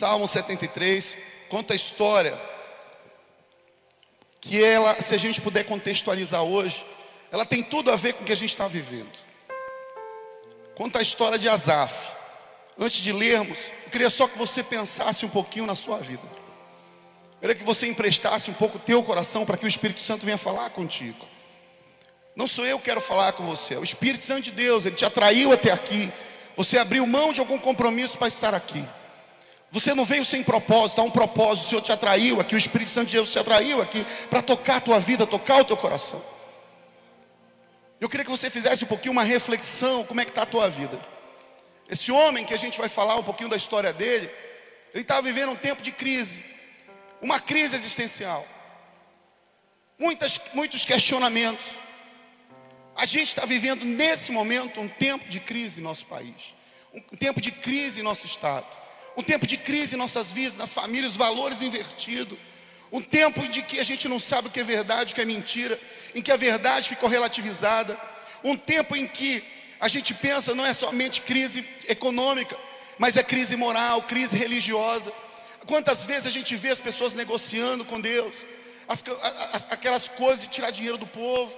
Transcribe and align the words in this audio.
Salmo 0.00 0.26
73 0.26 1.18
conta 1.50 1.74
a 1.74 1.76
história 1.76 2.40
que 4.40 4.64
ela, 4.64 4.98
se 5.02 5.14
a 5.14 5.18
gente 5.18 5.42
puder 5.42 5.64
contextualizar 5.64 6.42
hoje, 6.42 6.86
ela 7.30 7.44
tem 7.44 7.62
tudo 7.62 7.92
a 7.92 7.96
ver 7.96 8.14
com 8.14 8.22
o 8.22 8.24
que 8.24 8.32
a 8.32 8.36
gente 8.36 8.48
está 8.48 8.66
vivendo. 8.66 9.12
Conta 10.74 11.00
a 11.00 11.02
história 11.02 11.38
de 11.38 11.50
Asaf. 11.50 11.94
Antes 12.78 13.02
de 13.02 13.12
lermos, 13.12 13.70
eu 13.84 13.90
queria 13.90 14.08
só 14.08 14.26
que 14.26 14.38
você 14.38 14.62
pensasse 14.62 15.26
um 15.26 15.28
pouquinho 15.28 15.66
na 15.66 15.74
sua 15.74 15.98
vida. 15.98 16.22
Eu 17.34 17.40
queria 17.40 17.56
que 17.56 17.62
você 17.62 17.86
emprestasse 17.86 18.50
um 18.50 18.54
pouco 18.54 18.78
o 18.78 18.80
teu 18.80 19.02
coração 19.02 19.44
para 19.44 19.58
que 19.58 19.66
o 19.66 19.68
Espírito 19.68 20.00
Santo 20.00 20.24
venha 20.24 20.38
falar 20.38 20.70
contigo. 20.70 21.26
Não 22.34 22.48
sou 22.48 22.64
eu 22.64 22.78
que 22.78 22.86
quero 22.86 23.02
falar 23.02 23.32
com 23.32 23.44
você, 23.44 23.74
é 23.74 23.78
o 23.78 23.84
Espírito 23.84 24.24
Santo 24.24 24.44
de 24.44 24.52
Deus, 24.52 24.86
ele 24.86 24.96
te 24.96 25.04
atraiu 25.04 25.52
até 25.52 25.70
aqui. 25.70 26.10
Você 26.56 26.78
abriu 26.78 27.06
mão 27.06 27.34
de 27.34 27.40
algum 27.40 27.58
compromisso 27.58 28.16
para 28.16 28.28
estar 28.28 28.54
aqui. 28.54 28.82
Você 29.70 29.94
não 29.94 30.04
veio 30.04 30.24
sem 30.24 30.42
propósito, 30.42 31.00
há 31.00 31.04
um 31.04 31.10
propósito, 31.10 31.66
o 31.66 31.68
Senhor 31.68 31.82
te 31.82 31.92
atraiu 31.92 32.40
aqui, 32.40 32.54
o 32.54 32.58
Espírito 32.58 32.90
Santo 32.90 33.08
de 33.08 33.14
Deus 33.14 33.30
te 33.30 33.38
atraiu 33.38 33.80
aqui 33.80 34.04
para 34.28 34.42
tocar 34.42 34.76
a 34.76 34.80
tua 34.80 34.98
vida, 34.98 35.26
tocar 35.26 35.60
o 35.60 35.64
teu 35.64 35.76
coração. 35.76 36.22
Eu 38.00 38.08
queria 38.08 38.24
que 38.24 38.30
você 38.30 38.50
fizesse 38.50 38.84
um 38.84 38.88
pouquinho 38.88 39.12
uma 39.12 39.22
reflexão, 39.22 40.04
como 40.04 40.20
é 40.20 40.24
que 40.24 40.30
está 40.30 40.42
a 40.42 40.46
tua 40.46 40.68
vida. 40.68 41.00
Esse 41.88 42.10
homem 42.10 42.44
que 42.44 42.54
a 42.54 42.56
gente 42.56 42.78
vai 42.78 42.88
falar 42.88 43.16
um 43.16 43.22
pouquinho 43.22 43.48
da 43.48 43.56
história 43.56 43.92
dele, 43.92 44.30
ele 44.92 45.02
estava 45.02 45.22
vivendo 45.22 45.50
um 45.50 45.56
tempo 45.56 45.82
de 45.82 45.92
crise, 45.92 46.44
uma 47.20 47.38
crise 47.38 47.76
existencial, 47.76 48.46
Muitas, 50.00 50.40
muitos 50.54 50.86
questionamentos. 50.86 51.78
A 52.96 53.04
gente 53.04 53.28
está 53.28 53.44
vivendo 53.44 53.84
nesse 53.84 54.32
momento 54.32 54.80
um 54.80 54.88
tempo 54.88 55.28
de 55.28 55.38
crise 55.38 55.78
em 55.78 55.84
nosso 55.84 56.06
país, 56.06 56.54
um 56.94 57.16
tempo 57.18 57.38
de 57.38 57.52
crise 57.52 58.00
em 58.00 58.02
nosso 58.02 58.24
estado, 58.24 58.79
um 59.20 59.22
tempo 59.22 59.46
de 59.46 59.58
crise 59.58 59.94
em 59.94 59.98
nossas 59.98 60.30
vidas, 60.30 60.56
nas 60.56 60.72
famílias, 60.72 61.14
valores 61.14 61.60
invertidos. 61.60 62.38
Um 62.90 63.02
tempo 63.02 63.46
de 63.46 63.60
que 63.62 63.78
a 63.78 63.84
gente 63.84 64.08
não 64.08 64.18
sabe 64.18 64.48
o 64.48 64.50
que 64.50 64.60
é 64.60 64.64
verdade, 64.64 65.12
o 65.12 65.14
que 65.14 65.20
é 65.20 65.24
mentira, 65.26 65.78
em 66.14 66.22
que 66.22 66.32
a 66.32 66.36
verdade 66.36 66.88
ficou 66.88 67.08
relativizada. 67.08 68.00
Um 68.42 68.56
tempo 68.56 68.96
em 68.96 69.06
que 69.06 69.44
a 69.78 69.88
gente 69.88 70.14
pensa 70.14 70.54
não 70.54 70.64
é 70.64 70.72
somente 70.72 71.20
crise 71.20 71.64
econômica, 71.86 72.56
mas 72.98 73.16
é 73.16 73.22
crise 73.22 73.56
moral, 73.56 74.02
crise 74.02 74.36
religiosa. 74.36 75.12
Quantas 75.66 76.04
vezes 76.06 76.26
a 76.26 76.30
gente 76.30 76.56
vê 76.56 76.70
as 76.70 76.80
pessoas 76.80 77.14
negociando 77.14 77.84
com 77.84 78.00
Deus, 78.00 78.46
as, 78.88 79.04
as, 79.52 79.68
aquelas 79.70 80.08
coisas 80.08 80.40
de 80.40 80.48
tirar 80.48 80.70
dinheiro 80.70 80.96
do 80.96 81.06
povo. 81.06 81.56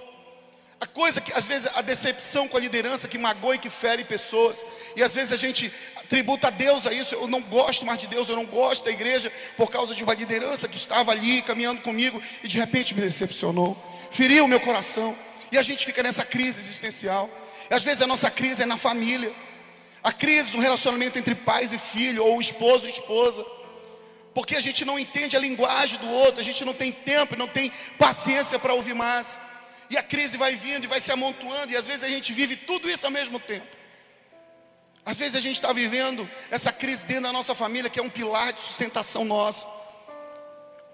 A 0.83 0.85
coisa 0.85 1.21
que, 1.21 1.31
às 1.31 1.47
vezes, 1.47 1.71
a 1.73 1.81
decepção 1.81 2.45
com 2.45 2.57
a 2.57 2.59
liderança 2.59 3.07
que 3.07 3.17
magoa 3.17 3.55
e 3.55 3.57
que 3.57 3.69
fere 3.69 4.03
pessoas. 4.03 4.65
E 4.97 5.01
às 5.01 5.15
vezes 5.15 5.31
a 5.31 5.37
gente 5.37 5.71
tributa 6.09 6.47
a 6.47 6.49
Deus 6.49 6.85
a 6.85 6.91
isso. 6.91 7.15
Eu 7.15 7.25
não 7.25 7.41
gosto 7.41 7.85
mais 7.85 7.97
de 7.97 8.05
Deus, 8.05 8.27
eu 8.27 8.35
não 8.35 8.45
gosto 8.45 8.83
da 8.83 8.91
igreja 8.91 9.31
por 9.55 9.69
causa 9.69 9.95
de 9.95 10.03
uma 10.03 10.13
liderança 10.13 10.67
que 10.67 10.75
estava 10.75 11.13
ali 11.13 11.41
caminhando 11.41 11.81
comigo 11.81 12.21
e 12.43 12.49
de 12.49 12.57
repente 12.59 12.93
me 12.93 12.99
decepcionou, 12.99 13.81
feriu 14.11 14.43
o 14.43 14.47
meu 14.47 14.59
coração. 14.59 15.17
E 15.53 15.57
a 15.57 15.61
gente 15.61 15.85
fica 15.85 16.03
nessa 16.03 16.25
crise 16.25 16.59
existencial. 16.59 17.29
E 17.71 17.73
às 17.73 17.81
vezes 17.81 18.01
a 18.01 18.07
nossa 18.07 18.29
crise 18.29 18.63
é 18.63 18.65
na 18.65 18.75
família. 18.75 19.33
A 20.03 20.11
crise 20.11 20.51
do 20.51 20.59
relacionamento 20.59 21.17
entre 21.17 21.33
pais 21.33 21.71
e 21.71 21.77
filho, 21.77 22.25
ou 22.25 22.41
esposo 22.41 22.89
e 22.89 22.91
esposa. 22.91 23.45
Porque 24.33 24.57
a 24.57 24.61
gente 24.61 24.83
não 24.83 24.99
entende 24.99 25.37
a 25.37 25.39
linguagem 25.39 25.97
do 25.97 26.09
outro, 26.09 26.41
a 26.41 26.43
gente 26.43 26.65
não 26.65 26.73
tem 26.73 26.91
tempo, 26.91 27.37
não 27.37 27.47
tem 27.47 27.71
paciência 27.97 28.59
para 28.59 28.73
ouvir 28.73 28.93
mais. 28.93 29.39
E 29.93 29.97
a 29.97 30.01
crise 30.01 30.37
vai 30.37 30.55
vindo 30.55 30.85
e 30.85 30.87
vai 30.87 30.99
se 30.99 31.11
amontoando, 31.11 31.71
e 31.71 31.77
às 31.77 31.85
vezes 31.85 32.03
a 32.03 32.09
gente 32.09 32.33
vive 32.33 32.55
tudo 32.55 32.89
isso 32.89 33.05
ao 33.05 33.11
mesmo 33.11 33.39
tempo. 33.39 33.67
Às 35.05 35.19
vezes 35.19 35.35
a 35.35 35.39
gente 35.39 35.57
está 35.57 35.71
vivendo 35.71 36.27
essa 36.49 36.71
crise 36.71 37.05
dentro 37.05 37.25
da 37.25 37.31
nossa 37.31 37.53
família, 37.53 37.91
que 37.91 37.99
é 37.99 38.01
um 38.01 38.09
pilar 38.09 38.53
de 38.53 38.61
sustentação 38.61 39.23
nossa. 39.23 39.67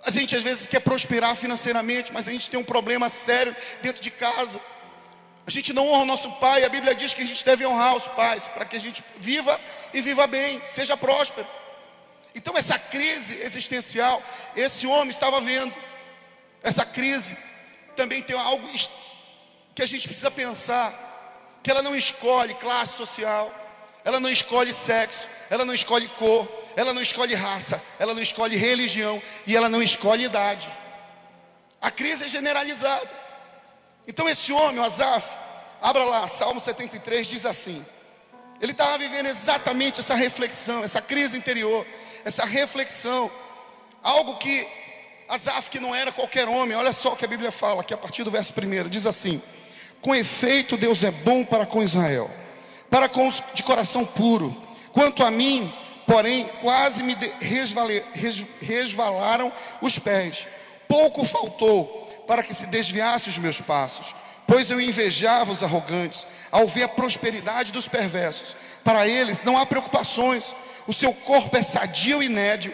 A 0.03 0.11
gente 0.11 0.36
às 0.36 0.44
vezes 0.44 0.67
quer 0.67 0.81
prosperar 0.81 1.33
financeiramente, 1.38 2.11
mas 2.11 2.28
a 2.28 2.31
gente 2.33 2.50
tem 2.50 2.59
um 2.59 2.64
problema 2.64 3.08
sério 3.08 3.56
dentro 3.81 4.03
de 4.03 4.11
casa. 4.11 4.59
A 5.47 5.50
gente 5.50 5.72
não 5.72 5.88
honra 5.88 6.02
o 6.02 6.06
nosso 6.06 6.29
pai, 6.34 6.66
a 6.66 6.69
Bíblia 6.69 6.94
diz 6.94 7.13
que 7.13 7.22
a 7.22 7.25
gente 7.25 7.46
deve 7.46 7.66
honrar 7.66 7.96
os 7.96 8.09
pais, 8.09 8.50
para 8.50 8.66
que 8.66 8.75
a 8.75 8.81
gente 8.81 9.02
viva 9.18 9.57
e 9.94 10.02
viva 10.02 10.28
bem, 10.28 10.62
seja 10.66 10.97
próspero. 10.97 11.47
Então, 12.35 12.57
essa 12.57 12.78
crise 12.78 13.35
existencial, 13.41 14.22
esse 14.57 14.85
homem 14.85 15.09
estava 15.09 15.40
vendo, 15.40 15.73
essa 16.62 16.85
crise 16.85 17.38
também 17.99 18.21
tem 18.21 18.39
algo 18.39 18.65
que 19.75 19.83
a 19.83 19.85
gente 19.85 20.07
precisa 20.07 20.31
pensar, 20.31 20.87
que 21.61 21.69
ela 21.69 21.83
não 21.83 21.93
escolhe 21.93 22.53
classe 22.53 22.95
social, 22.95 23.53
ela 24.05 24.21
não 24.21 24.29
escolhe 24.29 24.71
sexo, 24.71 25.27
ela 25.49 25.65
não 25.65 25.73
escolhe 25.73 26.07
cor, 26.07 26.47
ela 26.77 26.93
não 26.93 27.01
escolhe 27.01 27.35
raça, 27.35 27.83
ela 27.99 28.13
não 28.13 28.21
escolhe 28.21 28.55
religião 28.55 29.21
e 29.45 29.53
ela 29.53 29.67
não 29.67 29.83
escolhe 29.83 30.23
idade. 30.23 30.69
A 31.81 31.91
crise 31.91 32.23
é 32.23 32.29
generalizada. 32.29 33.09
Então 34.07 34.29
esse 34.29 34.53
homem, 34.53 34.79
o 34.79 34.85
Azaf, 34.85 35.27
abra 35.81 36.05
lá, 36.05 36.25
Salmo 36.29 36.61
73 36.61 37.27
diz 37.27 37.45
assim: 37.45 37.85
ele 38.61 38.71
estava 38.71 38.97
vivendo 38.97 39.27
exatamente 39.27 39.99
essa 39.99 40.16
reflexão, 40.16 40.85
essa 40.85 41.01
crise 41.01 41.37
interior, 41.37 41.85
essa 42.23 42.45
reflexão, 42.45 43.29
algo 44.01 44.37
que 44.37 44.66
Asaf, 45.29 45.69
que 45.69 45.79
não 45.79 45.94
era 45.94 46.12
qualquer 46.12 46.50
homem, 46.50 46.75
olha 46.75 46.91
só 46.91 47.13
o 47.13 47.16
que 47.16 47.23
a 47.23 47.28
Bíblia 47.28 47.51
fala, 47.51 47.84
que 47.84 47.94
a 47.94 47.97
partir 47.97 48.23
do 48.23 48.31
verso 48.31 48.51
1 48.51 48.90
diz 48.90 49.06
assim: 49.06 49.40
Com 50.01 50.16
efeito, 50.16 50.75
Deus 50.75 51.03
é 51.03 51.12
bom 51.12 51.45
para 51.45 51.67
com 51.67 51.84
Israel, 51.84 52.31
para 52.90 53.07
com 53.07 53.28
os 53.28 53.44
de 53.53 53.62
coração 53.62 54.03
puro. 54.03 54.57
Quanto 54.91 55.23
a 55.23 55.29
mim, 55.29 55.72
porém, 56.07 56.50
quase 56.62 57.03
me 57.03 57.16
resvalaram 58.59 59.53
os 59.84 60.00
pés. 60.00 60.47
Pouco 60.88 61.23
faltou 61.23 62.25
para 62.25 62.41
que 62.41 62.53
se 62.53 62.66
desviasse 62.66 63.29
os 63.29 63.38
meus 63.38 63.61
passos, 63.61 64.16
pois 64.47 64.72
eu 64.72 64.81
invejava 64.81 65.51
os 65.51 65.61
arrogantes, 65.61 66.25
ao 66.51 66.67
ver 66.67 66.84
a 66.84 66.90
prosperidade 66.90 67.72
dos 67.72 67.88
perversos. 67.88 68.56
Para 68.84 69.07
eles 69.07 69.44
não 69.44 69.59
há 69.59 69.66
preocupações, 69.67 70.56
o 70.88 70.94
seu 70.94 71.13
corpo 71.13 71.56
é 71.56 71.61
sadio 71.61 72.23
e 72.23 72.28
nédio 72.28 72.73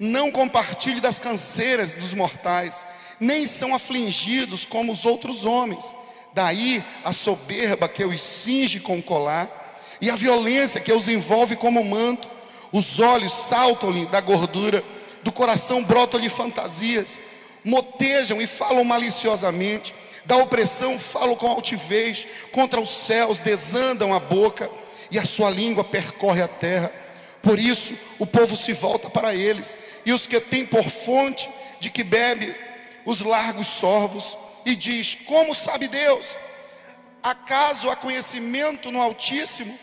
não 0.00 0.32
compartilhe 0.32 0.98
das 0.98 1.18
canseiras 1.18 1.94
dos 1.94 2.14
mortais, 2.14 2.86
nem 3.20 3.44
são 3.44 3.74
afligidos 3.74 4.64
como 4.64 4.90
os 4.90 5.04
outros 5.04 5.44
homens. 5.44 5.84
Daí 6.32 6.82
a 7.04 7.12
soberba 7.12 7.86
que 7.86 8.02
os 8.02 8.20
cinge 8.20 8.80
com 8.80 9.02
colar, 9.02 9.60
e 10.00 10.10
a 10.10 10.16
violência 10.16 10.80
que 10.80 10.92
os 10.92 11.06
envolve 11.06 11.54
como 11.54 11.84
manto. 11.84 12.28
Os 12.72 12.98
olhos 12.98 13.32
saltam-lhe 13.32 14.06
da 14.06 14.20
gordura, 14.20 14.82
do 15.22 15.30
coração 15.30 15.84
brotam-lhe 15.84 16.30
fantasias, 16.30 17.20
motejam 17.62 18.40
e 18.40 18.46
falam 18.46 18.84
maliciosamente, 18.84 19.94
da 20.24 20.36
opressão 20.36 20.98
falam 20.98 21.36
com 21.36 21.46
altivez, 21.46 22.26
contra 22.52 22.80
os 22.80 22.90
céus 22.90 23.40
desandam 23.40 24.14
a 24.14 24.20
boca, 24.20 24.70
e 25.10 25.18
a 25.18 25.24
sua 25.26 25.50
língua 25.50 25.84
percorre 25.84 26.40
a 26.40 26.48
terra. 26.48 26.90
Por 27.42 27.58
isso 27.58 27.94
o 28.18 28.26
povo 28.26 28.56
se 28.56 28.72
volta 28.72 29.10
para 29.10 29.34
eles, 29.34 29.76
e 30.04 30.12
os 30.12 30.26
que 30.26 30.40
têm 30.40 30.66
por 30.66 30.84
fonte 30.84 31.50
de 31.78 31.90
que 31.90 32.02
bebe 32.04 32.54
os 33.04 33.20
largos 33.20 33.66
sorvos, 33.68 34.36
e 34.64 34.76
diz: 34.76 35.16
Como 35.26 35.54
sabe 35.54 35.88
Deus? 35.88 36.36
Acaso 37.22 37.90
há 37.90 37.96
conhecimento 37.96 38.90
no 38.90 39.00
Altíssimo? 39.00 39.78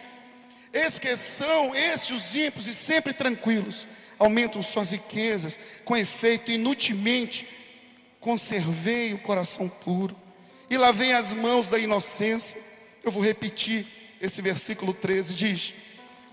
Eis 0.73 0.99
que 0.99 1.15
são 1.15 1.75
estes 1.75 2.11
os 2.11 2.35
ímpios 2.35 2.67
e 2.67 2.75
sempre 2.75 3.13
tranquilos, 3.13 3.87
aumentam 4.19 4.61
suas 4.61 4.91
riquezas, 4.91 5.59
com 5.85 5.95
efeito, 5.95 6.51
inutilmente 6.51 7.47
conservei 8.19 9.13
o 9.13 9.19
coração 9.19 9.69
puro, 9.69 10.15
e 10.69 10.77
lavei 10.77 11.13
as 11.13 11.31
mãos 11.31 11.69
da 11.69 11.79
inocência. 11.79 12.59
Eu 13.03 13.11
vou 13.11 13.23
repetir 13.23 13.87
esse 14.21 14.41
versículo 14.41 14.93
13: 14.93 15.33
diz: 15.33 15.73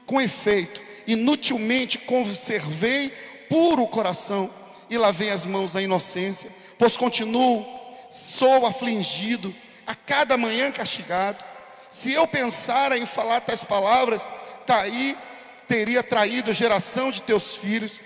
Com 0.06 0.20
efeito, 0.20 0.80
inutilmente 1.06 1.98
conservei 1.98 3.12
puro 3.48 3.82
o 3.82 3.88
coração 3.88 4.50
e 4.88 4.98
lavei 4.98 5.30
as 5.30 5.46
mãos 5.46 5.72
da 5.72 5.82
inocência, 5.82 6.50
pois 6.78 6.96
continuo, 6.96 7.64
sou 8.10 8.66
afligido, 8.66 9.54
a 9.86 9.94
cada 9.94 10.36
manhã 10.36 10.70
castigado. 10.70 11.44
Se 11.90 12.12
eu 12.12 12.26
pensara 12.26 12.98
em 12.98 13.06
falar 13.06 13.40
tais 13.40 13.64
palavras, 13.64 14.28
daí 14.66 15.16
teria 15.68 16.02
traído 16.02 16.50
a 16.50 16.54
geração 16.54 17.10
de 17.10 17.22
teus 17.22 17.54
filhos. 17.56 18.00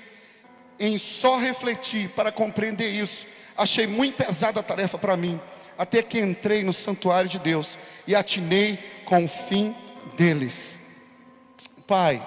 Em 0.79 0.96
só 0.96 1.38
refletir 1.38 2.11
para 2.11 2.31
compreender 2.31 2.88
isso, 2.88 3.26
achei 3.56 3.87
muito 3.87 4.17
pesada 4.17 4.61
a 4.61 4.62
tarefa 4.62 4.96
para 4.96 5.17
mim, 5.17 5.41
até 5.76 6.02
que 6.02 6.20
entrei 6.20 6.62
no 6.62 6.73
santuário 6.73 7.29
de 7.29 7.38
Deus 7.38 7.76
e 8.06 8.14
atinei 8.14 8.79
com 9.05 9.25
o 9.25 9.29
fim 9.29 9.75
deles. 10.17 10.79
Pai, 11.87 12.25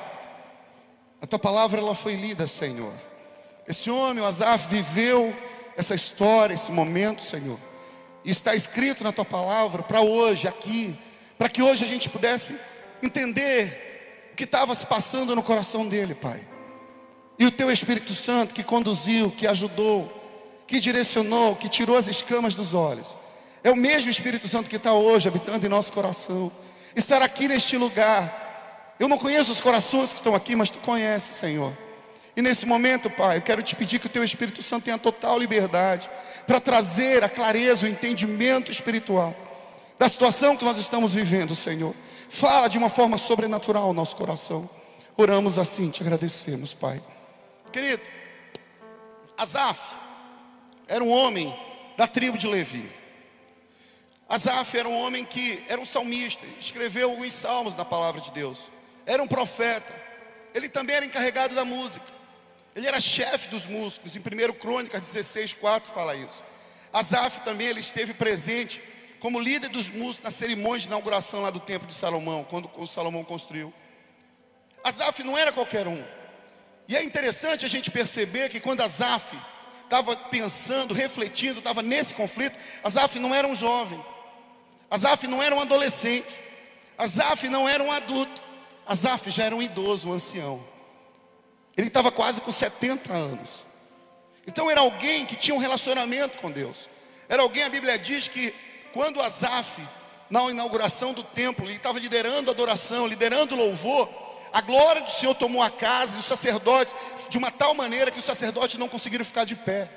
a 1.21 1.27
tua 1.27 1.37
palavra 1.37 1.79
ela 1.79 1.93
foi 1.93 2.15
lida, 2.15 2.47
Senhor. 2.47 2.93
Esse 3.67 3.91
homem, 3.91 4.23
o 4.23 4.25
Azaf, 4.25 4.67
viveu 4.67 5.35
essa 5.77 5.93
história, 5.93 6.55
esse 6.55 6.71
momento, 6.71 7.21
Senhor. 7.21 7.59
E 8.25 8.31
está 8.31 8.55
escrito 8.55 9.03
na 9.03 9.11
tua 9.11 9.23
palavra 9.23 9.83
para 9.83 10.01
hoje, 10.01 10.47
aqui, 10.47 10.97
para 11.37 11.47
que 11.47 11.61
hoje 11.61 11.85
a 11.85 11.87
gente 11.87 12.09
pudesse 12.09 12.55
entender 13.03 14.29
o 14.33 14.35
que 14.35 14.45
estava 14.45 14.73
se 14.73 14.85
passando 14.85 15.35
no 15.35 15.43
coração 15.43 15.87
dele, 15.87 16.15
Pai. 16.15 16.41
E 17.37 17.45
o 17.45 17.51
teu 17.51 17.71
Espírito 17.71 18.13
Santo 18.13 18.53
que 18.53 18.63
conduziu, 18.63 19.31
que 19.31 19.47
ajudou, 19.47 20.11
que 20.67 20.79
direcionou, 20.79 21.55
que 21.55 21.69
tirou 21.69 21.97
as 21.97 22.07
escamas 22.07 22.55
dos 22.55 22.73
olhos. 22.73 23.15
É 23.63 23.69
o 23.69 23.75
mesmo 23.75 24.09
Espírito 24.09 24.47
Santo 24.47 24.69
que 24.69 24.75
está 24.75 24.93
hoje 24.93 25.27
habitando 25.27 25.65
em 25.65 25.69
nosso 25.69 25.93
coração. 25.93 26.51
Estar 26.95 27.21
aqui 27.21 27.47
neste 27.47 27.77
lugar. 27.77 28.50
Eu 28.99 29.07
não 29.07 29.17
conheço 29.17 29.51
os 29.51 29.61
corações 29.61 30.11
que 30.11 30.19
estão 30.19 30.35
aqui, 30.35 30.55
mas 30.55 30.69
tu 30.69 30.79
conheces, 30.79 31.35
Senhor. 31.35 31.75
E 32.35 32.41
nesse 32.41 32.65
momento, 32.65 33.09
Pai, 33.09 33.37
eu 33.37 33.41
quero 33.41 33.61
te 33.61 33.75
pedir 33.75 33.99
que 33.99 34.07
o 34.07 34.09
teu 34.09 34.23
Espírito 34.23 34.61
Santo 34.61 34.85
tenha 34.85 34.97
total 34.97 35.37
liberdade 35.37 36.09
para 36.47 36.59
trazer 36.59 37.23
a 37.23 37.29
clareza, 37.29 37.85
o 37.85 37.89
entendimento 37.89 38.71
espiritual 38.71 39.35
da 40.01 40.09
situação 40.09 40.57
que 40.57 40.65
nós 40.65 40.79
estamos 40.79 41.13
vivendo, 41.13 41.53
Senhor. 41.53 41.93
Fala 42.27 42.67
de 42.67 42.75
uma 42.75 42.89
forma 42.89 43.19
sobrenatural 43.19 43.83
ao 43.83 43.93
nosso 43.93 44.15
coração. 44.15 44.67
Oramos 45.15 45.59
assim, 45.59 45.91
te 45.91 46.01
agradecemos, 46.01 46.73
Pai. 46.73 46.99
Querido, 47.71 48.01
Asaf 49.37 49.79
era 50.87 51.03
um 51.03 51.11
homem 51.11 51.55
da 51.95 52.07
tribo 52.07 52.35
de 52.35 52.47
Levi. 52.47 52.91
Asaf 54.27 54.75
era 54.75 54.89
um 54.89 54.99
homem 54.99 55.23
que 55.23 55.63
era 55.67 55.79
um 55.79 55.85
salmista, 55.85 56.47
escreveu 56.59 57.11
alguns 57.11 57.33
salmos 57.33 57.75
na 57.75 57.85
palavra 57.85 58.21
de 58.21 58.31
Deus. 58.31 58.71
Era 59.05 59.21
um 59.21 59.27
profeta. 59.27 59.93
Ele 60.53 60.69
também 60.69 60.95
era 60.95 61.05
encarregado 61.05 61.55
da 61.55 61.65
música. 61.65 62.05
Ele 62.75 62.87
era 62.87 62.99
chefe 62.99 63.49
dos 63.49 63.65
músicos. 63.65 64.15
Em 64.15 64.19
1 64.19 64.53
Crônicas 64.53 65.01
16, 65.01 65.53
4 65.53 65.91
fala 65.91 66.15
isso. 66.15 66.43
Asaf 66.93 67.41
também 67.41 67.67
ele 67.67 67.79
esteve 67.79 68.13
presente 68.13 68.81
como 69.19 69.39
líder 69.39 69.69
dos 69.69 69.89
músicos 69.89 70.23
na 70.23 70.31
cerimônia 70.31 70.79
de 70.79 70.87
inauguração 70.87 71.41
lá 71.41 71.49
do 71.49 71.59
templo 71.59 71.87
de 71.87 71.93
Salomão, 71.93 72.43
quando 72.43 72.69
o 72.75 72.87
Salomão 72.87 73.23
construiu. 73.23 73.73
Asaf 74.83 75.23
não 75.23 75.37
era 75.37 75.51
qualquer 75.51 75.87
um. 75.87 76.03
E 76.87 76.97
é 76.97 77.03
interessante 77.03 77.65
a 77.65 77.69
gente 77.69 77.91
perceber 77.91 78.49
que 78.49 78.59
quando 78.59 78.81
Azaf 78.81 79.37
estava 79.83 80.15
pensando, 80.15 80.93
refletindo, 80.93 81.59
estava 81.59 81.81
nesse 81.81 82.13
conflito, 82.13 82.57
Azaf 82.83 83.19
não 83.19 83.33
era 83.35 83.47
um 83.47 83.55
jovem, 83.55 84.03
Azaf 84.89 85.27
não 85.27 85.41
era 85.41 85.55
um 85.55 85.59
adolescente, 85.59 86.39
Azaf 86.97 87.47
não 87.47 87.69
era 87.69 87.83
um 87.83 87.91
adulto, 87.91 88.41
Azaf 88.91 89.31
já 89.31 89.45
era 89.45 89.55
um 89.55 89.61
idoso, 89.61 90.09
um 90.09 90.13
ancião. 90.13 90.61
Ele 91.77 91.87
estava 91.87 92.11
quase 92.11 92.41
com 92.41 92.51
70 92.51 93.13
anos. 93.13 93.65
Então 94.45 94.69
era 94.69 94.81
alguém 94.81 95.25
que 95.25 95.35
tinha 95.35 95.55
um 95.55 95.59
relacionamento 95.59 96.37
com 96.39 96.51
Deus. 96.51 96.89
Era 97.29 97.41
alguém, 97.41 97.63
a 97.63 97.69
Bíblia 97.69 97.97
diz 97.97 98.27
que 98.27 98.53
quando 98.93 99.21
Azaf, 99.21 99.81
na 100.29 100.43
inauguração 100.49 101.13
do 101.13 101.23
templo, 101.23 101.65
ele 101.65 101.75
estava 101.75 101.99
liderando 101.99 102.51
a 102.51 102.53
adoração, 102.53 103.07
liderando 103.07 103.55
o 103.55 103.57
louvor, 103.57 104.09
a 104.51 104.59
glória 104.59 105.01
do 105.01 105.09
Senhor 105.09 105.33
tomou 105.35 105.61
a 105.61 105.69
casa 105.69 106.17
e 106.17 106.19
os 106.19 106.25
sacerdotes, 106.25 106.93
de 107.29 107.37
uma 107.37 107.49
tal 107.49 107.73
maneira 107.73 108.11
que 108.11 108.19
os 108.19 108.25
sacerdotes 108.25 108.77
não 108.77 108.89
conseguiram 108.89 109.23
ficar 109.23 109.45
de 109.45 109.55
pé. 109.55 109.89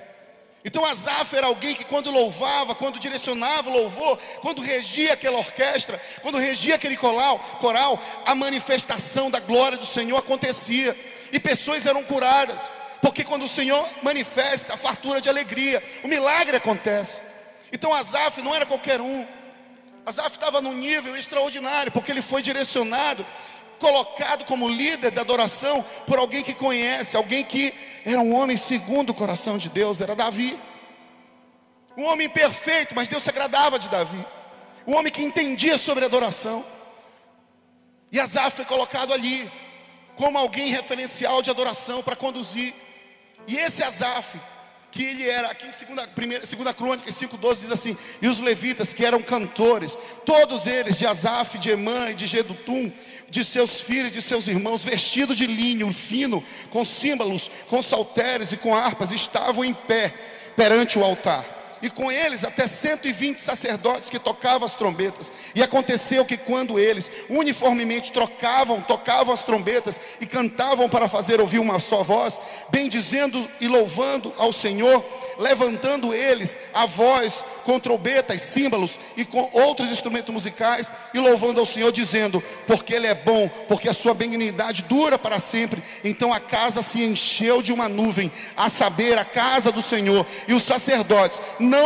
Então 0.64 0.82
Asaf 0.82 1.36
era 1.36 1.46
alguém 1.46 1.74
que 1.74 1.84
quando 1.84 2.10
louvava, 2.10 2.74
quando 2.74 2.98
direcionava 2.98 3.68
o 3.68 3.72
louvor, 3.72 4.18
quando 4.40 4.62
regia 4.62 5.12
aquela 5.12 5.36
orquestra, 5.36 6.00
quando 6.22 6.38
regia 6.38 6.76
aquele 6.76 6.96
coral, 6.96 7.38
coral, 7.60 8.02
a 8.24 8.34
manifestação 8.34 9.30
da 9.30 9.40
glória 9.40 9.76
do 9.76 9.84
Senhor 9.84 10.16
acontecia 10.16 10.96
e 11.30 11.38
pessoas 11.38 11.84
eram 11.84 12.02
curadas, 12.02 12.72
porque 13.02 13.22
quando 13.22 13.44
o 13.44 13.48
Senhor 13.48 13.86
manifesta 14.02 14.72
a 14.72 14.78
fartura 14.78 15.20
de 15.20 15.28
alegria, 15.28 15.82
o 16.02 16.08
milagre 16.08 16.56
acontece. 16.56 17.22
Então 17.70 17.92
Asaf 17.92 18.40
não 18.40 18.54
era 18.54 18.64
qualquer 18.64 19.02
um. 19.02 19.26
Asaf 20.06 20.36
estava 20.36 20.62
num 20.62 20.74
nível 20.74 21.14
extraordinário, 21.14 21.92
porque 21.92 22.10
ele 22.10 22.22
foi 22.22 22.40
direcionado 22.40 23.26
colocado 23.78 24.44
como 24.44 24.68
líder 24.68 25.10
da 25.10 25.20
adoração 25.20 25.84
por 26.06 26.18
alguém 26.18 26.42
que 26.42 26.54
conhece, 26.54 27.16
alguém 27.16 27.44
que 27.44 27.74
era 28.04 28.20
um 28.20 28.34
homem 28.34 28.56
segundo 28.56 29.10
o 29.10 29.14
coração 29.14 29.58
de 29.58 29.68
Deus, 29.68 30.00
era 30.00 30.14
Davi. 30.14 30.58
Um 31.96 32.04
homem 32.04 32.28
perfeito, 32.28 32.94
mas 32.94 33.08
Deus 33.08 33.22
se 33.22 33.30
agradava 33.30 33.78
de 33.78 33.88
Davi. 33.88 34.24
Um 34.86 34.96
homem 34.96 35.12
que 35.12 35.22
entendia 35.22 35.78
sobre 35.78 36.04
adoração. 36.04 36.64
E 38.10 38.20
Asaf 38.20 38.56
foi 38.56 38.64
colocado 38.64 39.12
ali 39.12 39.50
como 40.16 40.38
alguém 40.38 40.68
referencial 40.68 41.42
de 41.42 41.50
adoração 41.50 42.02
para 42.02 42.16
conduzir. 42.16 42.74
E 43.46 43.56
esse 43.56 43.82
Asaf 43.82 44.38
que 44.94 45.02
ele 45.02 45.28
era, 45.28 45.50
aqui 45.50 45.66
em 45.66 45.72
segunda, 45.72 46.06
primeira, 46.06 46.46
segunda 46.46 46.72
Crônica 46.72 47.10
5,12 47.10 47.56
diz 47.56 47.70
assim: 47.72 47.96
e 48.22 48.28
os 48.28 48.40
levitas 48.40 48.94
que 48.94 49.04
eram 49.04 49.20
cantores, 49.20 49.98
todos 50.24 50.68
eles, 50.68 50.96
de 50.96 51.04
Asaf, 51.04 51.58
de 51.58 51.70
Emã 51.70 52.10
e 52.10 52.14
de 52.14 52.28
Gedutum, 52.28 52.92
de 53.28 53.44
seus 53.44 53.80
filhos, 53.80 54.12
de 54.12 54.22
seus 54.22 54.46
irmãos, 54.46 54.84
vestidos 54.84 55.36
de 55.36 55.48
linho 55.48 55.92
fino, 55.92 56.44
com 56.70 56.84
símbolos, 56.84 57.50
com 57.68 57.82
saltérios 57.82 58.52
e 58.52 58.56
com 58.56 58.72
harpas, 58.72 59.10
estavam 59.10 59.64
em 59.64 59.74
pé 59.74 60.14
perante 60.56 60.96
o 60.96 61.02
altar 61.02 61.63
e 61.84 61.90
com 61.90 62.10
eles 62.10 62.44
até 62.44 62.66
120 62.66 63.40
sacerdotes 63.40 64.08
que 64.08 64.18
tocavam 64.18 64.64
as 64.64 64.74
trombetas. 64.74 65.30
E 65.54 65.62
aconteceu 65.62 66.24
que 66.24 66.38
quando 66.38 66.78
eles 66.78 67.12
uniformemente 67.28 68.10
trocavam, 68.10 68.80
tocavam 68.80 69.34
as 69.34 69.44
trombetas 69.44 70.00
e 70.18 70.24
cantavam 70.24 70.88
para 70.88 71.08
fazer 71.08 71.42
ouvir 71.42 71.58
uma 71.58 71.78
só 71.78 72.02
voz, 72.02 72.40
bendizendo 72.70 73.46
e 73.60 73.68
louvando 73.68 74.32
ao 74.38 74.50
Senhor, 74.50 75.04
levantando 75.38 76.14
eles 76.14 76.58
a 76.72 76.86
voz 76.86 77.44
com 77.64 77.78
trombetas, 77.78 78.40
símbolos 78.40 78.98
e 79.14 79.26
com 79.26 79.50
outros 79.52 79.90
instrumentos 79.90 80.32
musicais, 80.32 80.90
e 81.12 81.18
louvando 81.18 81.60
ao 81.60 81.66
Senhor, 81.66 81.92
dizendo: 81.92 82.42
Porque 82.66 82.94
Ele 82.94 83.08
é 83.08 83.14
bom, 83.14 83.46
porque 83.68 83.90
a 83.90 83.94
sua 83.94 84.14
benignidade 84.14 84.84
dura 84.84 85.18
para 85.18 85.38
sempre. 85.38 85.82
Então 86.02 86.32
a 86.32 86.40
casa 86.40 86.80
se 86.80 87.02
encheu 87.02 87.60
de 87.60 87.74
uma 87.74 87.90
nuvem, 87.90 88.32
a 88.56 88.70
saber, 88.70 89.18
a 89.18 89.24
casa 89.24 89.70
do 89.70 89.82
Senhor, 89.82 90.26
e 90.48 90.54
os 90.54 90.62
sacerdotes 90.62 91.42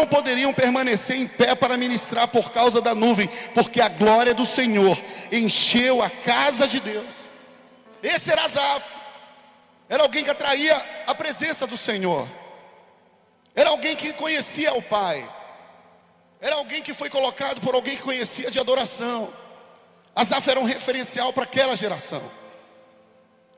poderiam 0.06 0.52
permanecer 0.52 1.17
em 1.17 1.26
pé 1.26 1.55
para 1.55 1.76
ministrar 1.76 2.29
por 2.29 2.50
causa 2.50 2.81
da 2.81 2.94
nuvem, 2.94 3.29
porque 3.55 3.81
a 3.81 3.88
glória 3.88 4.35
do 4.35 4.46
Senhor 4.46 4.99
encheu 5.31 6.02
a 6.02 6.11
casa 6.11 6.67
de 6.67 6.81
Deus. 6.81 7.29
Esse 8.02 8.31
era 8.31 8.44
Asaf, 8.44 8.88
era 9.88 10.02
alguém 10.02 10.25
que 10.25 10.31
atraía 10.31 10.76
a 11.06 11.14
presença 11.14 11.67
do 11.67 11.76
Senhor, 11.76 12.29
era 13.55 13.70
alguém 13.70 13.96
que 13.96 14.12
conhecia 14.12 14.75
o 14.75 14.82
Pai, 14.82 15.29
era 16.40 16.56
alguém 16.56 16.82
que 16.82 16.94
foi 16.94 17.11
colocado 17.11 17.61
por 17.61 17.75
alguém 17.75 17.96
que 17.96 18.02
conhecia 18.02 18.50
de 18.50 18.61
adoração. 18.61 19.32
Asaf 20.14 20.49
era 20.49 20.61
um 20.61 20.64
referencial 20.64 21.32
para 21.32 21.44
aquela 21.44 21.76
geração. 21.76 22.31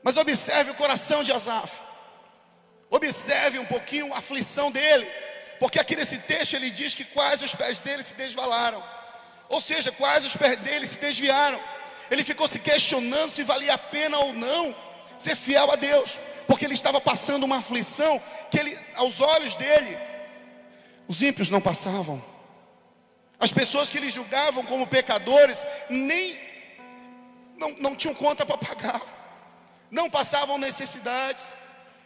Mas 0.03 0.17
observe 0.17 0.71
o 0.71 0.75
coração 0.75 1.23
de 1.23 1.31
Asaf. 1.31 1.81
Observe 2.89 3.59
um 3.59 3.65
pouquinho 3.65 4.13
a 4.13 4.17
aflição 4.17 4.71
dele. 4.71 5.07
Porque 5.61 5.79
aqui 5.79 5.95
nesse 5.95 6.17
texto 6.17 6.55
ele 6.55 6.71
diz 6.71 6.95
que 6.95 7.05
quase 7.05 7.45
os 7.45 7.53
pés 7.53 7.79
dele 7.79 8.01
se 8.01 8.15
desvalaram. 8.15 8.83
Ou 9.47 9.61
seja, 9.61 9.91
quase 9.91 10.25
os 10.25 10.35
pés 10.35 10.57
dele 10.57 10.87
se 10.87 10.97
desviaram. 10.97 11.61
Ele 12.09 12.23
ficou 12.23 12.47
se 12.47 12.57
questionando 12.57 13.29
se 13.29 13.43
valia 13.43 13.75
a 13.75 13.77
pena 13.77 14.17
ou 14.17 14.33
não 14.33 14.75
ser 15.15 15.35
fiel 15.35 15.71
a 15.71 15.75
Deus. 15.75 16.19
Porque 16.47 16.65
ele 16.65 16.73
estava 16.73 16.99
passando 16.99 17.43
uma 17.43 17.59
aflição 17.59 18.19
que 18.49 18.57
ele, 18.59 18.75
aos 18.95 19.19
olhos 19.19 19.53
dele, 19.53 19.99
os 21.07 21.21
ímpios 21.21 21.51
não 21.51 21.61
passavam. 21.61 22.25
As 23.39 23.53
pessoas 23.53 23.91
que 23.91 23.99
ele 23.99 24.09
julgavam 24.09 24.65
como 24.65 24.87
pecadores 24.87 25.63
nem 25.91 26.39
não, 27.55 27.69
não 27.73 27.95
tinham 27.95 28.15
conta 28.15 28.43
para 28.47 28.57
pagar, 28.57 29.01
não 29.91 30.09
passavam 30.09 30.57
necessidades, 30.57 31.55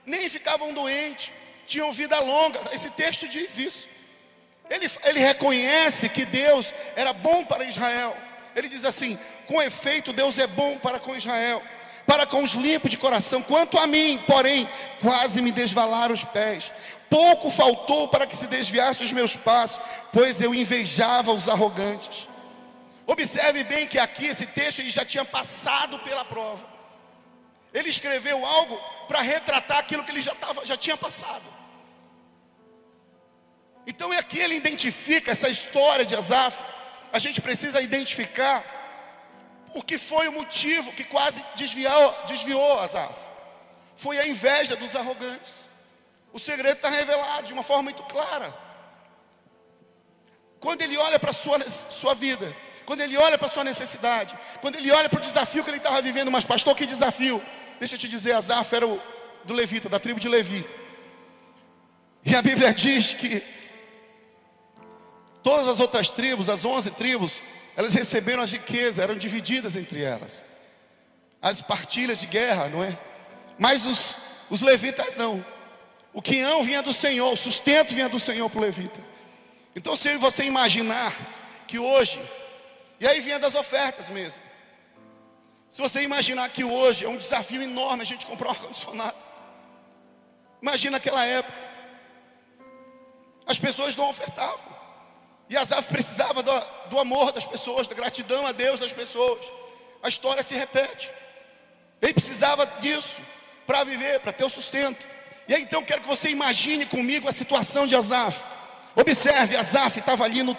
nem 0.06 0.28
ficavam 0.28 0.74
doentes 0.74 1.32
tinham 1.66 1.92
vida 1.92 2.20
longa. 2.20 2.60
Esse 2.72 2.90
texto 2.90 3.28
diz 3.28 3.58
isso. 3.58 3.88
Ele, 4.70 4.90
ele 5.04 5.20
reconhece 5.20 6.10
que 6.10 6.26
Deus 6.26 6.74
era 6.96 7.14
bom 7.14 7.44
para 7.44 7.66
Israel. 7.66 8.16
Ele 8.56 8.68
diz 8.68 8.86
assim: 8.86 9.20
com 9.46 9.62
efeito, 9.62 10.14
Deus 10.14 10.38
é 10.38 10.48
bom 10.48 10.78
para 10.78 11.00
com 11.00 11.16
Israel, 11.16 11.62
para 12.08 12.26
com 12.26 12.44
os 12.44 12.54
limpos 12.54 12.90
de 12.90 12.98
coração. 12.98 13.42
Quanto 13.42 13.78
a 13.78 13.86
mim, 13.86 14.24
porém, 14.26 14.70
quase 15.02 15.42
me 15.42 15.52
desvalaram 15.52 16.14
os 16.14 16.24
pés. 16.24 16.72
Pouco 17.10 17.52
faltou 17.52 18.08
para 18.08 18.26
que 18.26 18.36
se 18.36 18.48
desviasse 18.48 19.04
os 19.04 19.12
meus 19.12 19.36
passos, 19.36 19.80
pois 20.12 20.42
eu 20.42 20.56
invejava 20.56 21.32
os 21.32 21.48
arrogantes. 21.48 22.28
Observe 23.06 23.64
bem 23.64 23.88
que 23.88 24.00
aqui 24.00 24.26
esse 24.26 24.48
texto 24.48 24.80
ele 24.80 24.90
já 24.90 25.06
tinha 25.06 25.24
passado 25.24 26.00
pela 26.00 26.26
prova. 26.26 26.66
Ele 27.72 27.90
escreveu 27.90 28.44
algo 28.44 28.80
para 29.08 29.22
retratar 29.22 29.78
aquilo 29.78 30.04
que 30.04 30.10
ele 30.10 30.22
já, 30.22 30.34
tava, 30.34 30.66
já 30.66 30.76
tinha 30.76 30.98
passado. 30.98 31.44
Então 33.88 34.14
é 34.14 34.18
aqui 34.18 34.40
ele 34.40 34.56
identifica 34.56 35.32
essa 35.32 35.50
história 35.50 36.06
de 36.06 36.16
Asaf. 36.16 36.64
A 37.14 37.20
gente 37.20 37.42
precisa 37.42 37.82
identificar 37.82 38.64
o 39.74 39.82
que 39.82 39.98
foi 39.98 40.28
o 40.28 40.32
motivo 40.32 40.92
que 40.94 41.04
quase 41.04 41.44
desviou, 41.56 42.16
desviou 42.28 42.80
Asaf. 42.80 43.16
Foi 43.96 44.18
a 44.18 44.28
inveja 44.28 44.76
dos 44.76 44.96
arrogantes. 44.96 45.70
O 46.34 46.40
segredo 46.40 46.78
está 46.78 46.90
revelado 46.90 47.48
de 47.48 47.54
uma 47.54 47.64
forma 47.64 47.84
muito 47.84 48.04
clara. 48.04 48.54
Quando 50.60 50.82
ele 50.82 50.98
olha 50.98 51.20
para 51.20 51.30
a 51.30 51.34
sua, 51.34 51.58
sua 51.70 52.14
vida, 52.14 52.56
quando 52.86 53.02
ele 53.02 53.18
olha 53.18 53.38
para 53.38 53.48
a 53.48 53.50
sua 53.50 53.64
necessidade, 53.64 54.38
quando 54.62 54.76
ele 54.76 54.92
olha 54.92 55.08
para 55.10 55.20
o 55.20 55.24
desafio 55.24 55.64
que 55.64 55.70
ele 55.70 55.78
estava 55.78 56.02
vivendo, 56.02 56.32
mas 56.32 56.44
pastor, 56.44 56.76
que 56.76 56.86
desafio? 56.86 57.42
Deixa 57.80 57.96
eu 57.96 58.00
te 58.00 58.08
dizer, 58.08 58.34
Asaf 58.34 58.74
era 58.76 58.88
o 58.88 59.02
do 59.46 59.54
levita, 59.54 59.88
da 59.88 60.00
tribo 60.00 60.20
de 60.20 60.28
Levi. 60.28 60.68
E 62.26 62.36
a 62.36 62.42
Bíblia 62.42 62.74
diz 62.74 63.14
que 63.14 63.44
todas 65.46 65.68
as 65.68 65.80
outras 65.80 66.10
tribos, 66.10 66.50
as 66.50 66.66
onze 66.66 66.90
tribos, 66.90 67.44
elas 67.78 67.94
receberam 67.94 68.42
as 68.42 68.52
riquezas, 68.52 68.98
eram 68.98 69.16
divididas 69.16 69.76
entre 69.76 70.04
elas. 70.04 70.44
As 71.40 71.62
partilhas 71.62 72.20
de 72.20 72.26
guerra, 72.26 72.68
não 72.68 72.84
é? 72.84 72.98
Mas 73.60 73.86
os, 73.86 74.18
os 74.50 74.64
levitas 74.64 75.16
não. 75.16 75.46
O 76.12 76.20
quinhão 76.20 76.64
vinha 76.64 76.82
do 76.82 76.92
Senhor, 76.92 77.32
o 77.32 77.38
sustento 77.38 77.94
vinha 77.94 78.10
do 78.10 78.20
Senhor 78.20 78.50
para 78.50 78.58
o 78.58 78.62
levita. 78.64 79.00
Então, 79.76 79.96
se 79.96 80.18
você 80.18 80.46
imaginar 80.46 81.14
que 81.68 81.78
hoje, 81.78 82.20
e 83.00 83.06
aí 83.06 83.20
vinha 83.22 83.38
das 83.38 83.54
ofertas 83.54 84.10
mesmo. 84.10 84.42
Se 85.70 85.80
você 85.80 86.02
imaginar 86.02 86.50
que 86.50 86.64
hoje 86.64 87.06
é 87.06 87.08
um 87.08 87.18
desafio 87.18 87.62
enorme 87.62 88.02
a 88.02 88.06
gente 88.06 88.26
comprar 88.26 88.48
um 88.48 88.52
ar-condicionado. 88.52 89.24
Imagina 90.60 90.98
aquela 90.98 91.24
época. 91.24 91.56
As 93.46 93.60
pessoas 93.60 93.96
não 93.96 94.10
ofertavam. 94.10 94.75
E 95.50 95.56
Asaf 95.56 95.88
precisava 95.90 96.42
do, 96.42 96.52
do 96.90 97.00
amor 97.00 97.32
das 97.32 97.46
pessoas, 97.46 97.88
da 97.88 97.96
gratidão 97.96 98.48
a 98.48 98.52
Deus 98.52 98.80
das 98.80 98.92
pessoas. 98.92 99.40
A 100.02 100.10
história 100.10 100.42
se 100.42 100.56
repete. 100.56 101.12
Ele 102.02 102.14
precisava 102.14 102.66
disso 102.80 103.22
para 103.66 103.84
viver, 103.84 104.20
para 104.20 104.32
ter 104.32 104.44
o 104.44 104.50
sustento. 104.50 105.06
E 105.48 105.54
aí 105.54 105.62
então 105.62 105.84
quero 105.84 106.02
que 106.02 106.08
você 106.08 106.30
imagine 106.30 106.86
comigo 106.86 107.30
a 107.30 107.32
situação 107.32 107.86
de 107.86 107.96
Asaf. 107.96 108.40
Observe, 108.96 109.56
Asaf 109.56 110.00
estava 110.00 110.24
ali 110.24 110.42
no, 110.42 110.58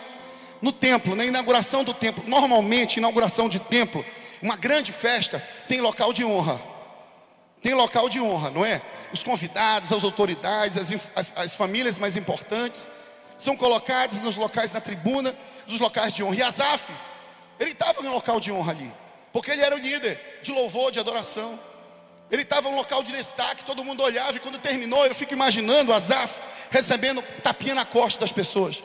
no 0.62 0.70
templo, 0.70 1.16
na 1.16 1.24
inauguração 1.24 1.82
do 1.82 1.92
templo. 1.92 2.22
Normalmente, 2.26 2.98
inauguração 2.98 3.48
de 3.48 3.58
templo, 3.58 4.04
uma 4.40 4.56
grande 4.56 4.92
festa, 4.92 5.44
tem 5.66 5.80
local 5.80 6.12
de 6.12 6.24
honra. 6.24 6.62
Tem 7.60 7.74
local 7.74 8.08
de 8.08 8.20
honra, 8.20 8.50
não 8.50 8.64
é? 8.64 8.80
Os 9.12 9.24
convidados, 9.24 9.92
as 9.92 10.04
autoridades, 10.04 10.76
as, 10.76 10.92
as, 11.16 11.32
as 11.34 11.54
famílias 11.54 11.98
mais 11.98 12.16
importantes 12.16 12.88
são 13.38 13.56
colocados 13.56 14.20
nos 14.22 14.36
locais 14.36 14.72
na 14.72 14.80
tribuna, 14.80 15.36
dos 15.66 15.78
locais 15.78 16.12
de 16.12 16.22
honra. 16.22 16.36
E 16.36 16.42
Asaf, 16.42 16.92
ele 17.58 17.72
estava 17.72 18.02
no 18.02 18.12
local 18.12 18.40
de 18.40 18.52
honra 18.52 18.72
ali, 18.72 18.92
porque 19.32 19.50
ele 19.50 19.62
era 19.62 19.74
o 19.74 19.78
líder 19.78 20.40
de 20.42 20.52
louvor, 20.52 20.90
de 20.90 20.98
adoração. 20.98 21.58
Ele 22.30 22.42
estava 22.42 22.68
no 22.68 22.76
local 22.76 23.02
de 23.02 23.12
destaque, 23.12 23.64
todo 23.64 23.84
mundo 23.84 24.02
olhava, 24.02 24.36
e 24.36 24.40
quando 24.40 24.58
terminou, 24.58 25.06
eu 25.06 25.14
fico 25.14 25.32
imaginando 25.32 25.92
Asaf 25.92 26.40
recebendo 26.70 27.22
tapinha 27.42 27.74
na 27.74 27.84
costa 27.84 28.20
das 28.20 28.32
pessoas, 28.32 28.82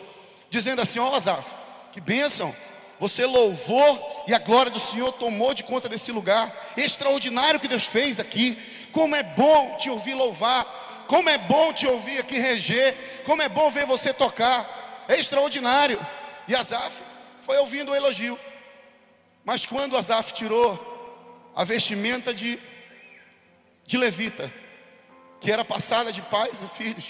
dizendo 0.50 0.82
assim: 0.82 1.00
Ó 1.00 1.10
oh, 1.10 1.16
Asaf, 1.16 1.50
que 1.92 2.00
bênção, 2.00 2.56
você 3.00 3.26
louvou 3.26 4.24
e 4.28 4.34
a 4.34 4.38
glória 4.38 4.72
do 4.72 4.80
Senhor 4.80 5.12
tomou 5.14 5.56
de 5.56 5.64
conta 5.64 5.90
desse 5.90 6.12
lugar, 6.12 6.54
extraordinário 6.78 7.60
que 7.60 7.68
Deus 7.68 7.84
fez 7.84 8.20
aqui. 8.20 8.62
Como 8.92 9.16
é 9.16 9.24
bom 9.24 9.76
te 9.78 9.90
ouvir 9.90 10.14
louvar, 10.14 10.91
como 11.12 11.30
é 11.30 11.38
bom 11.38 11.74
te 11.74 11.86
ouvir 11.86 12.20
aqui 12.20 12.40
reger, 12.40 13.22
como 13.26 13.42
é 13.42 13.50
bom 13.50 13.70
ver 13.70 13.86
você 13.86 14.14
tocar, 14.14 15.04
é 15.10 15.20
extraordinário. 15.20 16.00
E 16.48 16.56
Asaf 16.56 17.04
foi 17.42 17.58
ouvindo 17.58 17.92
o 17.92 17.96
elogio, 17.96 18.40
mas 19.44 19.66
quando 19.66 19.98
Asaf 19.98 20.32
tirou 20.32 20.70
a 21.54 21.66
vestimenta 21.66 22.34
de 22.34 22.58
de 23.86 23.98
levita, 23.98 24.50
que 25.42 25.52
era 25.52 25.66
passada 25.66 26.14
de 26.14 26.22
pais 26.22 26.64
e 26.64 26.68
filhos. 26.78 27.10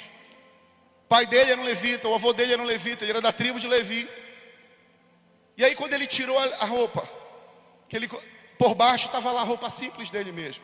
Pai 1.07 1.27
dele 1.27 1.51
era 1.51 1.61
um 1.61 1.63
levita, 1.63 2.07
o 2.07 2.15
avô 2.15 2.33
dele 2.33 2.53
era 2.53 2.61
um 2.61 2.65
levita, 2.65 3.03
ele 3.03 3.11
era 3.11 3.21
da 3.21 3.31
tribo 3.31 3.59
de 3.59 3.67
Levi. 3.67 4.09
E 5.55 5.63
aí 5.63 5.75
quando 5.75 5.93
ele 5.93 6.07
tirou 6.07 6.39
a 6.39 6.65
roupa, 6.65 7.07
que 7.87 7.95
ele 7.95 8.09
por 8.57 8.73
baixo 8.73 9.05
estava 9.05 9.31
lá 9.31 9.41
a 9.41 9.43
roupa 9.43 9.69
simples 9.69 10.09
dele 10.09 10.31
mesmo. 10.31 10.63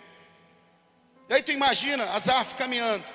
E 1.29 1.36
aí 1.36 1.44
tu 1.44 1.51
imagina 1.51 2.10
Azaf 2.13 2.56
caminhando, 2.56 3.06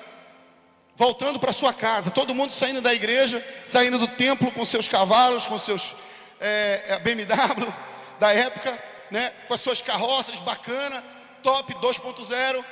voltando 0.95 1.39
para 1.39 1.51
sua 1.51 1.73
casa, 1.73 2.11
todo 2.11 2.35
mundo 2.35 2.53
saindo 2.53 2.81
da 2.81 2.93
igreja, 2.93 3.45
saindo 3.65 3.97
do 3.97 4.07
templo 4.07 4.51
com 4.51 4.63
seus 4.63 4.87
cavalos, 4.87 5.47
com 5.47 5.57
seus 5.57 5.95
é, 6.39 6.83
é 6.89 6.99
BMW 6.99 7.73
da 8.19 8.31
época, 8.31 8.81
né, 9.09 9.33
com 9.47 9.53
as 9.53 9.61
suas 9.61 9.81
carroças 9.81 10.39
bacana, 10.39 11.03
top 11.41 11.73
2.0, 11.75 12.63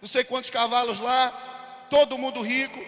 não 0.00 0.08
sei 0.08 0.24
quantos 0.24 0.50
cavalos 0.50 1.00
lá, 1.00 1.86
todo 1.90 2.16
mundo 2.16 2.40
rico, 2.40 2.78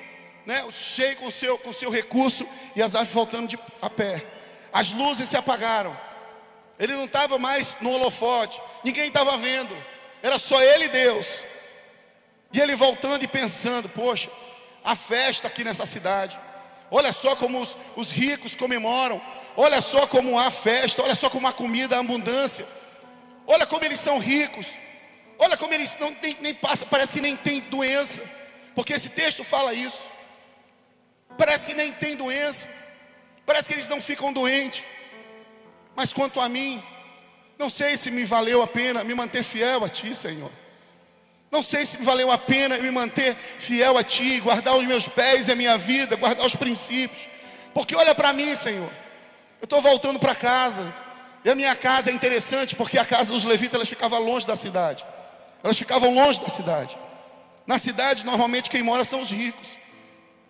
né? 0.47 0.65
cheio 0.73 1.17
com 1.17 1.31
seu, 1.31 1.59
com 1.59 1.73
seu 1.73 1.91
recurso 1.91 2.47
e 2.75 2.83
as 2.83 2.95
aves 2.95 3.13
voltando 3.13 3.49
de, 3.49 3.59
a 3.81 3.91
pé. 3.91 4.25
As 4.73 4.93
luzes 4.93 5.29
se 5.29 5.37
apagaram. 5.37 5.99
Ele 6.79 6.95
não 6.95 7.05
estava 7.05 7.39
mais 7.39 7.77
no 7.81 7.91
holofote, 7.91 8.61
ninguém 8.83 9.09
estava 9.09 9.37
vendo, 9.37 9.77
era 10.23 10.39
só 10.39 10.61
ele 10.63 10.87
e 10.87 10.89
Deus. 10.89 11.41
E 12.53 12.61
ele 12.61 12.75
voltando 12.75 13.23
e 13.23 13.29
pensando: 13.29 13.89
poxa, 13.89 14.31
a 14.85 14.95
festa 14.95 15.49
aqui 15.49 15.65
nessa 15.65 15.87
cidade, 15.87 16.39
olha 16.91 17.13
só 17.13 17.35
como 17.37 17.61
os, 17.61 17.77
os 17.97 18.11
ricos 18.11 18.55
comemoram, 18.55 19.21
olha 19.57 19.81
só 19.81 20.07
como 20.07 20.39
há 20.39 20.51
festa, 20.51 21.03
olha 21.03 21.15
só 21.15 21.31
como 21.31 21.47
há 21.47 21.53
comida, 21.53 21.99
abundância, 21.99 22.67
olha 23.47 23.67
como 23.67 23.85
eles 23.85 24.01
são 24.01 24.19
ricos, 24.19 24.77
Olha 25.45 25.57
como 25.57 25.75
eles 25.75 25.97
não 25.99 26.15
tem, 26.15 26.37
nem 26.41 26.55
passa, 26.55 26.87
parece 26.87 27.13
que 27.13 27.21
nem 27.21 27.35
tem 27.37 27.59
doença, 27.63 28.23
porque 28.77 28.93
esse 28.93 29.09
texto 29.09 29.43
fala 29.43 29.75
isso. 29.75 30.09
Parece 31.37 31.67
que 31.67 31.75
nem 31.75 31.91
tem 31.91 32.15
doença, 32.15 32.69
parece 33.45 33.67
que 33.67 33.75
eles 33.75 33.89
não 33.89 34.01
ficam 34.01 34.33
doentes. 34.33 34.85
Mas 35.97 36.13
quanto 36.13 36.41
a 36.41 36.49
mim, 36.49 36.81
não 37.59 37.69
sei 37.69 37.97
se 37.97 38.09
me 38.09 38.25
valeu 38.25 38.63
a 38.63 38.69
pena 38.69 39.03
me 39.03 39.15
manter 39.15 39.43
fiel 39.43 39.85
a 39.85 39.89
Ti, 39.89 40.15
Senhor. 40.15 40.53
Não 41.53 41.63
sei 41.63 41.85
se 41.85 41.99
valeu 41.99 42.33
a 42.33 42.39
pena 42.39 42.79
me 42.79 42.91
manter 42.91 43.37
fiel 43.59 43.99
a 43.99 44.03
Ti, 44.03 44.41
guardar 44.41 44.75
os 44.75 44.87
meus 44.87 45.07
pés 45.07 45.49
e 45.49 45.53
a 45.53 45.55
minha 45.55 45.77
vida, 45.77 46.17
guardar 46.17 46.47
os 46.47 46.57
princípios. 46.57 47.29
Porque 47.75 47.95
olha 47.95 48.15
para 48.15 48.33
mim, 48.33 48.57
Senhor. 48.57 48.91
Eu 49.61 49.65
estou 49.65 49.83
voltando 49.83 50.19
para 50.19 50.35
casa. 50.35 50.93
E 51.45 51.51
a 51.51 51.55
minha 51.55 51.77
casa 51.77 52.09
é 52.09 52.13
interessante 52.15 52.75
porque 52.75 52.99
a 52.99 53.05
casa 53.05 53.31
dos 53.31 53.45
levitas 53.45 53.75
ela 53.75 53.85
ficava 53.85 54.17
longe 54.17 54.47
da 54.47 54.57
cidade. 54.57 55.05
Elas 55.63 55.77
ficavam 55.77 56.15
longe 56.15 56.41
da 56.41 56.49
cidade. 56.49 56.97
Na 57.67 57.79
cidade, 57.79 58.25
normalmente, 58.25 58.71
quem 58.71 58.83
mora 58.83 59.05
são 59.05 59.21
os 59.21 59.31
ricos. 59.31 59.77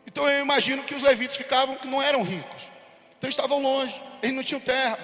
Então 0.07 0.29
eu 0.29 0.41
imagino 0.41 0.85
que 0.85 0.95
os 0.95 1.03
levitas 1.03 1.37
ficavam 1.37 1.75
que 1.75 1.89
não 1.89 2.01
eram 2.01 2.23
ricos. 2.23 2.71
Então 3.19 3.29
estavam 3.29 3.61
longe, 3.61 4.01
eles 4.23 4.37
não 4.37 4.43
tinham 4.45 4.61
terra, 4.61 4.99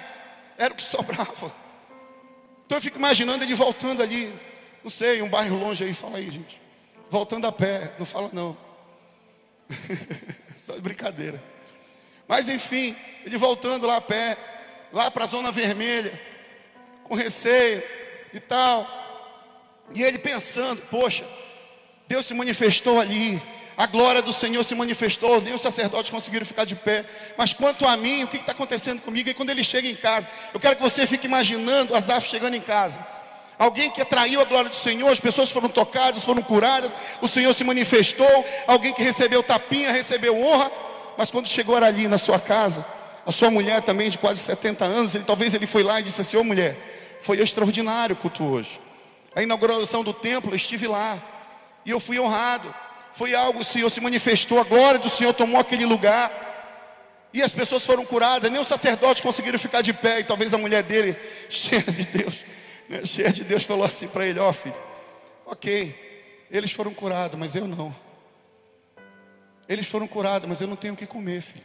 era 0.57 0.73
o 0.73 0.77
que 0.77 0.83
sobrava. 0.95 1.53
Então 2.65 2.77
eu 2.77 2.81
fico 2.81 2.97
imaginando 2.97 3.43
ele 3.43 3.53
voltando 3.53 4.01
ali, 4.01 4.33
não 4.83 4.89
sei, 4.89 5.21
um 5.21 5.29
bairro 5.29 5.57
longe 5.57 5.83
aí, 5.83 5.93
fala 5.93 6.17
aí, 6.17 6.29
gente. 6.29 6.61
Voltando 7.09 7.47
a 7.47 7.51
pé, 7.51 7.93
não 7.97 8.05
fala 8.05 8.29
não. 8.31 8.57
Só 10.57 10.73
de 10.73 10.81
brincadeira. 10.81 11.41
Mas 12.27 12.47
enfim, 12.47 12.95
ele 13.25 13.37
voltando 13.37 13.87
lá 13.87 13.97
a 13.97 14.01
pé, 14.01 14.37
lá 14.93 15.09
para 15.09 15.23
a 15.23 15.27
zona 15.27 15.51
vermelha, 15.51 16.19
com 17.03 17.15
receio 17.15 17.83
e 18.33 18.39
tal. 18.39 18.87
E 19.93 20.03
ele 20.03 20.19
pensando, 20.19 20.81
poxa, 20.83 21.27
Deus 22.07 22.25
se 22.25 22.33
manifestou 22.33 22.99
ali, 22.99 23.41
a 23.75 23.85
glória 23.85 24.21
do 24.21 24.33
Senhor 24.33 24.63
se 24.63 24.75
manifestou, 24.75 25.41
nem 25.41 25.53
os 25.53 25.61
sacerdotes 25.61 26.11
conseguiram 26.11 26.45
ficar 26.45 26.65
de 26.65 26.75
pé. 26.75 27.05
Mas 27.37 27.53
quanto 27.53 27.87
a 27.87 27.95
mim, 27.95 28.23
o 28.23 28.27
que 28.27 28.37
está 28.37 28.51
acontecendo 28.51 29.01
comigo? 29.01 29.29
E 29.29 29.33
quando 29.33 29.51
ele 29.51 29.63
chega 29.63 29.87
em 29.87 29.95
casa, 29.95 30.29
eu 30.53 30.59
quero 30.59 30.75
que 30.75 30.81
você 30.81 31.07
fique 31.07 31.25
imaginando 31.25 31.95
Asaf 31.95 32.27
chegando 32.27 32.55
em 32.55 32.61
casa. 32.61 32.99
Alguém 33.59 33.91
que 33.91 34.01
atraiu 34.01 34.41
a 34.41 34.45
glória 34.45 34.69
do 34.69 34.75
Senhor, 34.75 35.11
as 35.11 35.19
pessoas 35.19 35.51
foram 35.51 35.69
tocadas, 35.69 36.23
foram 36.23 36.41
curadas, 36.41 36.95
o 37.21 37.27
Senhor 37.27 37.53
se 37.53 37.63
manifestou. 37.63 38.45
Alguém 38.65 38.93
que 38.93 39.03
recebeu 39.03 39.43
tapinha, 39.43 39.91
recebeu 39.91 40.35
honra. 40.41 40.71
Mas 41.17 41.29
quando 41.29 41.47
chegou 41.47 41.75
ali 41.75 42.07
na 42.07 42.17
sua 42.17 42.39
casa, 42.39 42.85
a 43.25 43.31
sua 43.31 43.51
mulher 43.51 43.81
também 43.81 44.09
de 44.09 44.17
quase 44.17 44.39
70 44.39 44.85
anos, 44.85 45.13
ele, 45.13 45.25
talvez 45.25 45.53
ele 45.53 45.67
foi 45.67 45.83
lá 45.83 45.99
e 45.99 46.03
disse 46.03 46.21
assim: 46.21 46.37
Ô 46.37 46.39
oh, 46.39 46.43
mulher, 46.43 47.19
foi 47.21 47.39
extraordinário 47.39 48.15
o 48.15 48.17
culto 48.17 48.43
hoje 48.43 48.79
a 49.35 49.41
inauguração 49.43 50.03
do 50.03 50.13
templo, 50.13 50.51
eu 50.51 50.55
estive 50.55 50.87
lá. 50.87 51.21
E 51.85 51.91
eu 51.91 51.99
fui 51.99 52.19
honrado. 52.19 52.73
Foi 53.13 53.33
algo, 53.33 53.59
o 53.59 53.65
Senhor 53.65 53.89
se 53.89 53.99
manifestou, 54.01 54.59
a 54.59 54.63
glória 54.63 54.99
do 54.99 55.09
Senhor 55.09 55.33
tomou 55.33 55.59
aquele 55.59 55.85
lugar. 55.85 56.47
E 57.33 57.41
as 57.41 57.53
pessoas 57.53 57.85
foram 57.85 58.05
curadas, 58.05 58.49
nem 58.51 58.59
os 58.59 58.67
sacerdotes 58.67 59.21
conseguiram 59.21 59.59
ficar 59.59 59.81
de 59.81 59.93
pé. 59.93 60.19
E 60.19 60.23
talvez 60.23 60.53
a 60.53 60.57
mulher 60.57 60.83
dele, 60.83 61.15
cheia 61.49 61.83
de 61.83 62.05
Deus, 62.05 62.39
né, 62.89 63.05
cheia 63.05 63.31
de 63.31 63.43
Deus, 63.43 63.63
falou 63.63 63.85
assim 63.85 64.07
para 64.07 64.25
ele: 64.25 64.39
Ó 64.39 64.49
oh, 64.49 64.53
filho, 64.53 64.75
ok, 65.45 66.47
eles 66.49 66.71
foram 66.71 66.93
curados, 66.93 67.39
mas 67.39 67.55
eu 67.55 67.67
não. 67.67 67.95
Eles 69.67 69.87
foram 69.87 70.07
curados, 70.07 70.49
mas 70.49 70.59
eu 70.59 70.67
não 70.67 70.75
tenho 70.75 70.95
o 70.95 70.97
que 70.97 71.05
comer, 71.05 71.41
filho. 71.41 71.63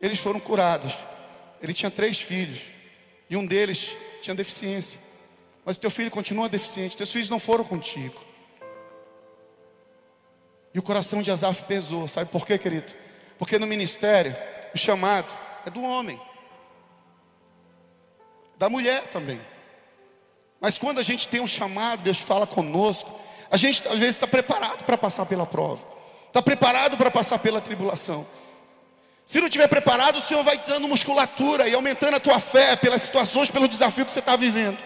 Eles 0.00 0.18
foram 0.18 0.40
curados. 0.40 0.92
Ele 1.62 1.72
tinha 1.72 1.90
três 1.90 2.20
filhos, 2.20 2.60
e 3.28 3.36
um 3.36 3.46
deles 3.46 3.96
tinha 4.20 4.34
deficiência. 4.34 4.98
Mas 5.64 5.76
teu 5.76 5.90
filho 5.90 6.10
continua 6.10 6.48
deficiente, 6.48 6.96
teus 6.96 7.12
filhos 7.12 7.30
não 7.30 7.38
foram 7.38 7.64
contigo. 7.64 8.18
E 10.74 10.78
o 10.78 10.82
coração 10.82 11.22
de 11.22 11.30
Asaf 11.30 11.64
pesou, 11.64 12.08
sabe 12.08 12.30
por 12.30 12.46
quê, 12.46 12.58
querido? 12.58 12.92
Porque 13.38 13.58
no 13.58 13.66
ministério, 13.66 14.34
o 14.74 14.78
chamado 14.78 15.32
é 15.64 15.70
do 15.70 15.82
homem, 15.82 16.20
da 18.56 18.68
mulher 18.68 19.06
também. 19.08 19.40
Mas 20.60 20.78
quando 20.78 20.98
a 20.98 21.02
gente 21.02 21.26
tem 21.26 21.40
um 21.40 21.46
chamado, 21.46 22.02
Deus 22.02 22.18
fala 22.18 22.46
conosco, 22.46 23.18
A 23.50 23.56
gente 23.56 23.86
às 23.88 23.98
vezes 23.98 24.14
está 24.14 24.28
preparado 24.28 24.84
para 24.84 24.96
passar 24.96 25.26
pela 25.26 25.44
prova, 25.44 25.82
está 26.28 26.40
preparado 26.40 26.96
para 26.96 27.10
passar 27.10 27.40
pela 27.40 27.60
tribulação. 27.60 28.24
Se 29.26 29.40
não 29.40 29.48
estiver 29.48 29.66
preparado, 29.68 30.16
o 30.16 30.20
Senhor 30.20 30.42
vai 30.44 30.56
dando 30.58 30.86
musculatura 30.86 31.68
e 31.68 31.74
aumentando 31.74 32.16
a 32.16 32.20
tua 32.20 32.38
fé 32.38 32.76
pelas 32.76 33.02
situações, 33.02 33.50
pelo 33.50 33.66
desafio 33.66 34.06
que 34.06 34.12
você 34.12 34.20
está 34.20 34.36
vivendo. 34.36 34.78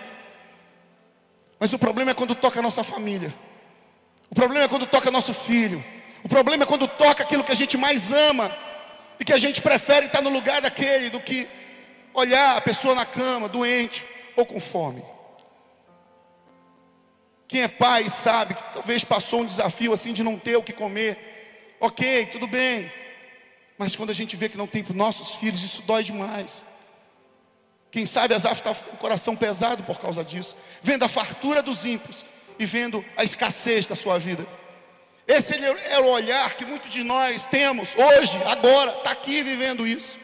Mas 1.58 1.72
o 1.72 1.78
problema 1.78 2.10
é 2.10 2.14
quando 2.14 2.34
toca 2.34 2.58
a 2.58 2.62
nossa 2.62 2.82
família. 2.82 3.34
O 4.30 4.34
problema 4.34 4.64
é 4.64 4.68
quando 4.68 4.86
toca 4.86 5.10
nosso 5.10 5.32
filho. 5.34 5.84
O 6.22 6.28
problema 6.28 6.64
é 6.64 6.66
quando 6.66 6.88
toca 6.88 7.22
aquilo 7.22 7.44
que 7.44 7.52
a 7.52 7.56
gente 7.56 7.76
mais 7.76 8.12
ama 8.12 8.50
e 9.20 9.24
que 9.24 9.32
a 9.32 9.38
gente 9.38 9.60
prefere 9.60 10.06
estar 10.06 10.22
no 10.22 10.30
lugar 10.30 10.62
daquele 10.62 11.10
do 11.10 11.20
que 11.20 11.48
olhar 12.12 12.56
a 12.56 12.60
pessoa 12.60 12.94
na 12.94 13.04
cama, 13.04 13.48
doente 13.48 14.06
ou 14.36 14.44
com 14.44 14.60
fome. 14.60 15.02
Quem 17.54 17.62
é 17.62 17.68
pai 17.68 18.08
sabe 18.08 18.52
que 18.54 18.62
talvez 18.72 19.04
passou 19.04 19.42
um 19.42 19.46
desafio 19.46 19.92
assim 19.92 20.12
de 20.12 20.24
não 20.24 20.36
ter 20.36 20.56
o 20.56 20.62
que 20.64 20.72
comer. 20.72 21.76
Ok, 21.78 22.26
tudo 22.26 22.48
bem. 22.48 22.90
Mas 23.78 23.94
quando 23.94 24.10
a 24.10 24.12
gente 24.12 24.34
vê 24.34 24.48
que 24.48 24.56
não 24.56 24.66
tem 24.66 24.82
para 24.82 24.90
os 24.90 24.96
nossos 24.96 25.36
filhos, 25.36 25.62
isso 25.62 25.80
dói 25.82 26.02
demais. 26.02 26.66
Quem 27.92 28.06
sabe 28.06 28.34
Asaf 28.34 28.56
está 28.56 28.74
com 28.74 28.96
o 28.96 28.98
coração 28.98 29.36
pesado 29.36 29.84
por 29.84 30.00
causa 30.00 30.24
disso, 30.24 30.56
vendo 30.82 31.04
a 31.04 31.08
fartura 31.08 31.62
dos 31.62 31.84
ímpios 31.84 32.24
e 32.58 32.66
vendo 32.66 33.04
a 33.16 33.22
escassez 33.22 33.86
da 33.86 33.94
sua 33.94 34.18
vida. 34.18 34.44
Esse 35.24 35.54
é 35.54 36.00
o 36.00 36.06
olhar 36.06 36.56
que 36.56 36.64
muitos 36.64 36.90
de 36.90 37.04
nós 37.04 37.46
temos 37.46 37.94
hoje, 37.94 38.36
agora, 38.42 38.96
está 38.96 39.12
aqui 39.12 39.44
vivendo 39.44 39.86
isso. 39.86 40.18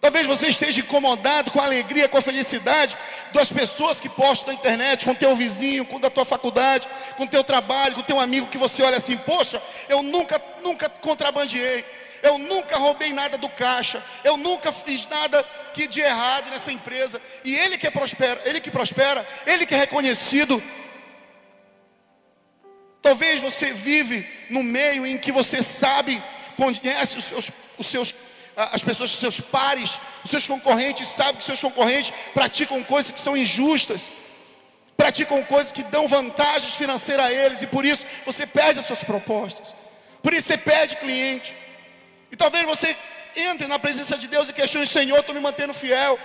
Talvez 0.00 0.26
você 0.26 0.48
esteja 0.48 0.80
incomodado 0.80 1.50
com 1.50 1.60
a 1.60 1.64
alegria, 1.64 2.08
com 2.08 2.18
a 2.18 2.22
felicidade 2.22 2.96
das 3.32 3.50
pessoas 3.50 4.00
que 4.00 4.08
postam 4.08 4.52
na 4.52 4.54
internet, 4.54 5.04
com 5.04 5.14
teu 5.14 5.34
vizinho, 5.34 5.84
com 5.84 5.98
da 5.98 6.10
tua 6.10 6.24
faculdade, 6.24 6.86
com 7.16 7.26
teu 7.26 7.42
trabalho, 7.42 7.94
com 7.94 8.02
teu 8.02 8.20
amigo 8.20 8.46
que 8.46 8.58
você 8.58 8.82
olha 8.82 8.98
assim, 8.98 9.16
poxa, 9.16 9.60
eu 9.88 10.02
nunca, 10.02 10.40
nunca 10.62 10.88
contrabandeei, 10.88 11.84
eu 12.22 12.38
nunca 12.38 12.76
roubei 12.76 13.12
nada 13.12 13.38
do 13.38 13.48
caixa, 13.48 14.04
eu 14.22 14.36
nunca 14.36 14.70
fiz 14.70 15.06
nada 15.06 15.42
que 15.72 15.86
de 15.86 16.00
errado 16.00 16.50
nessa 16.50 16.70
empresa. 16.70 17.20
E 17.42 17.54
ele 17.54 17.78
que 17.78 17.90
prospera, 17.90 18.40
ele 18.44 18.60
que 18.60 18.70
prospera, 18.70 19.26
ele 19.46 19.64
que 19.64 19.74
é 19.74 19.78
reconhecido. 19.78 20.62
Talvez 23.00 23.40
você 23.40 23.72
vive 23.72 24.28
no 24.50 24.62
meio 24.62 25.06
em 25.06 25.16
que 25.16 25.32
você 25.32 25.62
sabe, 25.62 26.22
conhece 26.56 27.18
os 27.18 27.24
seus, 27.24 27.52
os 27.78 27.86
seus 27.86 28.14
as 28.56 28.82
pessoas, 28.82 29.10
seus 29.10 29.38
pares, 29.38 30.00
seus 30.24 30.46
concorrentes, 30.46 31.08
sabe 31.08 31.38
que 31.38 31.44
seus 31.44 31.60
concorrentes 31.60 32.12
praticam 32.32 32.82
coisas 32.82 33.12
que 33.12 33.20
são 33.20 33.36
injustas, 33.36 34.10
praticam 34.96 35.42
coisas 35.44 35.72
que 35.72 35.82
dão 35.82 36.08
vantagens 36.08 36.74
financeiras 36.74 37.26
a 37.26 37.32
eles, 37.32 37.60
e 37.60 37.66
por 37.66 37.84
isso 37.84 38.06
você 38.24 38.46
perde 38.46 38.80
as 38.80 38.86
suas 38.86 39.04
propostas, 39.04 39.76
por 40.22 40.32
isso 40.32 40.48
você 40.48 40.56
perde 40.56 40.96
cliente. 40.96 41.54
E 42.32 42.36
talvez 42.36 42.64
você 42.64 42.96
entre 43.36 43.66
na 43.66 43.78
presença 43.78 44.16
de 44.16 44.26
Deus 44.26 44.48
e 44.48 44.52
questione, 44.52 44.86
Senhor, 44.86 45.18
estou 45.18 45.34
me 45.34 45.40
mantendo 45.40 45.74
fiel. 45.74 46.18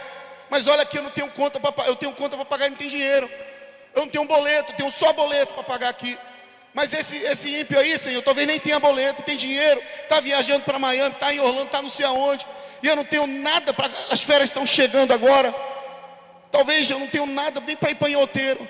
Mas 0.49 0.67
olha 0.67 0.83
aqui, 0.83 0.97
eu 0.97 1.03
não 1.03 1.09
tenho 1.11 1.29
conta 1.31 1.59
para 1.59 1.85
eu 1.85 1.95
tenho 1.95 2.13
conta 2.13 2.35
para 2.35 2.45
pagar 2.45 2.69
não 2.69 2.77
tenho 2.77 2.89
dinheiro. 2.89 3.29
Eu 3.93 4.03
não 4.03 4.07
tenho 4.07 4.23
um 4.23 4.27
boleto, 4.27 4.73
tenho 4.73 4.89
só 4.89 5.11
boleto 5.11 5.53
para 5.53 5.63
pagar 5.63 5.89
aqui. 5.89 6.17
Mas 6.73 6.93
esse, 6.93 7.17
esse 7.17 7.49
ímpio 7.49 7.77
aí, 7.77 7.97
Senhor, 7.97 8.21
talvez 8.21 8.47
nem 8.47 8.59
tenha 8.59 8.79
boleto, 8.79 9.23
tem 9.23 9.35
dinheiro, 9.35 9.81
está 10.03 10.19
viajando 10.19 10.63
para 10.63 10.79
Miami, 10.79 11.13
está 11.13 11.33
em 11.33 11.39
Orlando, 11.39 11.65
está 11.65 11.81
não 11.81 11.89
sei 11.89 12.05
aonde. 12.05 12.45
E 12.81 12.87
eu 12.87 12.95
não 12.95 13.03
tenho 13.03 13.27
nada 13.27 13.73
para. 13.73 13.91
As 14.09 14.21
férias 14.21 14.49
estão 14.49 14.65
chegando 14.65 15.13
agora. 15.13 15.53
Talvez 16.49 16.89
eu 16.89 16.99
não 16.99 17.07
tenho 17.07 17.25
nada 17.25 17.61
nem 17.61 17.75
para 17.75 17.91
ir 17.91 17.95
para 17.95 18.17
outeiro. 18.17 18.67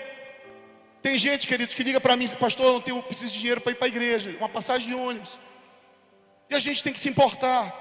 Tem 1.01 1.17
gente, 1.17 1.48
queridos, 1.48 1.74
que 1.74 1.84
liga 1.84 2.00
para 2.00 2.15
mim, 2.15 2.27
pastor, 2.27 2.67
eu 2.67 2.74
não 2.74 2.81
tenho, 2.81 3.01
preciso 3.01 3.34
de 3.34 3.39
dinheiro 3.39 3.62
para 3.62 3.72
ir 3.72 3.75
para 3.75 3.88
a 3.88 3.89
igreja, 3.89 4.36
uma 4.38 4.50
passagem 4.50 4.89
de 4.89 4.96
ônibus. 4.96 5.39
E 6.50 6.53
a 6.53 6.60
gente 6.60 6.84
tem 6.84 6.93
que 6.93 7.00
se 7.00 7.10
importar. 7.10 7.74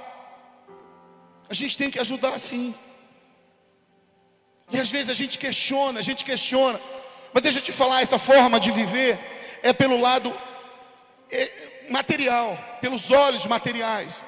A 1.49 1.55
gente 1.55 1.77
tem 1.77 1.91
que 1.91 1.99
ajudar 1.99 2.39
sim. 2.39 2.75
E 4.71 4.81
às 4.81 4.89
vezes 4.89 5.11
a 5.11 5.15
gente 5.15 5.37
questiona, 5.37 5.99
a 5.99 6.03
gente 6.03 6.25
questiona. 6.25 6.81
Mas 7.33 7.43
deixa 7.43 7.59
eu 7.59 7.63
te 7.63 7.73
falar, 7.73 8.01
essa 8.01 8.19
forma 8.19 8.59
de 8.59 8.71
viver 8.71 9.19
é 9.63 9.73
pelo 9.73 10.01
lado 10.01 10.37
é, 11.31 11.87
material, 11.89 12.59
pelos 12.81 13.11
olhos 13.11 13.47
materiais. 13.47 14.25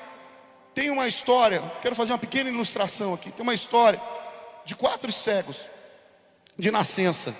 Tem 0.74 0.90
uma 0.90 1.06
história, 1.06 1.62
quero 1.82 1.94
fazer 1.94 2.12
uma 2.12 2.18
pequena 2.18 2.48
ilustração 2.48 3.12
aqui. 3.14 3.30
Tem 3.30 3.42
uma 3.42 3.54
história 3.54 4.00
de 4.64 4.74
quatro 4.74 5.12
cegos 5.12 5.58
de 6.58 6.70
nascença. 6.70 7.34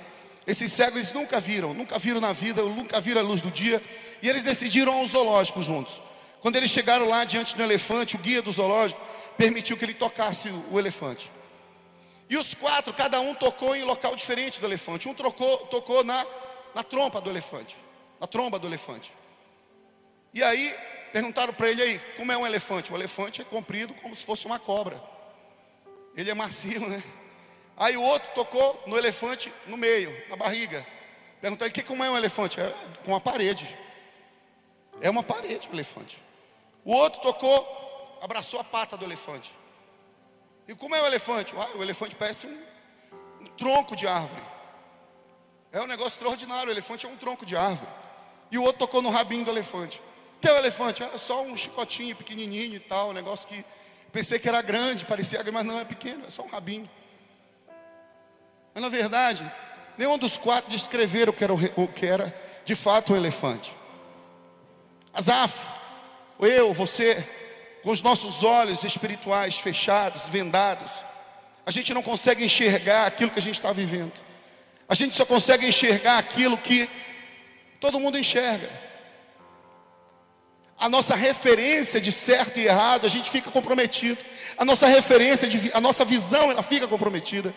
Esses 0.46 0.72
cegos 0.72 1.12
nunca 1.12 1.38
viram, 1.38 1.72
nunca 1.72 1.98
viram 1.98 2.20
na 2.20 2.32
vida, 2.32 2.62
nunca 2.62 3.00
viram 3.00 3.20
a 3.20 3.24
luz 3.24 3.40
do 3.40 3.50
dia, 3.50 3.82
e 4.20 4.28
eles 4.28 4.42
decidiram 4.42 4.92
ao 4.92 5.06
zoológico 5.06 5.62
juntos. 5.62 6.00
Quando 6.40 6.56
eles 6.56 6.70
chegaram 6.70 7.08
lá 7.08 7.24
diante 7.24 7.56
do 7.56 7.62
elefante, 7.62 8.16
o 8.16 8.18
guia 8.18 8.42
do 8.42 8.50
zoológico 8.50 9.00
permitiu 9.38 9.76
que 9.76 9.84
ele 9.84 9.94
tocasse 9.94 10.48
o, 10.48 10.78
elefante. 10.78 11.30
E 12.28 12.36
os 12.36 12.54
quatro, 12.54 12.92
cada 12.92 13.20
um 13.20 13.34
tocou 13.34 13.76
em 13.76 13.84
local 13.84 14.16
diferente 14.16 14.58
do 14.58 14.66
elefante. 14.66 15.08
Um 15.08 15.14
trocou, 15.14 15.58
tocou 15.66 16.02
na, 16.02 16.26
na 16.74 16.82
trompa 16.82 17.20
do 17.20 17.30
elefante, 17.30 17.76
na 18.20 18.26
tromba 18.26 18.58
do 18.58 18.66
elefante. 18.66 19.12
E 20.32 20.42
aí 20.42 20.74
perguntaram 21.12 21.52
para 21.52 21.70
ele 21.70 21.82
aí, 21.82 21.98
como 22.16 22.32
é 22.32 22.36
um 22.36 22.46
elefante? 22.46 22.92
O 22.92 22.96
elefante 22.96 23.42
é 23.42 23.44
comprido 23.44 23.92
como 23.94 24.14
se 24.14 24.24
fosse 24.24 24.46
uma 24.46 24.58
cobra. 24.58 25.02
Ele 26.16 26.30
é 26.30 26.34
macio, 26.34 26.88
né? 26.88 27.02
Aí 27.76 27.96
o 27.96 28.02
outro 28.02 28.32
tocou 28.32 28.82
no 28.86 28.96
elefante 28.96 29.52
no 29.66 29.76
meio, 29.76 30.14
na 30.28 30.36
barriga. 30.36 30.86
Perguntaram 31.40 31.72
que 31.72 31.82
como 31.82 32.04
é 32.04 32.10
um 32.10 32.16
elefante? 32.16 32.60
É 32.60 32.72
com 33.04 33.12
uma 33.12 33.20
parede. 33.20 33.76
É 35.00 35.10
uma 35.10 35.22
parede 35.22 35.68
o 35.68 35.74
elefante. 35.74 36.22
O 36.84 36.92
outro 36.94 37.20
tocou, 37.20 38.18
abraçou 38.20 38.60
a 38.60 38.64
pata 38.64 38.96
do 38.96 39.04
elefante. 39.04 39.52
E 40.68 40.74
como 40.74 40.94
é 40.94 41.02
o 41.02 41.06
elefante? 41.06 41.54
Uai, 41.54 41.72
o 41.74 41.82
elefante 41.82 42.14
parece 42.14 42.46
um, 42.46 42.62
um 43.40 43.46
tronco 43.56 43.96
de 43.96 44.06
árvore. 44.06 44.42
É 45.72 45.80
um 45.80 45.86
negócio 45.86 46.16
extraordinário. 46.16 46.68
O 46.68 46.72
elefante 46.72 47.06
é 47.06 47.08
um 47.08 47.16
tronco 47.16 47.46
de 47.46 47.56
árvore. 47.56 47.90
E 48.50 48.58
o 48.58 48.62
outro 48.62 48.80
tocou 48.80 49.00
no 49.00 49.10
rabinho 49.10 49.44
do 49.44 49.50
elefante. 49.50 50.00
Que 50.40 50.48
é 50.48 50.52
o 50.52 50.56
elefante? 50.56 51.02
É 51.02 51.18
só 51.18 51.42
um 51.42 51.56
chicotinho 51.56 52.14
pequenininho 52.14 52.74
e 52.74 52.80
tal. 52.80 53.10
Um 53.10 53.12
negócio 53.12 53.48
que 53.48 53.64
pensei 54.12 54.38
que 54.38 54.48
era 54.48 54.60
grande, 54.60 55.04
parecia 55.04 55.42
mas 55.50 55.64
não 55.64 55.78
é 55.78 55.84
pequeno, 55.84 56.26
é 56.26 56.30
só 56.30 56.42
um 56.42 56.48
rabinho. 56.48 56.88
Mas 58.74 58.82
na 58.82 58.88
verdade, 58.88 59.50
nenhum 59.96 60.18
dos 60.18 60.36
quatro 60.36 60.70
descreveram 60.70 61.32
o 61.32 61.34
que 61.34 61.44
era, 61.44 61.54
o 61.54 61.88
que 61.88 62.06
era 62.06 62.34
de 62.64 62.74
fato 62.74 63.14
o 63.14 63.16
elefante. 63.16 63.74
Asaf 65.14 65.72
eu, 66.46 66.72
você, 66.72 67.26
com 67.82 67.90
os 67.90 68.02
nossos 68.02 68.42
olhos 68.42 68.82
espirituais 68.84 69.58
fechados, 69.58 70.22
vendados, 70.26 71.04
a 71.64 71.70
gente 71.70 71.94
não 71.94 72.02
consegue 72.02 72.44
enxergar 72.44 73.06
aquilo 73.06 73.30
que 73.30 73.38
a 73.38 73.42
gente 73.42 73.54
está 73.54 73.72
vivendo. 73.72 74.12
A 74.92 74.94
gente 74.94 75.16
só 75.16 75.24
consegue 75.24 75.66
enxergar 75.66 76.18
aquilo 76.18 76.58
que 76.58 76.86
todo 77.80 77.98
mundo 77.98 78.18
enxerga. 78.18 78.68
A 80.78 80.86
nossa 80.86 81.16
referência 81.16 81.98
de 81.98 82.12
certo 82.12 82.60
e 82.60 82.66
errado, 82.66 83.06
a 83.06 83.08
gente 83.08 83.30
fica 83.30 83.50
comprometido. 83.50 84.22
A 84.58 84.66
nossa 84.66 84.86
referência, 84.86 85.48
de, 85.48 85.70
a 85.72 85.80
nossa 85.80 86.04
visão, 86.04 86.50
ela 86.50 86.62
fica 86.62 86.86
comprometida. 86.86 87.54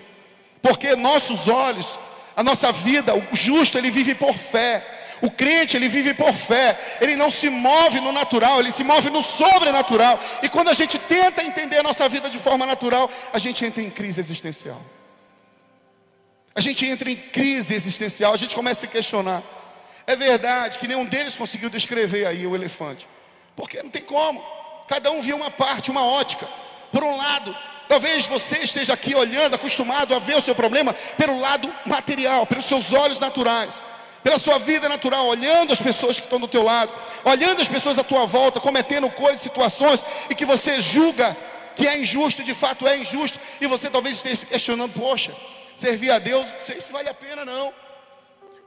Porque 0.62 0.96
nossos 0.96 1.50
olhos, 1.50 2.00
a 2.38 2.42
nossa 2.42 2.72
vida, 2.72 3.14
o 3.14 3.36
justo, 3.36 3.78
ele 3.78 3.92
vive 3.92 4.16
por 4.16 4.34
fé. 4.38 5.18
O 5.22 5.30
crente, 5.30 5.76
ele 5.76 5.90
vive 5.90 6.14
por 6.14 6.34
fé, 6.34 6.98
ele 7.02 7.18
não 7.18 7.30
se 7.30 7.50
move 7.50 8.00
no 8.00 8.14
natural, 8.14 8.62
ele 8.62 8.72
se 8.72 8.84
move 8.86 9.10
no 9.10 9.22
sobrenatural. 9.22 10.22
E 10.42 10.48
quando 10.48 10.70
a 10.70 10.74
gente 10.74 10.98
tenta 10.98 11.44
entender 11.44 11.80
a 11.80 11.84
nossa 11.84 12.08
vida 12.08 12.30
de 12.30 12.40
forma 12.40 12.66
natural, 12.66 13.12
a 13.34 13.40
gente 13.40 13.66
entra 13.66 13.84
em 13.84 13.90
crise 13.90 14.22
existencial. 14.22 14.82
A 16.56 16.62
gente 16.62 16.86
entra 16.86 17.12
em 17.12 17.16
crise 17.16 17.76
existencial, 17.76 18.34
a 18.34 18.38
gente 18.38 18.56
começa 18.56 18.80
a 18.80 18.82
se 18.82 18.88
questionar. 18.88 19.44
É 20.08 20.16
verdade 20.16 20.80
que 20.80 20.88
nenhum 20.88 21.06
deles 21.06 21.36
conseguiu 21.36 21.70
descrever 21.70 22.26
aí 22.26 22.48
o 22.48 22.56
elefante, 22.56 23.08
porque 23.56 23.84
não 23.84 23.90
tem 23.90 24.02
como. 24.02 24.42
Cada 24.88 25.12
um 25.12 25.22
viu 25.22 25.36
uma 25.36 25.52
parte, 25.52 25.92
uma 25.92 26.06
ótica. 26.06 26.48
Por 26.92 27.04
um 27.04 27.18
lado, 27.18 27.56
talvez 27.90 28.26
você 28.26 28.60
esteja 28.60 28.94
aqui 28.94 29.14
olhando, 29.14 29.56
acostumado 29.56 30.16
a 30.16 30.20
ver 30.20 30.38
o 30.38 30.42
seu 30.42 30.56
problema 30.56 30.94
pelo 31.18 31.40
lado 31.40 31.74
material, 31.86 32.48
pelos 32.48 32.66
seus 32.66 32.94
olhos 32.94 33.20
naturais 33.20 33.84
pela 34.26 34.40
sua 34.40 34.58
vida 34.58 34.90
natural, 34.90 35.28
olhando 35.28 35.72
as 35.72 35.80
pessoas 35.80 36.20
que 36.20 36.26
estão 36.26 36.40
do 36.40 36.48
teu 36.48 36.64
lado, 36.64 36.92
olhando 37.24 37.62
as 37.62 37.68
pessoas 37.68 38.00
à 38.00 38.04
tua 38.04 38.26
volta, 38.26 38.60
cometendo 38.60 39.08
coisas, 39.08 39.40
situações 39.40 40.04
e 40.28 40.34
que 40.34 40.44
você 40.44 40.82
julga 40.82 41.38
que 41.76 41.88
é 41.88 41.96
injusto, 42.00 42.44
de 42.44 42.56
fato 42.56 42.88
é 42.88 42.98
injusto, 42.98 43.40
e 43.62 43.68
você 43.68 43.88
talvez 43.88 44.16
esteja 44.16 44.38
se 44.38 44.46
questionando, 44.48 44.94
poxa, 44.94 45.32
servir 45.76 46.12
a 46.12 46.20
Deus, 46.20 46.48
não 46.50 46.60
sei 46.60 46.80
se 46.82 46.92
vale 46.92 47.10
a 47.10 47.14
pena 47.14 47.46
não. 47.46 47.74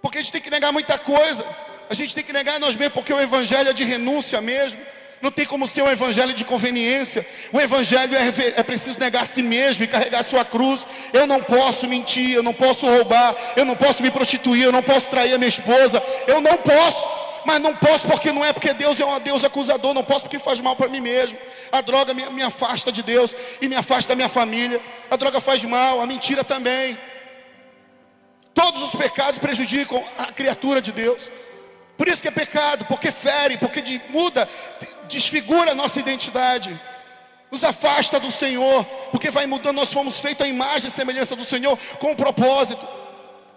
Porque 0.00 0.18
a 0.18 0.20
gente 0.20 0.32
tem 0.32 0.40
que 0.40 0.50
negar 0.50 0.72
muita 0.72 0.98
coisa. 0.98 1.44
A 1.90 1.94
gente 1.94 2.14
tem 2.14 2.22
que 2.22 2.32
negar 2.32 2.60
nós 2.60 2.76
mesmos, 2.76 2.94
porque 2.94 3.12
o 3.12 3.20
evangelho 3.20 3.70
é 3.70 3.72
de 3.72 3.84
renúncia 3.84 4.40
mesmo. 4.40 4.80
Não 5.20 5.30
tem 5.32 5.44
como 5.44 5.66
ser 5.66 5.82
um 5.82 5.90
evangelho 5.90 6.32
de 6.32 6.44
conveniência. 6.44 7.26
O 7.52 7.60
evangelho 7.60 8.16
é, 8.16 8.28
é 8.56 8.62
preciso 8.62 9.00
negar 9.00 9.22
a 9.22 9.26
si 9.26 9.42
mesmo 9.42 9.82
e 9.82 9.88
carregar 9.88 10.20
a 10.20 10.24
sua 10.24 10.44
cruz. 10.44 10.86
Eu 11.12 11.26
não 11.26 11.42
posso 11.42 11.88
mentir, 11.88 12.30
eu 12.30 12.42
não 12.42 12.54
posso 12.54 12.86
roubar, 12.86 13.34
eu 13.56 13.64
não 13.64 13.74
posso 13.74 14.02
me 14.02 14.10
prostituir, 14.10 14.64
eu 14.64 14.72
não 14.72 14.82
posso 14.82 15.10
trair 15.10 15.34
a 15.34 15.38
minha 15.38 15.48
esposa. 15.48 16.02
Eu 16.26 16.40
não 16.40 16.56
posso. 16.58 17.17
Mas 17.44 17.60
não 17.60 17.74
posso 17.74 18.06
porque 18.06 18.32
não 18.32 18.44
é 18.44 18.52
porque 18.52 18.72
Deus 18.72 19.00
é 19.00 19.04
um 19.04 19.18
Deus 19.20 19.44
acusador, 19.44 19.94
não 19.94 20.04
posso 20.04 20.22
porque 20.22 20.38
faz 20.38 20.60
mal 20.60 20.76
para 20.76 20.88
mim 20.88 21.00
mesmo. 21.00 21.38
A 21.70 21.80
droga 21.80 22.12
me, 22.14 22.24
me 22.30 22.42
afasta 22.42 22.90
de 22.90 23.02
Deus 23.02 23.34
e 23.60 23.68
me 23.68 23.76
afasta 23.76 24.08
da 24.08 24.16
minha 24.16 24.28
família. 24.28 24.80
A 25.10 25.16
droga 25.16 25.40
faz 25.40 25.64
mal, 25.64 26.00
a 26.00 26.06
mentira 26.06 26.44
também. 26.44 26.98
Todos 28.54 28.82
os 28.82 28.94
pecados 28.94 29.38
prejudicam 29.38 30.02
a 30.18 30.26
criatura 30.26 30.80
de 30.80 30.92
Deus. 30.92 31.30
Por 31.96 32.06
isso 32.06 32.22
que 32.22 32.28
é 32.28 32.30
pecado, 32.30 32.84
porque 32.86 33.10
fere, 33.10 33.58
porque 33.58 33.82
muda, 34.08 34.48
desfigura 35.08 35.72
a 35.72 35.74
nossa 35.74 35.98
identidade. 35.98 36.80
Nos 37.50 37.64
afasta 37.64 38.20
do 38.20 38.30
Senhor, 38.30 38.84
porque 39.10 39.30
vai 39.30 39.46
mudando, 39.46 39.76
nós 39.76 39.92
fomos 39.92 40.20
feitos 40.20 40.44
a 40.44 40.48
imagem 40.48 40.88
e 40.88 40.90
semelhança 40.90 41.34
do 41.34 41.44
Senhor 41.44 41.78
com 41.98 42.12
um 42.12 42.16
propósito. 42.16 42.86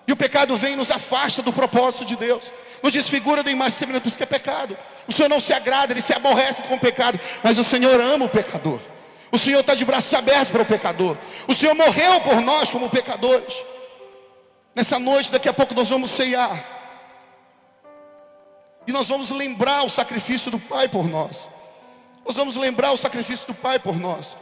E 0.07 0.11
o 0.11 0.15
pecado 0.15 0.57
vem 0.57 0.73
e 0.73 0.75
nos 0.75 0.91
afasta 0.91 1.41
do 1.41 1.53
propósito 1.53 2.05
de 2.05 2.15
Deus. 2.15 2.51
Nos 2.81 2.91
desfigura 2.91 3.43
da 3.43 3.51
imagem 3.51 3.75
e 3.75 3.79
semelhança, 3.79 4.01
por 4.01 4.07
isso 4.07 4.17
que 4.17 4.23
é 4.23 4.27
pecado. 4.27 4.77
O 5.07 5.11
Senhor 5.11 5.29
não 5.29 5.39
se 5.39 5.53
agrada, 5.53 5.93
Ele 5.93 6.01
se 6.01 6.13
aborrece 6.13 6.63
com 6.63 6.75
o 6.75 6.79
pecado. 6.79 7.19
Mas 7.43 7.57
o 7.57 7.63
Senhor 7.63 7.99
ama 8.01 8.25
o 8.25 8.29
pecador. 8.29 8.79
O 9.31 9.37
Senhor 9.37 9.61
está 9.61 9.73
de 9.75 9.85
braços 9.85 10.13
abertos 10.13 10.49
para 10.49 10.61
o 10.61 10.65
pecador. 10.65 11.17
O 11.47 11.53
Senhor 11.53 11.73
morreu 11.73 12.19
por 12.21 12.41
nós 12.41 12.69
como 12.69 12.89
pecadores. 12.89 13.63
Nessa 14.75 14.99
noite, 14.99 15.31
daqui 15.31 15.47
a 15.47 15.53
pouco 15.53 15.73
nós 15.73 15.89
vamos 15.89 16.11
ceiar. 16.11 16.65
E 18.87 18.91
nós 18.91 19.07
vamos 19.07 19.29
lembrar 19.31 19.83
o 19.83 19.89
sacrifício 19.89 20.49
do 20.51 20.59
Pai 20.59 20.89
por 20.89 21.07
nós. 21.07 21.47
Nós 22.25 22.35
vamos 22.35 22.55
lembrar 22.55 22.91
o 22.91 22.97
sacrifício 22.97 23.47
do 23.47 23.53
Pai 23.53 23.79
por 23.79 23.97
nós. 23.97 24.35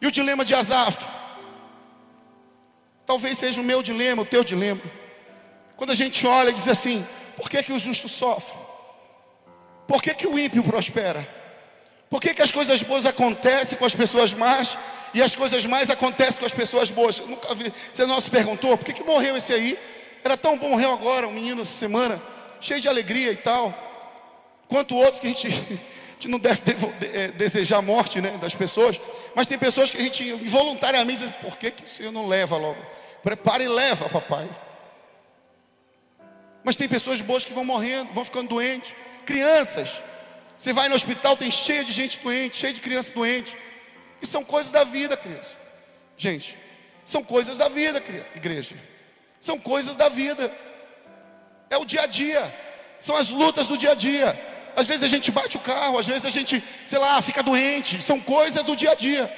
E 0.00 0.06
o 0.06 0.10
dilema 0.10 0.44
de 0.44 0.54
Asaf, 0.54 1.06
talvez 3.06 3.38
seja 3.38 3.60
o 3.60 3.64
meu 3.64 3.82
dilema, 3.82 4.22
o 4.22 4.26
teu 4.26 4.42
dilema. 4.42 4.82
Quando 5.76 5.90
a 5.90 5.94
gente 5.94 6.26
olha 6.26 6.50
e 6.50 6.52
diz 6.52 6.68
assim: 6.68 7.06
por 7.36 7.48
que, 7.48 7.62
que 7.62 7.72
o 7.72 7.78
justo 7.78 8.08
sofre? 8.08 8.56
Por 9.86 10.02
que, 10.02 10.14
que 10.14 10.26
o 10.26 10.38
ímpio 10.38 10.62
prospera? 10.62 11.26
Por 12.10 12.20
que, 12.20 12.34
que 12.34 12.42
as 12.42 12.50
coisas 12.50 12.82
boas 12.82 13.06
acontecem 13.06 13.78
com 13.78 13.84
as 13.84 13.94
pessoas 13.94 14.32
más 14.32 14.76
e 15.14 15.22
as 15.22 15.34
coisas 15.34 15.64
mais 15.64 15.90
acontecem 15.90 16.40
com 16.40 16.46
as 16.46 16.54
pessoas 16.54 16.90
boas? 16.90 17.18
Eu 17.18 17.26
nunca 17.26 17.54
vi. 17.54 17.72
Você 17.92 18.04
não 18.04 18.20
se 18.20 18.30
perguntou 18.30 18.76
por 18.76 18.84
que, 18.84 18.92
que 18.92 19.04
morreu 19.04 19.36
esse 19.36 19.52
aí? 19.52 19.78
Era 20.24 20.36
tão 20.36 20.58
bom 20.58 20.70
morreu 20.70 20.92
agora, 20.92 21.28
um 21.28 21.32
menino 21.32 21.62
essa 21.62 21.78
semana 21.78 22.20
cheio 22.60 22.80
de 22.80 22.88
alegria 22.88 23.32
e 23.32 23.36
tal. 23.36 23.74
Quanto 24.68 24.96
outros 24.96 25.20
que 25.20 25.26
a 25.28 25.30
gente, 25.30 25.80
gente 26.16 26.28
não 26.28 26.38
deve 26.38 26.62
é, 27.12 27.28
desejar 27.28 27.78
a 27.78 27.82
morte 27.82 28.20
né, 28.20 28.38
das 28.38 28.54
pessoas, 28.54 29.00
mas 29.34 29.46
tem 29.46 29.58
pessoas 29.58 29.90
que 29.90 29.98
a 29.98 30.00
gente 30.00 30.24
involuntariamente 30.24 31.20
diz, 31.20 31.30
por 31.36 31.56
que, 31.56 31.70
que 31.70 31.84
o 31.84 31.88
Senhor 31.88 32.10
não 32.10 32.26
leva 32.26 32.56
logo? 32.56 32.80
Prepara 33.22 33.62
e 33.62 33.68
leva, 33.68 34.08
papai. 34.08 34.48
Mas 36.64 36.74
tem 36.74 36.88
pessoas 36.88 37.20
boas 37.20 37.44
que 37.44 37.52
vão 37.52 37.64
morrendo, 37.64 38.12
vão 38.12 38.24
ficando 38.24 38.48
doentes. 38.48 38.94
Crianças. 39.24 40.02
Você 40.56 40.72
vai 40.72 40.88
no 40.88 40.94
hospital, 40.94 41.36
tem 41.36 41.50
cheio 41.50 41.84
de 41.84 41.92
gente 41.92 42.18
doente, 42.18 42.56
cheio 42.56 42.72
de 42.72 42.80
criança 42.80 43.12
doente. 43.12 43.56
E 44.22 44.26
são 44.26 44.42
coisas 44.42 44.72
da 44.72 44.84
vida, 44.84 45.16
criança. 45.16 45.54
Gente, 46.16 46.56
são 47.04 47.22
coisas 47.22 47.58
da 47.58 47.68
vida, 47.68 48.02
igreja. 48.34 48.76
São 49.40 49.58
coisas 49.58 49.94
da 49.96 50.08
vida. 50.08 50.52
É 51.68 51.76
o 51.76 51.84
dia 51.84 52.02
a 52.02 52.06
dia. 52.06 52.52
São 52.98 53.16
as 53.16 53.28
lutas 53.28 53.68
do 53.68 53.76
dia 53.76 53.92
a 53.92 53.94
dia. 53.94 54.55
Às 54.76 54.86
vezes 54.86 55.02
a 55.04 55.08
gente 55.08 55.30
bate 55.30 55.56
o 55.56 55.60
carro, 55.60 55.98
às 55.98 56.06
vezes 56.06 56.26
a 56.26 56.30
gente, 56.30 56.62
sei 56.84 56.98
lá, 56.98 57.20
fica 57.22 57.42
doente. 57.42 58.02
São 58.02 58.20
coisas 58.20 58.62
do 58.62 58.76
dia 58.76 58.92
a 58.92 58.94
dia. 58.94 59.34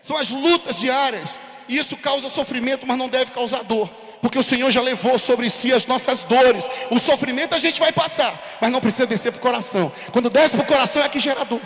São 0.00 0.16
as 0.16 0.30
lutas 0.30 0.80
diárias. 0.80 1.28
E 1.68 1.76
isso 1.76 1.98
causa 1.98 2.30
sofrimento, 2.30 2.86
mas 2.86 2.96
não 2.96 3.08
deve 3.08 3.30
causar 3.30 3.62
dor. 3.62 3.88
Porque 4.22 4.38
o 4.38 4.42
Senhor 4.42 4.70
já 4.70 4.80
levou 4.80 5.18
sobre 5.18 5.50
si 5.50 5.70
as 5.70 5.86
nossas 5.86 6.24
dores. 6.24 6.66
O 6.90 6.98
sofrimento 6.98 7.54
a 7.54 7.58
gente 7.58 7.78
vai 7.78 7.92
passar, 7.92 8.58
mas 8.58 8.72
não 8.72 8.80
precisa 8.80 9.06
descer 9.06 9.30
para 9.32 9.38
o 9.38 9.42
coração. 9.42 9.92
Quando 10.12 10.30
desce 10.30 10.56
para 10.56 10.64
o 10.64 10.66
coração 10.66 11.02
é 11.02 11.08
que 11.10 11.20
gera 11.20 11.44
dor. 11.44 11.60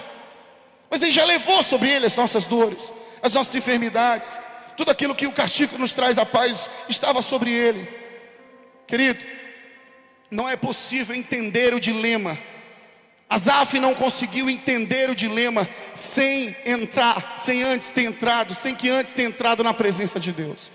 Mas 0.91 1.01
Ele 1.01 1.13
já 1.13 1.25
levou 1.25 1.63
sobre 1.63 1.91
Ele 1.91 2.07
as 2.07 2.17
nossas 2.17 2.47
dores, 2.47 2.93
as 3.23 3.33
nossas 3.33 3.55
enfermidades. 3.55 4.41
Tudo 4.77 4.91
aquilo 4.91 5.15
que 5.15 5.27
o 5.27 5.33
castigo 5.33 5.79
nos 5.79 5.93
traz 5.93 6.19
a 6.19 6.27
paz 6.27 6.69
estava 6.89 7.23
sobre 7.23 7.53
Ele. 7.53 7.89
Querido, 8.89 9.25
não 10.31 10.49
é 10.49 10.57
possível 10.57 11.15
entender 11.15 11.73
o 11.75 11.81
dilema. 11.81 12.37
Asaf 13.35 13.81
não 13.81 13.95
conseguiu 13.95 14.49
entender 14.49 15.11
o 15.11 15.15
dilema 15.15 15.69
sem 15.93 16.55
entrar, 16.65 17.35
sem 17.39 17.65
antes 17.65 17.91
ter 17.91 18.05
entrado, 18.05 18.55
sem 18.55 18.77
que 18.77 18.89
antes 18.89 19.13
ter 19.13 19.25
entrado 19.25 19.65
na 19.65 19.75
presença 19.75 20.21
de 20.21 20.31
Deus. 20.31 20.71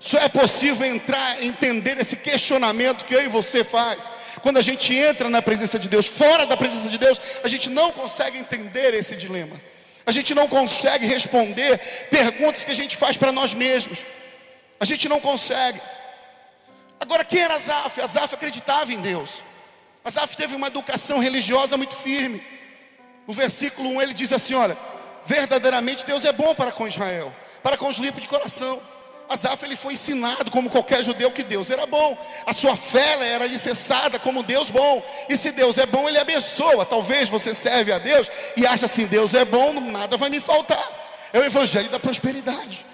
Só 0.00 0.18
é 0.18 0.28
possível 0.28 0.84
entrar, 0.84 1.40
entender 1.42 1.96
esse 1.98 2.16
questionamento 2.16 3.04
que 3.04 3.14
eu 3.14 3.22
e 3.22 3.28
você 3.28 3.62
faz. 3.62 4.10
Quando 4.42 4.56
a 4.56 4.62
gente 4.62 4.92
entra 4.94 5.30
na 5.30 5.40
presença 5.40 5.78
de 5.78 5.88
Deus, 5.88 6.06
fora 6.06 6.44
da 6.44 6.56
presença 6.56 6.88
de 6.88 6.98
Deus, 6.98 7.20
a 7.44 7.46
gente 7.46 7.70
não 7.70 7.92
consegue 7.92 8.36
entender 8.36 8.92
esse 8.92 9.14
dilema. 9.14 9.60
A 10.04 10.10
gente 10.10 10.34
não 10.34 10.48
consegue 10.48 11.06
responder 11.06 11.78
perguntas 12.10 12.64
que 12.64 12.72
a 12.72 12.74
gente 12.74 12.96
faz 12.96 13.16
para 13.16 13.30
nós 13.30 13.54
mesmos. 13.54 14.00
A 14.80 14.84
gente 14.84 15.08
não 15.08 15.20
consegue. 15.20 15.80
Agora, 16.98 17.24
quem 17.24 17.42
era 17.42 17.54
Asaf? 17.54 18.00
Asaf 18.00 18.34
acreditava 18.34 18.92
em 18.92 19.00
Deus. 19.00 19.40
Asaf 20.06 20.36
teve 20.36 20.54
uma 20.54 20.68
educação 20.68 21.18
religiosa 21.18 21.76
muito 21.76 21.96
firme. 21.96 22.40
No 23.26 23.34
versículo 23.34 23.88
1 23.88 24.02
ele 24.02 24.14
diz 24.14 24.32
assim: 24.32 24.54
Olha, 24.54 24.78
verdadeiramente 25.24 26.06
Deus 26.06 26.24
é 26.24 26.30
bom 26.32 26.54
para 26.54 26.70
com 26.70 26.86
Israel, 26.86 27.34
para 27.60 27.76
com 27.76 27.88
os 27.88 27.96
limpos 27.96 28.22
de 28.22 28.28
coração. 28.28 28.80
Asaf 29.28 29.64
ele 29.64 29.74
foi 29.74 29.94
ensinado 29.94 30.48
como 30.48 30.70
qualquer 30.70 31.02
judeu 31.02 31.32
que 31.32 31.42
Deus 31.42 31.72
era 31.72 31.84
bom. 31.86 32.16
A 32.46 32.52
sua 32.52 32.76
fé 32.76 33.18
era 33.20 33.42
alicerçada 33.42 34.16
como 34.20 34.44
Deus 34.44 34.70
bom. 34.70 35.04
E 35.28 35.36
se 35.36 35.50
Deus 35.50 35.76
é 35.76 35.84
bom, 35.84 36.08
ele 36.08 36.18
abençoa. 36.18 36.86
Talvez 36.86 37.28
você 37.28 37.52
serve 37.52 37.90
a 37.90 37.98
Deus 37.98 38.30
e 38.56 38.64
acha 38.64 38.86
assim: 38.86 39.06
Deus 39.06 39.34
é 39.34 39.44
bom, 39.44 39.72
nada 39.80 40.16
vai 40.16 40.30
me 40.30 40.38
faltar. 40.38 41.28
É 41.32 41.40
o 41.40 41.44
evangelho 41.44 41.90
da 41.90 41.98
prosperidade. 41.98 42.86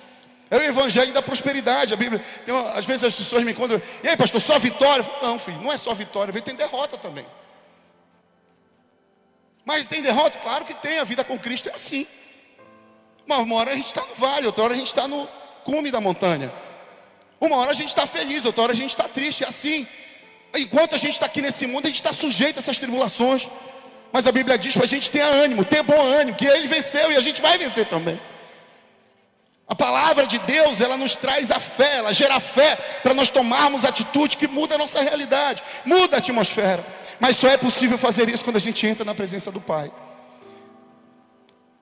É 0.52 0.56
o 0.58 0.62
evangelho 0.62 1.14
da 1.14 1.22
prosperidade. 1.22 1.94
A 1.94 1.96
Bíblia, 1.96 2.22
uma, 2.46 2.72
às 2.72 2.84
vezes 2.84 3.04
as 3.04 3.14
pessoas 3.14 3.42
me 3.42 3.52
encontram, 3.52 3.80
e 4.02 4.08
aí, 4.08 4.14
pastor, 4.18 4.38
só 4.38 4.58
vitória? 4.58 5.02
Não, 5.22 5.38
filho, 5.38 5.58
não 5.62 5.72
é 5.72 5.78
só 5.78 5.94
vitória, 5.94 6.42
tem 6.42 6.54
derrota 6.54 6.98
também. 6.98 7.24
Mas 9.64 9.86
tem 9.86 10.02
derrota? 10.02 10.38
Claro 10.38 10.66
que 10.66 10.74
tem, 10.74 10.98
a 10.98 11.04
vida 11.04 11.24
com 11.24 11.38
Cristo 11.38 11.70
é 11.70 11.74
assim. 11.74 12.06
Uma, 13.26 13.38
uma 13.38 13.56
hora 13.56 13.70
a 13.70 13.74
gente 13.74 13.86
está 13.86 14.04
no 14.04 14.14
vale, 14.14 14.44
outra 14.44 14.64
hora 14.64 14.74
a 14.74 14.76
gente 14.76 14.88
está 14.88 15.08
no 15.08 15.26
cume 15.64 15.90
da 15.90 16.02
montanha. 16.02 16.52
Uma 17.40 17.56
hora 17.56 17.70
a 17.70 17.74
gente 17.74 17.88
está 17.88 18.06
feliz, 18.06 18.44
outra 18.44 18.64
hora 18.64 18.72
a 18.72 18.76
gente 18.76 18.90
está 18.90 19.08
triste, 19.08 19.44
é 19.44 19.48
assim. 19.48 19.88
Enquanto 20.54 20.94
a 20.94 20.98
gente 20.98 21.14
está 21.14 21.24
aqui 21.24 21.40
nesse 21.40 21.66
mundo, 21.66 21.86
a 21.86 21.88
gente 21.88 21.96
está 21.96 22.12
sujeito 22.12 22.58
a 22.58 22.60
essas 22.60 22.78
tribulações. 22.78 23.48
Mas 24.12 24.26
a 24.26 24.32
Bíblia 24.32 24.58
diz 24.58 24.74
para 24.74 24.84
a 24.84 24.88
gente 24.88 25.10
ter 25.10 25.22
ânimo, 25.22 25.64
ter 25.64 25.82
bom 25.82 25.98
ânimo, 25.98 26.36
que 26.36 26.44
ele 26.44 26.66
venceu 26.66 27.10
e 27.10 27.16
a 27.16 27.22
gente 27.22 27.40
vai 27.40 27.56
vencer 27.56 27.88
também. 27.88 28.20
A 29.72 29.74
palavra 29.74 30.26
de 30.26 30.38
Deus, 30.40 30.82
ela 30.82 30.98
nos 30.98 31.16
traz 31.16 31.50
a 31.50 31.58
fé, 31.58 31.96
ela 31.96 32.12
gera 32.12 32.38
fé 32.38 32.76
para 33.02 33.14
nós 33.14 33.30
tomarmos 33.30 33.86
atitude 33.86 34.36
que 34.36 34.46
muda 34.46 34.74
a 34.74 34.78
nossa 34.78 35.00
realidade, 35.00 35.62
muda 35.86 36.16
a 36.16 36.18
atmosfera. 36.18 36.84
Mas 37.18 37.38
só 37.38 37.48
é 37.48 37.56
possível 37.56 37.96
fazer 37.96 38.28
isso 38.28 38.44
quando 38.44 38.56
a 38.56 38.60
gente 38.60 38.86
entra 38.86 39.02
na 39.02 39.14
presença 39.14 39.50
do 39.50 39.62
Pai. 39.62 39.90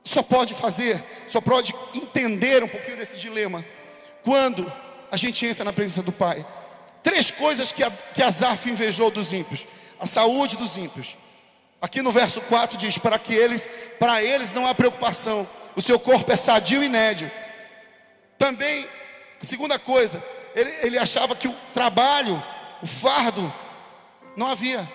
Só 0.05 0.23
pode 0.23 0.55
fazer, 0.55 1.05
só 1.27 1.41
pode 1.41 1.75
entender 1.93 2.63
um 2.63 2.69
pouquinho 2.69 2.97
desse 2.97 3.17
dilema 3.17 3.65
quando 4.23 4.73
a 5.11 5.17
gente 5.17 5.45
entra 5.45 5.65
na 5.65 5.73
presença 5.73 6.01
do 6.01 6.13
Pai. 6.13 6.47
Três 7.03 7.33
coisas 7.33 7.73
que, 7.73 7.83
a, 7.83 7.91
que 7.91 8.23
Azaf 8.23 8.71
invejou 8.71 9.11
dos 9.11 9.33
ímpios: 9.33 9.67
a 9.99 10.07
saúde 10.07 10.57
dos 10.57 10.77
ímpios. 10.77 11.17
Aqui 11.83 12.03
no 12.03 12.13
verso 12.13 12.41
4 12.43 12.79
diz: 12.79 12.99
para 12.99 13.19
que 13.19 13.35
eles, 13.35 13.69
para 13.99 14.23
eles 14.23 14.53
não 14.53 14.69
há 14.69 14.77
preocupação, 14.77 15.45
o 15.75 15.83
seu 15.83 15.99
corpo 15.99 16.31
é 16.31 16.37
sadio 16.37 16.85
e 16.85 16.89
nédio 16.89 17.29
também, 18.41 18.89
segunda 19.43 19.79
coisa, 19.79 20.25
ele, 20.57 20.73
ele 20.83 20.99
achava 20.99 21.37
que 21.37 21.47
o 21.47 21.55
trabalho, 21.75 22.43
o 22.83 22.87
fardo, 22.87 23.53
não 24.35 24.47
havia. 24.47 24.91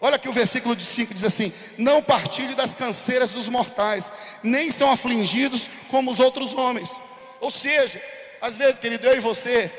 Olha 0.00 0.18
que 0.18 0.28
o 0.28 0.32
versículo 0.32 0.74
de 0.74 0.84
5 0.84 1.14
diz 1.14 1.22
assim: 1.22 1.52
Não 1.78 2.02
partilhe 2.02 2.56
das 2.56 2.74
canseiras 2.74 3.32
dos 3.32 3.48
mortais, 3.48 4.10
nem 4.42 4.72
são 4.72 4.90
afligidos 4.90 5.70
como 5.88 6.10
os 6.10 6.18
outros 6.18 6.54
homens. 6.54 7.00
Ou 7.40 7.52
seja, 7.52 8.02
às 8.40 8.56
vezes, 8.56 8.80
querido, 8.80 9.06
eu 9.06 9.16
e 9.16 9.20
você, 9.20 9.72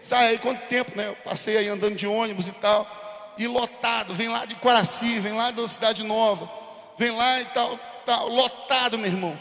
sai 0.00 0.30
aí 0.30 0.38
quanto 0.38 0.66
tempo, 0.66 0.90
né? 0.96 1.06
Eu 1.06 1.16
passei 1.16 1.56
aí 1.56 1.68
andando 1.68 1.94
de 1.94 2.08
ônibus 2.08 2.48
e 2.48 2.52
tal, 2.52 3.34
e 3.38 3.46
lotado, 3.46 4.14
vem 4.14 4.28
lá 4.28 4.44
de 4.44 4.56
Quaraci, 4.56 5.20
vem 5.20 5.32
lá 5.32 5.52
da 5.52 5.68
Cidade 5.68 6.02
Nova, 6.02 6.50
vem 6.98 7.12
lá 7.12 7.40
e 7.40 7.44
tal, 7.44 7.78
tal 8.04 8.28
lotado, 8.28 8.98
meu 8.98 9.06
irmão. 9.06 9.38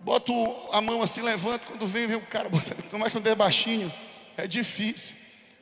Bota 0.00 0.32
a 0.72 0.80
mão 0.80 1.02
assim, 1.02 1.20
levanta, 1.20 1.66
quando 1.66 1.86
vem, 1.86 2.06
vem 2.06 2.16
o 2.16 2.26
cara, 2.26 2.48
bota, 2.48 2.74
mais 2.98 3.12
quando 3.12 3.26
é 3.26 3.34
baixinho, 3.34 3.92
é 4.36 4.46
difícil. 4.46 5.14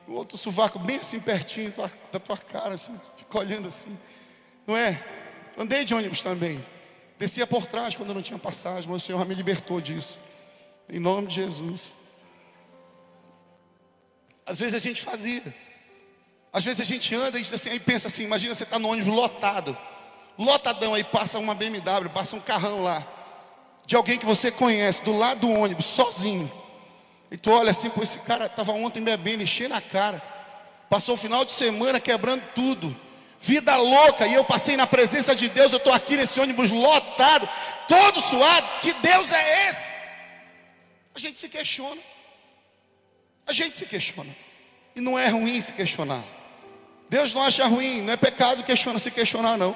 O 0.06 0.12
outro 0.12 0.38
sovaco 0.38 0.78
bem 0.78 0.96
assim 0.96 1.20
pertinho 1.20 1.72
da 2.12 2.18
tua 2.18 2.36
cara, 2.36 2.74
assim, 2.74 2.94
fica 3.16 3.38
olhando 3.38 3.68
assim. 3.68 3.98
Não 4.66 4.76
é? 4.76 5.02
Andei 5.56 5.84
de 5.84 5.94
ônibus 5.94 6.22
também. 6.22 6.64
Descia 7.18 7.46
por 7.46 7.66
trás 7.66 7.96
quando 7.96 8.14
não 8.14 8.22
tinha 8.22 8.38
passagem, 8.38 8.88
mas 8.88 9.02
o 9.02 9.06
Senhor 9.06 9.26
me 9.26 9.34
libertou 9.34 9.80
disso. 9.80 10.18
Em 10.88 11.00
nome 11.00 11.26
de 11.26 11.34
Jesus. 11.34 11.80
Às 14.46 14.58
vezes 14.58 14.74
a 14.74 14.78
gente 14.78 15.02
fazia. 15.02 15.42
Às 16.52 16.64
vezes 16.64 16.80
a 16.80 16.84
gente 16.84 17.14
anda 17.14 17.38
e, 17.38 17.42
assim, 17.42 17.78
pensa 17.80 18.06
assim, 18.06 18.22
imagina 18.22 18.54
você 18.54 18.62
está 18.62 18.78
no 18.78 18.88
ônibus 18.88 19.12
lotado. 19.12 19.76
Lotadão, 20.38 20.94
aí 20.94 21.02
passa 21.02 21.38
uma 21.38 21.54
BMW, 21.54 22.08
passa 22.14 22.36
um 22.36 22.40
carrão 22.40 22.82
lá. 22.82 23.06
De 23.88 23.96
alguém 23.96 24.18
que 24.18 24.26
você 24.26 24.50
conhece, 24.50 25.02
do 25.02 25.16
lado 25.16 25.46
do 25.46 25.50
ônibus, 25.50 25.86
sozinho. 25.86 26.52
E 27.30 27.38
tu 27.38 27.50
olha 27.50 27.70
assim, 27.70 27.88
pô, 27.88 28.02
esse 28.02 28.18
cara 28.18 28.44
estava 28.44 28.70
ontem 28.72 29.02
bebendo, 29.02 29.42
enchendo 29.42 29.74
a 29.74 29.80
cara. 29.80 30.22
Passou 30.90 31.14
o 31.14 31.16
final 31.16 31.42
de 31.42 31.52
semana 31.52 31.98
quebrando 31.98 32.42
tudo. 32.54 32.94
Vida 33.40 33.74
louca, 33.76 34.26
e 34.26 34.34
eu 34.34 34.44
passei 34.44 34.76
na 34.76 34.86
presença 34.86 35.34
de 35.34 35.48
Deus, 35.48 35.72
eu 35.72 35.78
estou 35.78 35.90
aqui 35.90 36.18
nesse 36.18 36.38
ônibus 36.38 36.70
lotado, 36.70 37.48
todo 37.88 38.20
suado. 38.20 38.68
Que 38.82 38.92
Deus 38.92 39.32
é 39.32 39.70
esse? 39.70 39.90
A 41.14 41.18
gente 41.18 41.38
se 41.38 41.48
questiona. 41.48 42.02
A 43.46 43.54
gente 43.54 43.74
se 43.74 43.86
questiona. 43.86 44.36
E 44.94 45.00
não 45.00 45.18
é 45.18 45.28
ruim 45.28 45.58
se 45.62 45.72
questionar. 45.72 46.22
Deus 47.08 47.32
não 47.32 47.42
acha 47.42 47.64
ruim, 47.64 48.02
não 48.02 48.12
é 48.12 48.18
pecado 48.18 48.62
questionar, 48.62 48.98
se 48.98 49.10
questionar, 49.10 49.56
não. 49.56 49.74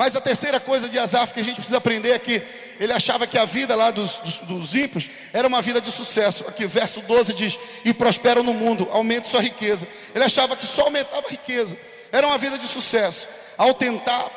Mas 0.00 0.16
a 0.16 0.20
terceira 0.22 0.58
coisa 0.58 0.88
de 0.88 0.98
Asaf 0.98 1.34
que 1.34 1.40
a 1.40 1.44
gente 1.44 1.56
precisa 1.56 1.76
aprender 1.76 2.12
é 2.12 2.18
que 2.18 2.42
ele 2.80 2.90
achava 2.90 3.26
que 3.26 3.36
a 3.36 3.44
vida 3.44 3.76
lá 3.76 3.90
dos, 3.90 4.16
dos, 4.20 4.38
dos 4.38 4.74
ímpios 4.74 5.10
era 5.30 5.46
uma 5.46 5.60
vida 5.60 5.78
de 5.78 5.90
sucesso. 5.90 6.42
Aqui, 6.48 6.66
verso 6.66 7.02
12 7.02 7.34
diz: 7.34 7.58
E 7.84 7.92
prosperam 7.92 8.42
no 8.42 8.54
mundo, 8.54 8.88
aumente 8.90 9.28
sua 9.28 9.42
riqueza. 9.42 9.86
Ele 10.14 10.24
achava 10.24 10.56
que 10.56 10.66
só 10.66 10.84
aumentava 10.84 11.26
a 11.26 11.30
riqueza, 11.30 11.76
era 12.10 12.26
uma 12.26 12.38
vida 12.38 12.56
de 12.56 12.66
sucesso. 12.66 13.28
Ao 13.58 13.74
tentar, 13.74 14.30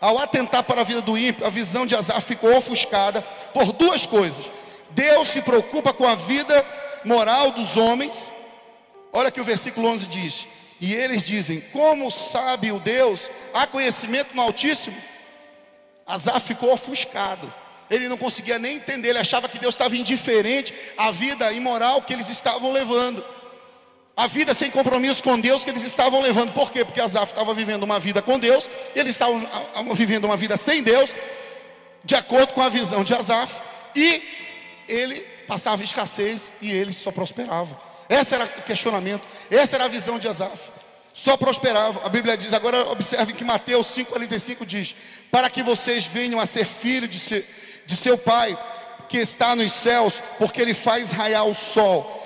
ao 0.00 0.18
atentar 0.18 0.62
para 0.62 0.80
a 0.80 0.84
vida 0.84 1.02
do 1.02 1.18
ímpio, 1.18 1.46
a 1.46 1.50
visão 1.50 1.84
de 1.84 1.94
Asaf 1.94 2.26
ficou 2.26 2.56
ofuscada 2.56 3.20
por 3.52 3.70
duas 3.70 4.06
coisas. 4.06 4.50
Deus 4.92 5.28
se 5.28 5.42
preocupa 5.42 5.92
com 5.92 6.08
a 6.08 6.14
vida 6.14 6.64
moral 7.04 7.50
dos 7.50 7.76
homens. 7.76 8.32
Olha 9.12 9.30
que 9.30 9.42
o 9.42 9.44
versículo 9.44 9.88
11 9.88 10.06
diz: 10.06 10.48
e 10.82 10.92
eles 10.92 11.22
dizem: 11.22 11.60
Como 11.72 12.10
sabe 12.10 12.72
o 12.72 12.80
Deus? 12.80 13.30
Há 13.54 13.68
conhecimento 13.68 14.34
no 14.34 14.42
Altíssimo? 14.42 15.00
Azar 16.04 16.40
ficou 16.40 16.72
ofuscado. 16.72 17.54
Ele 17.88 18.08
não 18.08 18.18
conseguia 18.18 18.58
nem 18.58 18.76
entender, 18.76 19.10
ele 19.10 19.20
achava 19.20 19.48
que 19.48 19.60
Deus 19.60 19.74
estava 19.74 19.96
indiferente 19.96 20.74
à 20.98 21.12
vida 21.12 21.52
imoral 21.52 22.02
que 22.02 22.12
eles 22.12 22.28
estavam 22.28 22.72
levando. 22.72 23.24
A 24.16 24.26
vida 24.26 24.54
sem 24.54 24.72
compromisso 24.72 25.22
com 25.22 25.38
Deus 25.38 25.62
que 25.62 25.70
eles 25.70 25.82
estavam 25.84 26.20
levando. 26.20 26.52
Por 26.52 26.72
quê? 26.72 26.84
Porque 26.84 27.00
Azaf 27.00 27.30
estava 27.30 27.54
vivendo 27.54 27.84
uma 27.84 28.00
vida 28.00 28.20
com 28.20 28.36
Deus, 28.36 28.68
eles 28.96 29.12
estavam 29.12 29.48
vivendo 29.94 30.24
uma 30.24 30.36
vida 30.36 30.56
sem 30.56 30.82
Deus, 30.82 31.14
de 32.02 32.16
acordo 32.16 32.54
com 32.54 32.60
a 32.60 32.68
visão 32.68 33.04
de 33.04 33.14
Azaf, 33.14 33.62
e 33.94 34.20
ele 34.88 35.20
passava 35.46 35.84
escassez 35.84 36.52
e 36.60 36.72
eles 36.72 36.96
só 36.96 37.12
prosperavam. 37.12 37.91
Esse 38.12 38.34
era 38.34 38.44
o 38.44 38.62
questionamento, 38.62 39.26
essa 39.50 39.74
era 39.74 39.86
a 39.86 39.88
visão 39.88 40.18
de 40.18 40.28
Asaf. 40.28 40.70
Só 41.14 41.34
prosperava. 41.34 42.04
A 42.04 42.10
Bíblia 42.10 42.36
diz, 42.36 42.52
agora 42.52 42.90
observe 42.90 43.32
que 43.32 43.42
Mateus 43.42 43.86
5,45 43.86 44.66
diz: 44.66 44.94
Para 45.30 45.48
que 45.48 45.62
vocês 45.62 46.04
venham 46.04 46.38
a 46.38 46.44
ser 46.44 46.66
filhos 46.66 47.08
de, 47.08 47.18
ser, 47.18 47.82
de 47.86 47.96
seu 47.96 48.18
Pai, 48.18 48.58
que 49.08 49.16
está 49.16 49.56
nos 49.56 49.72
céus, 49.72 50.22
porque 50.38 50.60
Ele 50.60 50.74
faz 50.74 51.10
raiar 51.10 51.46
o 51.46 51.54
sol 51.54 52.20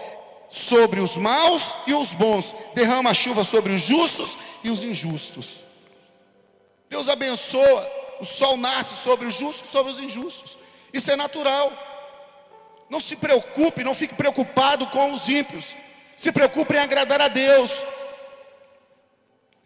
sobre 0.50 0.98
os 0.98 1.16
maus 1.16 1.76
e 1.86 1.94
os 1.94 2.12
bons, 2.12 2.52
derrama 2.74 3.10
a 3.10 3.14
chuva 3.14 3.44
sobre 3.44 3.72
os 3.72 3.82
justos 3.82 4.36
e 4.64 4.70
os 4.70 4.82
injustos. 4.82 5.60
Deus 6.90 7.08
abençoa, 7.08 7.88
o 8.18 8.24
sol 8.24 8.56
nasce 8.56 8.96
sobre 8.96 9.26
os 9.26 9.36
justos 9.36 9.68
e 9.68 9.72
sobre 9.72 9.92
os 9.92 10.00
injustos. 10.00 10.58
Isso 10.92 11.12
é 11.12 11.16
natural. 11.16 11.72
Não 12.88 13.00
se 13.00 13.16
preocupe, 13.16 13.82
não 13.82 13.94
fique 13.94 14.14
preocupado 14.14 14.86
com 14.86 15.12
os 15.12 15.28
ímpios. 15.28 15.76
Se 16.16 16.30
preocupe 16.30 16.74
em 16.74 16.78
agradar 16.78 17.20
a 17.20 17.28
Deus. 17.28 17.84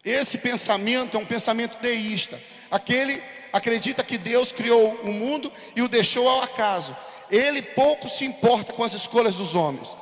Esse 0.04 0.38
pensamento 0.38 1.16
é 1.16 1.20
um 1.20 1.26
pensamento 1.26 1.78
deísta. 1.80 2.40
Aquele 2.70 3.22
acredita 3.52 4.02
que 4.02 4.16
Deus 4.16 4.52
criou 4.52 4.94
o 5.02 5.12
mundo 5.12 5.52
e 5.76 5.83
o 5.83 5.88
deixou 5.88 6.28
ao 6.28 6.42
acaso. 6.42 6.96
Ele 7.30 7.61
pouco 7.61 8.09
se 8.09 8.24
importa 8.24 8.72
com 8.72 8.83
as 8.83 8.94
escolhas 8.94 9.37
dos 9.37 9.54
homens. 9.54 9.96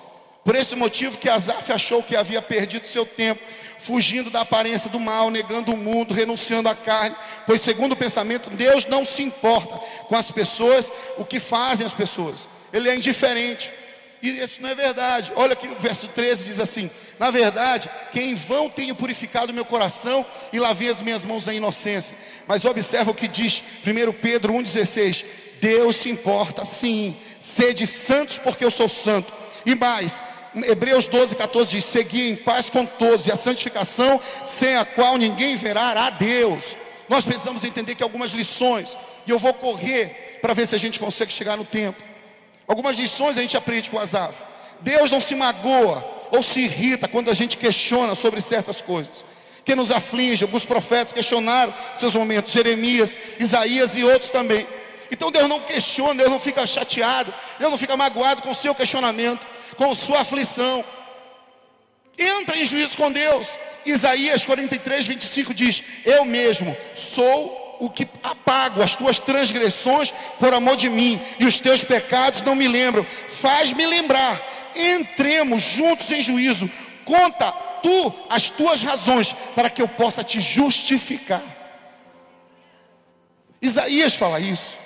Por 0.45 0.55
esse 0.55 0.77
motivo 0.77 1.19
que 1.19 1.29
Asaf 1.29 1.71
achou 1.73 2.03
que 2.03 2.17
havia 2.17 2.41
perdido 2.41 2.87
seu 2.87 3.05
tempo, 3.05 3.43
fugindo 3.81 4.31
da 4.31 4.43
aparência 4.43 4.89
do 4.89 4.99
mal, 4.99 5.29
negando 5.29 5.73
o 5.73 5.77
mundo, 5.77 6.15
renunciando 6.15 6.71
à 6.71 6.75
carne, 6.75 7.17
pois 7.47 7.61
segundo 7.61 7.93
o 7.93 7.97
pensamento, 7.97 8.49
Deus 8.49 8.87
não 8.87 9.05
se 9.05 9.23
importa 9.23 9.77
com 10.07 10.17
as 10.17 10.31
pessoas, 10.31 10.91
o 11.19 11.25
que 11.25 11.39
fazem 11.39 11.85
as 11.85 11.93
pessoas 11.93 12.49
ele 12.73 12.89
é 12.89 12.95
indiferente. 12.95 13.73
E 14.21 14.31
isso 14.31 14.61
não 14.61 14.71
é 14.71 14.75
verdade. 14.75 15.33
Olha 15.37 15.55
que 15.55 15.69
o 15.69 15.79
verso 15.79 16.09
13 16.09 16.45
diz 16.45 16.59
assim: 16.59 16.91
Na 17.19 17.31
verdade, 17.31 17.89
que 18.11 18.21
em 18.21 18.35
vão 18.35 18.69
tenho 18.69 18.95
purificado 18.95 19.55
meu 19.55 19.65
coração 19.65 20.27
e 20.53 20.59
lavei 20.59 20.89
as 20.91 21.01
minhas 21.01 21.25
mãos 21.25 21.47
na 21.47 21.55
inocência. 21.55 22.17
Mas 22.47 22.65
observa 22.65 23.11
o 23.11 23.15
que 23.15 23.29
diz 23.29 23.63
1 23.87 24.13
Pedro 24.15 24.53
1,16: 24.55 25.25
Deus 25.61 25.97
se 25.97 26.11
importa, 26.11 26.65
sim, 26.65 27.17
sede 27.41 27.87
santos, 27.87 28.39
porque 28.39 28.65
eu 28.65 28.71
sou 28.71 28.89
santo. 28.89 29.33
E 29.65 29.75
mais, 29.75 30.23
Hebreus 30.55 31.07
12, 31.07 31.37
14 31.37 31.71
diz: 31.71 31.85
Segui 31.85 32.31
em 32.31 32.37
paz 32.37 32.69
com 32.69 32.85
todos, 32.85 33.27
e 33.27 33.33
a 33.33 33.37
santificação, 33.37 34.21
sem 34.45 34.77
a 34.77 34.85
qual 34.85 35.17
ninguém 35.17 35.57
verá 35.57 36.07
a 36.07 36.11
Deus. 36.11 36.77
Nós 37.09 37.25
precisamos 37.25 37.65
entender 37.65 37.95
que 37.95 38.03
algumas 38.03 38.33
lições, 38.33 38.99
e 39.27 39.31
eu 39.31 39.39
vou 39.39 39.55
correr 39.55 40.39
para 40.43 40.55
ver 40.55 40.67
se 40.67 40.75
a 40.75 40.79
gente 40.79 40.99
consegue 41.01 41.33
chegar 41.33 41.57
no 41.57 41.65
tempo. 41.65 42.08
Algumas 42.69 42.99
lições 42.99 43.39
a 43.39 43.41
gente 43.41 43.57
aprende 43.57 43.89
com 43.89 43.99
Asaf. 43.99 44.45
Deus 44.81 45.11
não 45.11 45.21
se 45.21 45.35
magoa 45.35 46.29
ou 46.31 46.43
se 46.43 46.61
irrita 46.61 47.09
quando 47.09 47.31
a 47.31 47.35
gente 47.35 47.57
questiona 47.57 48.15
sobre 48.15 48.43
certas 48.43 48.83
coisas. 48.83 49.25
Que 49.65 49.75
nos 49.75 49.91
aflige, 49.91 50.45
alguns 50.45 50.67
profetas 50.67 51.13
questionaram 51.13 51.73
seus 51.97 52.15
momentos, 52.15 52.53
Jeremias, 52.53 53.19
Isaías 53.41 53.97
e 53.97 54.05
outros 54.05 54.31
também. 54.31 54.67
Então 55.11 55.31
Deus 55.31 55.49
não 55.49 55.61
questiona, 55.61 56.15
Deus 56.15 56.31
não 56.31 56.39
fica 56.39 56.67
chateado, 56.67 57.33
Deus 57.59 57.71
não 57.71 57.79
fica 57.79 57.97
magoado 57.97 58.43
com 58.43 58.51
o 58.51 58.55
seu 58.55 58.75
questionamento, 58.75 59.47
com 59.77 59.95
sua 59.95 60.21
aflição. 60.21 60.85
Entra 62.19 62.59
em 62.59 62.67
juízo 62.67 62.97
com 62.97 63.11
Deus. 63.11 63.49
Isaías 63.87 64.45
43, 64.45 65.07
25 65.07 65.55
diz: 65.55 65.83
Eu 66.05 66.25
mesmo 66.27 66.77
sou 66.95 67.68
o 67.79 67.89
que 67.89 68.09
apago 68.23 68.83
as 68.83 68.97
tuas 68.97 69.19
transgressões 69.19 70.13
por 70.39 70.53
amor 70.53 70.77
de 70.77 70.89
mim, 70.89 71.21
e 71.39 71.45
os 71.45 71.61
teus 71.61 71.85
pecados 71.85 72.43
não 72.43 72.55
me 72.55 72.67
lembram. 72.67 73.07
Faz-me 73.29 73.87
lembrar, 73.87 74.41
entremos 74.75 75.63
juntos 75.63 76.11
em 76.11 76.23
juízo. 76.23 76.71
Conta 77.05 77.53
tu 77.83 78.13
as 78.29 78.51
tuas 78.51 78.83
razões 78.83 79.35
para 79.55 79.71
que 79.71 79.81
eu 79.81 79.89
possa 79.89 80.25
te 80.25 80.41
justificar. 80.41 81.43
Isaías 83.61 84.15
fala 84.15 84.41
isso. 84.41 84.77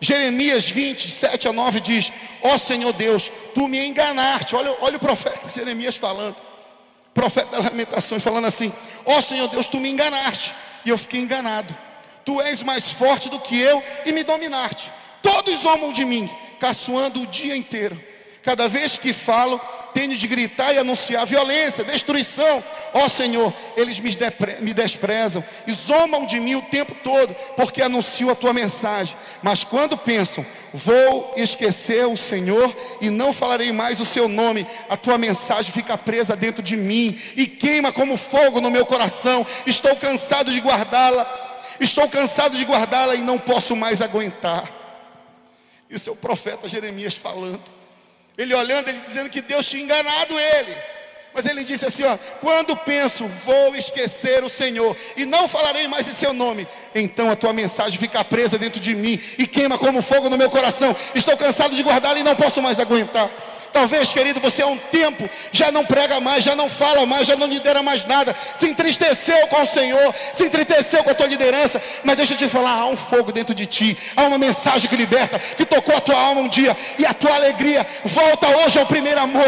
Jeremias 0.00 0.68
20, 0.68 1.10
7 1.10 1.48
a 1.48 1.52
9 1.52 1.80
diz: 1.80 2.12
Ó 2.42 2.54
oh, 2.54 2.58
Senhor 2.58 2.92
Deus, 2.92 3.30
tu 3.54 3.66
me 3.66 3.84
enganaste. 3.84 4.54
Olha, 4.54 4.76
olha 4.80 4.96
o 4.96 5.00
profeta 5.00 5.48
Jeremias 5.48 5.96
falando, 5.96 6.36
profeta 7.14 7.56
das 7.56 7.64
lamentações, 7.64 8.22
falando 8.22 8.46
assim: 8.46 8.72
Ó 9.04 9.16
oh, 9.18 9.22
Senhor 9.22 9.48
Deus, 9.48 9.66
tu 9.66 9.78
me 9.78 9.88
enganaste. 9.88 10.54
E 10.84 10.90
eu 10.90 10.98
fiquei 10.98 11.20
enganado 11.20 11.85
tu 12.26 12.42
és 12.42 12.60
mais 12.64 12.90
forte 12.90 13.30
do 13.30 13.38
que 13.38 13.58
eu 13.58 13.80
e 14.04 14.12
me 14.12 14.24
dominaste. 14.24 14.92
Todos 15.22 15.60
zombam 15.60 15.92
de 15.92 16.04
mim, 16.04 16.28
caçoando 16.58 17.22
o 17.22 17.26
dia 17.26 17.56
inteiro. 17.56 17.98
Cada 18.42 18.68
vez 18.68 18.96
que 18.96 19.12
falo, 19.12 19.60
tenho 19.94 20.16
de 20.16 20.26
gritar 20.28 20.72
e 20.72 20.78
anunciar 20.78 21.24
violência, 21.24 21.84
destruição. 21.84 22.62
Ó 22.92 23.08
Senhor, 23.08 23.52
eles 23.76 23.98
me, 23.98 24.10
me 24.60 24.74
desprezam 24.74 25.42
e 25.66 25.72
zombam 25.72 26.26
de 26.26 26.38
mim 26.38 26.56
o 26.56 26.62
tempo 26.62 26.94
todo, 27.02 27.34
porque 27.56 27.80
anuncio 27.80 28.28
a 28.28 28.34
tua 28.34 28.52
mensagem. 28.52 29.16
Mas 29.42 29.64
quando 29.64 29.96
pensam, 29.96 30.44
vou 30.72 31.32
esquecer 31.36 32.06
o 32.06 32.16
Senhor 32.16 32.74
e 33.00 33.08
não 33.08 33.32
falarei 33.32 33.72
mais 33.72 34.00
o 34.00 34.04
seu 34.04 34.28
nome, 34.28 34.66
a 34.88 34.96
tua 34.96 35.16
mensagem 35.16 35.72
fica 35.72 35.96
presa 35.96 36.36
dentro 36.36 36.62
de 36.62 36.76
mim 36.76 37.18
e 37.36 37.46
queima 37.46 37.92
como 37.92 38.16
fogo 38.16 38.60
no 38.60 38.70
meu 38.70 38.84
coração. 38.84 39.46
Estou 39.64 39.94
cansado 39.96 40.50
de 40.50 40.60
guardá-la 40.60 41.45
Estou 41.80 42.08
cansado 42.08 42.56
de 42.56 42.64
guardá-la 42.64 43.14
e 43.14 43.18
não 43.18 43.38
posso 43.38 43.76
mais 43.76 44.00
aguentar. 44.00 44.70
Isso 45.88 46.10
é 46.10 46.12
o 46.12 46.16
profeta 46.16 46.68
Jeremias 46.68 47.14
falando. 47.14 47.62
Ele 48.36 48.54
olhando, 48.54 48.88
ele 48.88 49.00
dizendo 49.00 49.30
que 49.30 49.40
Deus 49.40 49.68
tinha 49.68 49.82
enganado 49.82 50.38
ele. 50.38 50.76
Mas 51.32 51.44
ele 51.44 51.64
disse 51.64 51.84
assim: 51.84 52.04
ó, 52.04 52.16
quando 52.40 52.74
penso, 52.74 53.28
vou 53.28 53.76
esquecer 53.76 54.42
o 54.42 54.48
Senhor 54.48 54.96
e 55.16 55.26
não 55.26 55.46
falarei 55.46 55.86
mais 55.86 56.08
em 56.08 56.12
seu 56.12 56.32
nome, 56.32 56.66
então 56.94 57.30
a 57.30 57.36
tua 57.36 57.52
mensagem 57.52 57.98
fica 57.98 58.24
presa 58.24 58.56
dentro 58.56 58.80
de 58.80 58.94
mim 58.94 59.20
e 59.36 59.46
queima 59.46 59.76
como 59.76 60.00
fogo 60.00 60.30
no 60.30 60.38
meu 60.38 60.48
coração. 60.48 60.96
Estou 61.14 61.36
cansado 61.36 61.76
de 61.76 61.82
guardá-la 61.82 62.18
e 62.18 62.22
não 62.22 62.34
posso 62.34 62.62
mais 62.62 62.80
aguentar. 62.80 63.30
Talvez, 63.76 64.10
querido, 64.10 64.40
você 64.40 64.62
há 64.62 64.66
um 64.66 64.78
tempo 64.78 65.28
já 65.52 65.70
não 65.70 65.84
prega 65.84 66.18
mais, 66.18 66.42
já 66.42 66.56
não 66.56 66.66
fala 66.66 67.04
mais, 67.04 67.26
já 67.26 67.36
não 67.36 67.46
lidera 67.46 67.82
mais 67.82 68.06
nada, 68.06 68.34
se 68.54 68.66
entristeceu 68.66 69.46
com 69.48 69.60
o 69.60 69.66
Senhor, 69.66 70.14
se 70.32 70.46
entristeceu 70.46 71.04
com 71.04 71.10
a 71.10 71.14
tua 71.14 71.26
liderança, 71.26 71.82
mas 72.02 72.16
deixa 72.16 72.32
eu 72.32 72.38
te 72.38 72.48
falar, 72.48 72.70
há 72.70 72.86
um 72.86 72.96
fogo 72.96 73.30
dentro 73.30 73.54
de 73.54 73.66
ti, 73.66 73.94
há 74.16 74.22
uma 74.22 74.38
mensagem 74.38 74.88
que 74.88 74.96
liberta, 74.96 75.38
que 75.38 75.66
tocou 75.66 75.94
a 75.94 76.00
tua 76.00 76.18
alma 76.18 76.40
um 76.40 76.48
dia, 76.48 76.74
e 76.98 77.04
a 77.04 77.12
tua 77.12 77.34
alegria 77.34 77.86
volta 78.02 78.48
hoje 78.48 78.78
ao 78.78 78.86
primeiro 78.86 79.20
amor, 79.20 79.44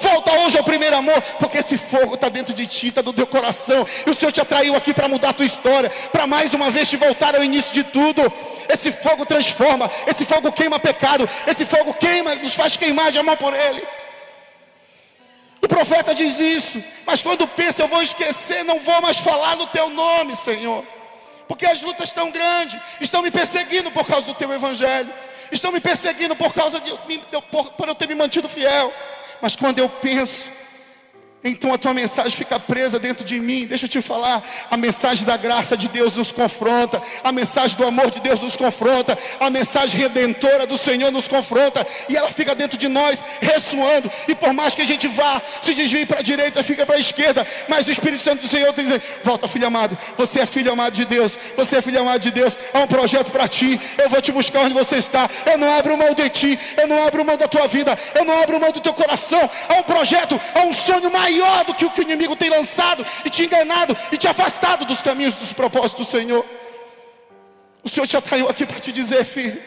volta 0.00 0.32
hoje 0.40 0.58
ao 0.58 0.64
primeiro 0.64 0.96
amor, 0.96 1.22
porque 1.38 1.58
esse 1.58 1.78
fogo 1.78 2.14
está 2.14 2.28
dentro 2.28 2.52
de 2.52 2.66
ti, 2.66 2.88
está 2.88 3.02
do 3.02 3.12
teu 3.12 3.24
coração, 3.28 3.86
e 4.04 4.10
o 4.10 4.14
Senhor 4.16 4.32
te 4.32 4.40
atraiu 4.40 4.74
aqui 4.74 4.92
para 4.92 5.06
mudar 5.06 5.28
a 5.28 5.32
tua 5.32 5.46
história, 5.46 5.92
para 6.10 6.26
mais 6.26 6.52
uma 6.52 6.70
vez 6.70 6.90
te 6.90 6.96
voltar 6.96 7.36
ao 7.36 7.44
início 7.44 7.72
de 7.72 7.84
tudo. 7.84 8.20
Esse 8.72 8.92
fogo 8.92 9.26
transforma, 9.26 9.90
esse 10.06 10.24
fogo 10.24 10.52
queima 10.52 10.78
pecado, 10.78 11.28
esse 11.46 11.66
fogo 11.66 11.92
queima, 11.92 12.36
nos 12.36 12.54
faz 12.54 12.76
queimar 12.76 13.10
de 13.10 13.18
amor 13.18 13.36
por 13.36 13.52
Ele. 13.60 13.86
O 15.62 15.68
profeta 15.68 16.14
diz 16.14 16.40
isso, 16.40 16.82
mas 17.04 17.22
quando 17.22 17.46
pensa, 17.46 17.82
eu 17.82 17.88
vou 17.88 18.02
esquecer, 18.02 18.64
não 18.64 18.80
vou 18.80 19.00
mais 19.02 19.18
falar 19.18 19.56
no 19.56 19.66
teu 19.66 19.90
nome, 19.90 20.34
Senhor, 20.34 20.84
porque 21.46 21.66
as 21.66 21.82
lutas 21.82 22.08
estão 22.08 22.30
grandes, 22.30 22.80
estão 23.00 23.22
me 23.22 23.30
perseguindo 23.30 23.90
por 23.90 24.06
causa 24.06 24.28
do 24.28 24.34
teu 24.34 24.50
evangelho, 24.52 25.12
estão 25.52 25.70
me 25.70 25.80
perseguindo 25.80 26.34
por 26.34 26.54
causa 26.54 26.80
de, 26.80 26.90
por, 27.50 27.72
por 27.72 27.88
eu 27.88 27.94
ter 27.94 28.08
me 28.08 28.14
mantido 28.14 28.48
fiel. 28.48 28.92
Mas 29.42 29.54
quando 29.56 29.78
eu 29.78 29.88
penso, 29.88 30.50
então 31.42 31.72
a 31.72 31.78
tua 31.78 31.94
mensagem 31.94 32.32
fica 32.32 32.60
presa 32.60 32.98
dentro 32.98 33.24
de 33.24 33.40
mim. 33.40 33.66
Deixa 33.66 33.86
eu 33.86 33.88
te 33.88 34.02
falar, 34.02 34.42
a 34.70 34.76
mensagem 34.76 35.24
da 35.24 35.36
graça 35.36 35.74
de 35.76 35.88
Deus 35.88 36.16
nos 36.16 36.30
confronta, 36.30 37.02
a 37.24 37.32
mensagem 37.32 37.76
do 37.76 37.86
amor 37.86 38.10
de 38.10 38.20
Deus 38.20 38.42
nos 38.42 38.56
confronta, 38.56 39.18
a 39.38 39.48
mensagem 39.48 39.98
redentora 39.98 40.66
do 40.66 40.76
Senhor 40.76 41.10
nos 41.10 41.28
confronta, 41.28 41.86
e 42.08 42.16
ela 42.16 42.30
fica 42.30 42.54
dentro 42.54 42.76
de 42.76 42.88
nós, 42.88 43.22
ressoando. 43.40 44.10
E 44.28 44.34
por 44.34 44.52
mais 44.52 44.74
que 44.74 44.82
a 44.82 44.84
gente 44.84 45.08
vá, 45.08 45.40
se 45.62 45.72
desvie 45.72 46.04
para 46.04 46.18
a 46.20 46.22
direita, 46.22 46.62
fica 46.62 46.84
para 46.84 46.96
a 46.96 47.00
esquerda, 47.00 47.46
mas 47.68 47.88
o 47.88 47.90
Espírito 47.90 48.22
Santo 48.22 48.42
do 48.42 48.48
Senhor 48.48 48.68
está 48.68 48.82
dizendo: 48.82 49.02
Volta, 49.24 49.48
filho 49.48 49.66
amado, 49.66 49.96
você 50.18 50.40
é 50.40 50.46
filho 50.46 50.72
amado 50.72 50.92
de 50.92 51.06
Deus, 51.06 51.38
você 51.56 51.76
é 51.76 51.82
filho 51.82 52.00
amado 52.00 52.20
de 52.20 52.30
Deus, 52.30 52.58
há 52.74 52.80
um 52.80 52.86
projeto 52.86 53.30
para 53.30 53.48
ti, 53.48 53.80
eu 53.96 54.10
vou 54.10 54.20
te 54.20 54.30
buscar 54.30 54.60
onde 54.60 54.74
você 54.74 54.96
está. 54.96 55.28
Eu 55.46 55.56
não 55.56 55.72
abro 55.78 55.96
mão 55.96 56.12
de 56.12 56.28
ti, 56.28 56.58
eu 56.76 56.86
não 56.86 57.06
abro 57.06 57.24
mão 57.24 57.38
da 57.38 57.48
tua 57.48 57.66
vida, 57.66 57.98
eu 58.14 58.26
não 58.26 58.42
abro 58.42 58.60
mão 58.60 58.70
do 58.70 58.80
teu 58.80 58.92
coração. 58.92 59.48
Há 59.68 59.74
um 59.74 59.82
projeto, 59.82 60.38
há 60.54 60.60
um 60.60 60.72
sonho 60.72 61.10
mais 61.10 61.29
maior 61.30 61.64
do 61.64 61.74
que 61.74 61.84
o 61.84 61.90
que 61.90 62.00
o 62.00 62.02
inimigo 62.02 62.34
tem 62.34 62.50
lançado 62.50 63.06
e 63.24 63.30
te 63.30 63.44
enganado 63.44 63.96
e 64.10 64.16
te 64.16 64.26
afastado 64.26 64.84
dos 64.84 65.02
caminhos 65.02 65.34
dos 65.34 65.52
propósitos 65.52 66.06
do 66.06 66.10
Senhor. 66.10 66.44
O 67.82 67.88
Senhor 67.88 68.06
te 68.06 68.16
atraiu 68.16 68.48
aqui 68.48 68.66
para 68.66 68.80
te 68.80 68.92
dizer, 68.92 69.24
filho, 69.24 69.60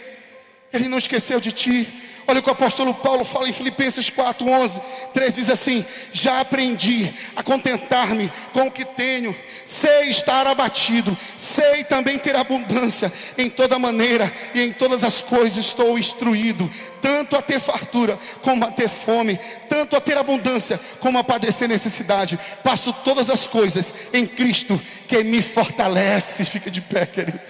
Ele 0.71 0.87
não 0.87 0.97
esqueceu 0.97 1.39
de 1.39 1.51
ti. 1.51 1.87
Olha 2.25 2.39
o 2.39 2.43
que 2.43 2.49
o 2.49 2.53
apóstolo 2.53 2.93
Paulo 2.93 3.25
fala 3.25 3.49
em 3.49 3.53
Filipenses 3.53 4.09
4, 4.09 4.49
11, 4.49 4.81
13 5.13 5.41
diz 5.41 5.49
assim: 5.49 5.85
Já 6.11 6.39
aprendi 6.39 7.13
a 7.35 7.43
contentar-me 7.43 8.31
com 8.53 8.67
o 8.67 8.71
que 8.71 8.85
tenho, 8.85 9.35
sei 9.65 10.09
estar 10.09 10.47
abatido, 10.47 11.17
sei 11.37 11.83
também 11.83 12.17
ter 12.17 12.35
abundância, 12.35 13.11
em 13.37 13.49
toda 13.49 13.77
maneira 13.77 14.33
e 14.53 14.61
em 14.61 14.71
todas 14.71 15.03
as 15.03 15.21
coisas 15.21 15.65
estou 15.65 15.99
instruído, 15.99 16.69
tanto 17.01 17.35
a 17.35 17.41
ter 17.41 17.59
fartura 17.59 18.17
como 18.41 18.65
a 18.65 18.71
ter 18.71 18.89
fome, 18.89 19.37
tanto 19.67 19.95
a 19.95 20.01
ter 20.01 20.17
abundância 20.17 20.79
como 20.99 21.17
a 21.17 21.23
padecer 21.23 21.67
necessidade. 21.67 22.39
Passo 22.63 22.93
todas 22.93 23.29
as 23.29 23.45
coisas 23.45 23.93
em 24.13 24.25
Cristo 24.25 24.81
que 25.07 25.23
me 25.23 25.41
fortalece. 25.41 26.45
Fica 26.45 26.71
de 26.71 26.79
pé, 26.79 27.05
querido. 27.05 27.41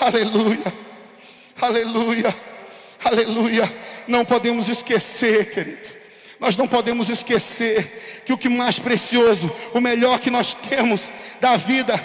Aleluia, 0.00 0.72
aleluia. 1.60 2.53
Aleluia. 3.04 3.70
Não 4.08 4.24
podemos 4.24 4.68
esquecer, 4.68 5.50
querido. 5.50 5.88
Nós 6.40 6.56
não 6.56 6.66
podemos 6.66 7.08
esquecer 7.08 8.22
que 8.24 8.32
o 8.32 8.38
que 8.38 8.48
mais 8.48 8.78
precioso, 8.78 9.50
o 9.72 9.80
melhor 9.80 10.18
que 10.18 10.30
nós 10.30 10.54
temos 10.54 11.10
da 11.40 11.56
vida, 11.56 12.00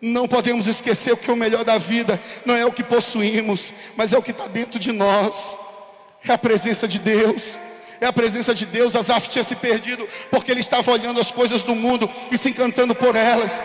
não 0.00 0.28
podemos 0.28 0.66
esquecer 0.66 1.16
que 1.16 1.30
o 1.30 1.36
melhor 1.36 1.64
da 1.64 1.76
vida 1.76 2.20
não 2.46 2.54
é 2.54 2.64
o 2.64 2.72
que 2.72 2.84
possuímos, 2.84 3.72
mas 3.96 4.12
é 4.12 4.18
o 4.18 4.22
que 4.22 4.30
está 4.30 4.46
dentro 4.46 4.78
de 4.78 4.92
nós. 4.92 5.58
É 6.26 6.32
a 6.32 6.38
presença 6.38 6.86
de 6.86 6.98
Deus. 6.98 7.58
É 8.00 8.06
a 8.06 8.12
presença 8.12 8.54
de 8.54 8.64
Deus. 8.64 8.94
Asaf 8.94 9.28
tinha 9.28 9.42
se 9.42 9.56
perdido 9.56 10.08
porque 10.30 10.50
ele 10.50 10.60
estava 10.60 10.90
olhando 10.92 11.20
as 11.20 11.32
coisas 11.32 11.62
do 11.62 11.74
mundo 11.74 12.08
e 12.30 12.38
se 12.38 12.50
encantando 12.50 12.94
por 12.94 13.16
elas. 13.16 13.60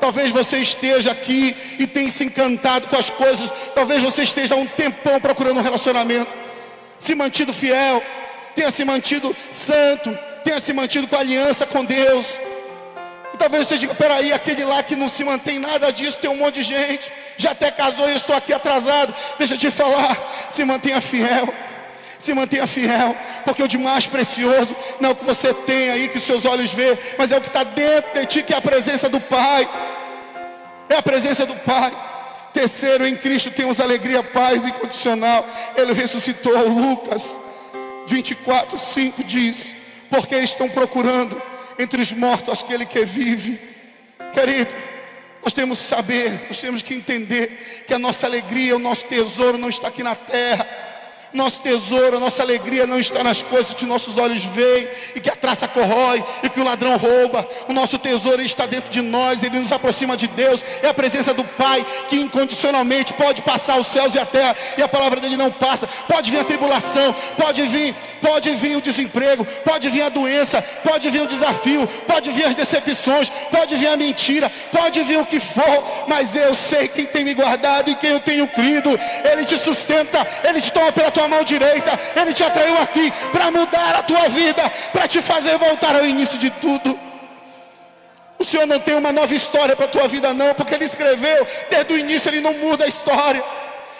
Talvez 0.00 0.30
você 0.30 0.58
esteja 0.58 1.12
aqui 1.12 1.56
e 1.78 1.86
tenha 1.86 2.10
se 2.10 2.24
encantado 2.24 2.88
com 2.88 2.96
as 2.96 3.10
coisas. 3.10 3.52
Talvez 3.74 4.02
você 4.02 4.22
esteja 4.22 4.54
há 4.54 4.56
um 4.56 4.66
tempão 4.66 5.20
procurando 5.20 5.58
um 5.58 5.62
relacionamento, 5.62 6.34
se 6.98 7.14
mantido 7.14 7.52
fiel, 7.52 8.02
tenha 8.54 8.70
se 8.70 8.84
mantido 8.84 9.34
santo, 9.50 10.16
tenha 10.44 10.60
se 10.60 10.72
mantido 10.72 11.06
com 11.06 11.16
aliança 11.16 11.66
com 11.66 11.84
Deus. 11.84 12.38
E 13.34 13.36
talvez 13.36 13.66
você 13.66 13.78
diga: 13.78 13.94
peraí, 13.94 14.32
aquele 14.32 14.64
lá 14.64 14.82
que 14.82 14.96
não 14.96 15.08
se 15.08 15.24
mantém 15.24 15.58
nada 15.58 15.92
disso, 15.92 16.18
tem 16.18 16.30
um 16.30 16.36
monte 16.36 16.56
de 16.56 16.64
gente, 16.64 17.12
já 17.36 17.52
até 17.52 17.70
casou 17.70 18.08
e 18.08 18.12
eu 18.12 18.16
estou 18.16 18.34
aqui 18.34 18.52
atrasado. 18.52 19.14
Deixa 19.38 19.54
eu 19.54 19.58
te 19.58 19.70
falar, 19.70 20.48
se 20.50 20.64
mantenha 20.64 21.00
fiel. 21.00 21.52
Se 22.18 22.34
mantenha 22.34 22.66
fiel, 22.66 23.16
porque 23.44 23.62
o 23.62 23.68
de 23.68 23.78
mais 23.78 24.06
precioso 24.06 24.74
não 25.00 25.10
é 25.10 25.12
o 25.12 25.16
que 25.16 25.24
você 25.24 25.54
tem 25.54 25.90
aí, 25.90 26.08
que 26.08 26.18
os 26.18 26.24
seus 26.24 26.44
olhos 26.44 26.72
vê, 26.72 26.98
mas 27.16 27.30
é 27.30 27.36
o 27.36 27.40
que 27.40 27.46
está 27.46 27.62
dentro 27.62 28.12
de 28.12 28.26
ti, 28.26 28.42
que 28.42 28.52
é 28.52 28.56
a 28.56 28.60
presença 28.60 29.08
do 29.08 29.20
Pai. 29.20 29.68
É 30.88 30.96
a 30.96 31.02
presença 31.02 31.46
do 31.46 31.54
Pai. 31.54 31.92
Terceiro, 32.52 33.06
em 33.06 33.14
Cristo 33.14 33.50
temos 33.50 33.78
alegria, 33.78 34.22
paz 34.22 34.64
incondicional. 34.64 35.46
Ele 35.76 35.92
ressuscitou. 35.92 36.68
Lucas 36.68 37.38
24, 38.06 38.76
5 38.76 39.22
diz: 39.22 39.76
Porque 40.10 40.34
estão 40.36 40.68
procurando 40.68 41.40
entre 41.78 42.00
os 42.00 42.12
mortos 42.12 42.62
aquele 42.62 42.86
que 42.86 43.04
vive. 43.04 43.60
Querido, 44.32 44.74
nós 45.44 45.52
temos 45.52 45.78
que 45.78 45.84
saber, 45.84 46.46
nós 46.48 46.60
temos 46.60 46.82
que 46.82 46.94
entender 46.94 47.84
que 47.86 47.94
a 47.94 47.98
nossa 47.98 48.26
alegria, 48.26 48.74
o 48.74 48.78
nosso 48.78 49.04
tesouro 49.04 49.56
não 49.56 49.68
está 49.68 49.88
aqui 49.88 50.02
na 50.02 50.14
terra 50.14 50.87
nosso 51.32 51.60
tesouro, 51.60 52.18
nossa 52.18 52.42
alegria 52.42 52.86
não 52.86 52.98
está 52.98 53.22
nas 53.22 53.42
coisas 53.42 53.74
que 53.74 53.84
nossos 53.84 54.16
olhos 54.16 54.44
veem 54.44 54.88
e 55.14 55.20
que 55.20 55.30
a 55.30 55.36
traça 55.36 55.68
corrói 55.68 56.24
e 56.42 56.48
que 56.48 56.60
o 56.60 56.64
ladrão 56.64 56.96
rouba. 56.96 57.46
O 57.68 57.72
nosso 57.72 57.98
tesouro 57.98 58.42
está 58.42 58.66
dentro 58.66 58.90
de 58.90 59.02
nós, 59.02 59.42
ele 59.42 59.58
nos 59.58 59.72
aproxima 59.72 60.16
de 60.16 60.26
Deus. 60.26 60.64
É 60.82 60.88
a 60.88 60.94
presença 60.94 61.34
do 61.34 61.44
Pai 61.44 61.84
que 62.08 62.16
incondicionalmente 62.16 63.12
pode 63.14 63.42
passar 63.42 63.78
os 63.78 63.86
céus 63.86 64.14
e 64.14 64.18
a 64.18 64.26
terra 64.26 64.56
e 64.76 64.82
a 64.82 64.88
palavra 64.88 65.20
dele 65.20 65.36
não 65.36 65.50
passa. 65.50 65.86
Pode 66.08 66.30
vir 66.30 66.40
a 66.40 66.44
tribulação, 66.44 67.14
pode 67.36 67.66
vir, 67.66 67.94
pode 68.22 68.54
vir 68.54 68.76
o 68.76 68.80
desemprego, 68.80 69.44
pode 69.64 69.88
vir 69.90 70.02
a 70.02 70.08
doença, 70.08 70.62
pode 70.82 71.10
vir 71.10 71.22
o 71.22 71.26
desafio, 71.26 71.86
pode 72.06 72.30
vir 72.30 72.46
as 72.46 72.54
decepções, 72.54 73.28
pode 73.50 73.76
vir 73.76 73.88
a 73.88 73.96
mentira, 73.96 74.50
pode 74.72 75.02
vir 75.02 75.18
o 75.18 75.26
que 75.26 75.40
for, 75.40 76.06
mas 76.06 76.34
eu 76.34 76.54
sei 76.54 76.88
quem 76.88 77.06
tem 77.06 77.24
me 77.24 77.34
guardado 77.34 77.90
e 77.90 77.94
quem 77.94 78.10
eu 78.10 78.20
tenho 78.20 78.46
crido. 78.48 78.98
Ele 79.30 79.44
te 79.44 79.58
sustenta, 79.58 80.26
ele 80.44 80.60
te 80.60 80.72
toma 80.72 80.92
pela 80.92 81.10
tua 81.10 81.17
tua 81.18 81.28
mão 81.28 81.42
direita. 81.42 81.98
Ele 82.14 82.32
te 82.32 82.44
atraiu 82.44 82.78
aqui 82.78 83.10
para 83.32 83.50
mudar 83.50 83.96
a 83.96 84.02
tua 84.02 84.28
vida, 84.28 84.70
para 84.92 85.08
te 85.08 85.20
fazer 85.20 85.58
voltar 85.58 85.96
ao 85.96 86.06
início 86.06 86.38
de 86.38 86.50
tudo. 86.50 86.98
O 88.38 88.44
Senhor 88.44 88.66
não 88.66 88.78
tem 88.78 88.94
uma 88.94 89.12
nova 89.12 89.34
história 89.34 89.74
para 89.74 89.86
a 89.86 89.88
tua 89.88 90.06
vida, 90.06 90.32
não, 90.32 90.54
porque 90.54 90.74
Ele 90.74 90.84
escreveu 90.84 91.46
desde 91.68 91.92
o 91.92 91.98
início, 91.98 92.28
Ele 92.28 92.40
não 92.40 92.54
muda 92.54 92.84
a 92.84 92.88
história. 92.88 93.42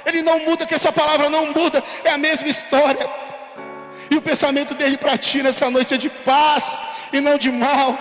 Ele 0.07 0.23
não 0.23 0.39
muda, 0.39 0.65
que 0.65 0.75
essa 0.75 0.93
palavra 0.93 1.29
não 1.29 1.47
muda, 1.47 1.83
é 2.05 2.11
a 2.11 2.19
mesma 2.19 2.49
história. 2.49 3.11
E 4.11 4.15
o 4.17 4.23
pensamento 4.23 4.75
dele 4.75 4.97
para 4.97 5.19
ti 5.19 5.43
nessa 5.43 5.69
noite 5.69 5.95
é 5.95 5.97
de 5.99 6.09
paz 6.09 6.85
e 7.13 7.21
não 7.21 7.37
de 7.37 7.51
mal. 7.51 7.99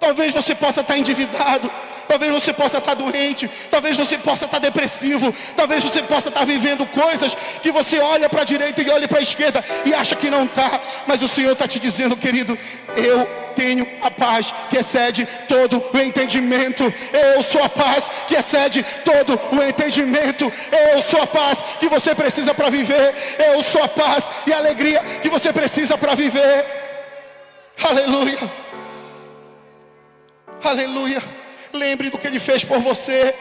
Talvez 0.00 0.32
você 0.32 0.54
possa 0.54 0.80
estar 0.80 0.96
endividado, 0.96 1.70
talvez 2.08 2.32
você 2.32 2.52
possa 2.52 2.78
estar 2.78 2.94
doente, 2.94 3.50
talvez 3.70 3.96
você 3.96 4.18
possa 4.18 4.44
estar 4.44 4.58
depressivo, 4.58 5.34
talvez 5.54 5.84
você 5.84 6.02
possa 6.02 6.28
estar 6.28 6.44
vivendo 6.44 6.86
coisas 6.86 7.36
que 7.62 7.70
você 7.70 7.98
olha 7.98 8.28
para 8.28 8.42
a 8.42 8.44
direita 8.44 8.82
e 8.82 8.90
olha 8.90 9.08
para 9.08 9.18
a 9.18 9.22
esquerda 9.22 9.64
e 9.84 9.94
acha 9.94 10.14
que 10.14 10.30
não 10.30 10.44
está, 10.44 10.80
mas 11.06 11.22
o 11.22 11.28
Senhor 11.28 11.52
está 11.52 11.66
te 11.66 11.78
dizendo, 11.78 12.16
querido, 12.16 12.58
eu 12.96 13.46
tenho 13.56 13.88
a 14.02 14.10
paz 14.10 14.54
que 14.68 14.76
excede 14.76 15.26
todo 15.48 15.82
o 15.92 15.98
entendimento. 15.98 16.84
Eu 17.12 17.42
sou 17.42 17.62
a 17.64 17.68
paz 17.68 18.10
que 18.28 18.36
excede 18.36 18.84
todo 19.04 19.40
o 19.50 19.62
entendimento. 19.62 20.52
Eu 20.92 21.00
sou 21.00 21.22
a 21.22 21.26
paz 21.26 21.64
que 21.80 21.88
você 21.88 22.14
precisa 22.14 22.54
para 22.54 22.68
viver. 22.68 23.14
Eu 23.38 23.62
sou 23.62 23.82
a 23.82 23.88
paz 23.88 24.30
e 24.46 24.52
a 24.52 24.58
alegria 24.58 25.02
que 25.22 25.30
você 25.30 25.52
precisa 25.52 25.96
para 25.96 26.14
viver. 26.14 26.66
Aleluia. 27.82 28.38
Aleluia. 30.62 31.35
Lembre 31.76 32.10
do 32.10 32.18
que 32.18 32.26
Ele 32.26 32.40
fez 32.40 32.64
por 32.64 32.80
você. 32.80 33.34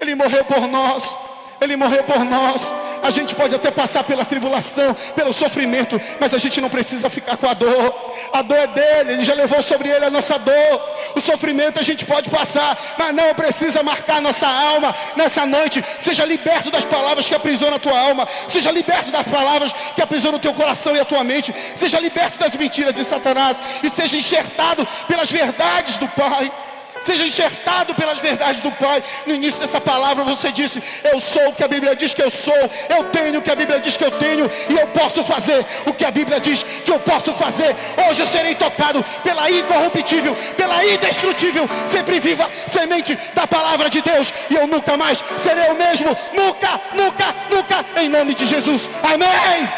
Ele 0.00 0.14
morreu 0.14 0.44
por 0.44 0.66
nós. 0.66 1.16
Ele 1.60 1.76
morreu 1.76 2.04
por 2.04 2.24
nós. 2.24 2.72
A 3.02 3.10
gente 3.10 3.34
pode 3.34 3.54
até 3.54 3.70
passar 3.70 4.04
pela 4.04 4.24
tribulação, 4.24 4.94
pelo 5.14 5.32
sofrimento, 5.32 6.00
mas 6.20 6.34
a 6.34 6.38
gente 6.38 6.60
não 6.60 6.68
precisa 6.68 7.08
ficar 7.08 7.36
com 7.36 7.48
a 7.48 7.54
dor. 7.54 8.14
A 8.32 8.42
dor 8.42 8.58
é 8.58 8.66
dele, 8.66 9.12
ele 9.14 9.24
já 9.24 9.34
levou 9.34 9.62
sobre 9.62 9.88
ele 9.88 10.04
a 10.04 10.10
nossa 10.10 10.38
dor. 10.38 10.82
O 11.14 11.20
sofrimento 11.20 11.78
a 11.78 11.82
gente 11.82 12.04
pode 12.04 12.28
passar, 12.28 12.96
mas 12.98 13.14
não 13.14 13.34
precisa 13.34 13.82
marcar 13.82 14.20
nossa 14.20 14.46
alma 14.46 14.94
nessa 15.16 15.46
noite. 15.46 15.82
Seja 16.00 16.24
liberto 16.24 16.70
das 16.70 16.84
palavras 16.84 17.28
que 17.28 17.34
aprisionam 17.34 17.76
a 17.76 17.80
tua 17.80 17.98
alma, 17.98 18.28
seja 18.48 18.70
liberto 18.70 19.10
das 19.10 19.26
palavras 19.26 19.72
que 19.94 20.02
aprisionam 20.02 20.38
o 20.38 20.42
teu 20.42 20.52
coração 20.52 20.96
e 20.96 21.00
a 21.00 21.04
tua 21.04 21.22
mente, 21.22 21.54
seja 21.74 22.00
liberto 22.00 22.38
das 22.38 22.54
mentiras 22.54 22.94
de 22.94 23.04
Satanás 23.04 23.58
e 23.82 23.90
seja 23.90 24.16
enxertado 24.16 24.86
pelas 25.08 25.30
verdades 25.30 25.98
do 25.98 26.08
Pai 26.08 26.50
seja 27.06 27.24
enxertado 27.24 27.94
pelas 27.94 28.18
verdades 28.18 28.60
do 28.60 28.72
Pai. 28.72 29.02
No 29.26 29.34
início 29.34 29.60
dessa 29.60 29.80
palavra 29.80 30.24
você 30.24 30.50
disse: 30.50 30.82
Eu 31.04 31.20
sou 31.20 31.48
o 31.48 31.52
que 31.52 31.62
a 31.62 31.68
Bíblia 31.68 31.94
diz 31.94 32.12
que 32.12 32.22
eu 32.22 32.30
sou, 32.30 32.62
eu 32.88 33.04
tenho 33.04 33.38
o 33.38 33.42
que 33.42 33.50
a 33.50 33.54
Bíblia 33.54 33.80
diz 33.80 33.96
que 33.96 34.04
eu 34.04 34.10
tenho, 34.10 34.50
e 34.68 34.74
eu 34.74 34.86
posso 34.88 35.22
fazer 35.22 35.64
o 35.86 35.92
que 35.92 36.04
a 36.04 36.10
Bíblia 36.10 36.40
diz 36.40 36.62
que 36.62 36.90
eu 36.90 36.98
posso 36.98 37.32
fazer. 37.32 37.74
Hoje 38.08 38.20
eu 38.22 38.26
serei 38.26 38.54
tocado 38.54 39.04
pela 39.22 39.50
incorruptível, 39.50 40.36
pela 40.56 40.84
indestrutível, 40.84 41.68
sempre 41.86 42.18
viva 42.18 42.50
semente 42.66 43.16
da 43.34 43.46
palavra 43.46 43.88
de 43.88 44.02
Deus, 44.02 44.32
e 44.50 44.54
eu 44.56 44.66
nunca 44.66 44.96
mais 44.96 45.22
serei 45.38 45.70
o 45.70 45.74
mesmo, 45.74 46.08
nunca, 46.34 46.80
nunca, 46.92 47.34
nunca, 47.50 48.02
em 48.02 48.08
nome 48.08 48.34
de 48.34 48.46
Jesus. 48.46 48.90
Amém. 49.02 49.68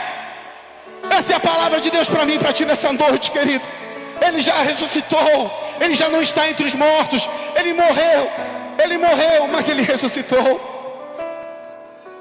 Essa 1.11 1.33
é 1.35 1.37
a 1.37 1.41
palavra 1.41 1.81
de 1.81 1.91
Deus 1.91 2.09
para 2.09 2.25
mim 2.25 2.39
para 2.39 2.53
ti 2.53 2.65
nessa 2.65 2.93
noite, 2.93 3.31
querido. 3.31 3.69
Ele 4.27 4.41
já 4.41 4.63
ressuscitou, 4.63 5.51
ele 5.81 5.95
já 5.95 6.09
não 6.09 6.21
está 6.23 6.49
entre 6.49 6.67
os 6.67 6.75
mortos, 6.75 7.29
ele 7.55 7.73
morreu, 7.73 8.31
ele 8.83 8.99
morreu, 8.99 9.47
mas 9.49 9.69
ele 9.69 9.83
ressuscitou. 9.83 10.77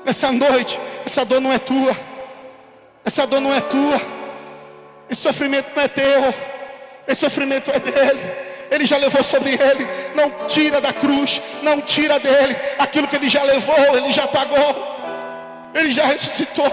Nessa 0.05 0.31
noite, 0.31 0.79
essa 1.05 1.25
dor 1.25 1.41
não 1.41 1.51
é 1.51 1.59
tua, 1.59 1.95
essa 3.03 3.25
dor 3.25 3.41
não 3.41 3.53
é 3.53 3.61
tua, 3.61 4.01
esse 5.09 5.21
sofrimento 5.21 5.71
não 5.75 5.83
é 5.83 5.87
teu, 5.87 6.33
esse 7.07 7.21
sofrimento 7.21 7.71
é 7.71 7.79
dele. 7.79 8.47
Ele 8.69 8.85
já 8.85 8.97
levou 8.97 9.23
sobre 9.23 9.51
ele, 9.51 9.87
não 10.13 10.45
tira 10.45 10.81
da 10.81 10.91
cruz, 10.91 11.41
não 11.61 11.79
tira 11.81 12.19
dele. 12.19 12.55
Aquilo 12.77 13.07
que 13.07 13.15
ele 13.15 13.29
já 13.29 13.43
levou, 13.43 13.95
ele 13.95 14.11
já 14.11 14.27
pagou, 14.27 14.75
ele 15.73 15.91
já 15.91 16.05
ressuscitou. 16.05 16.69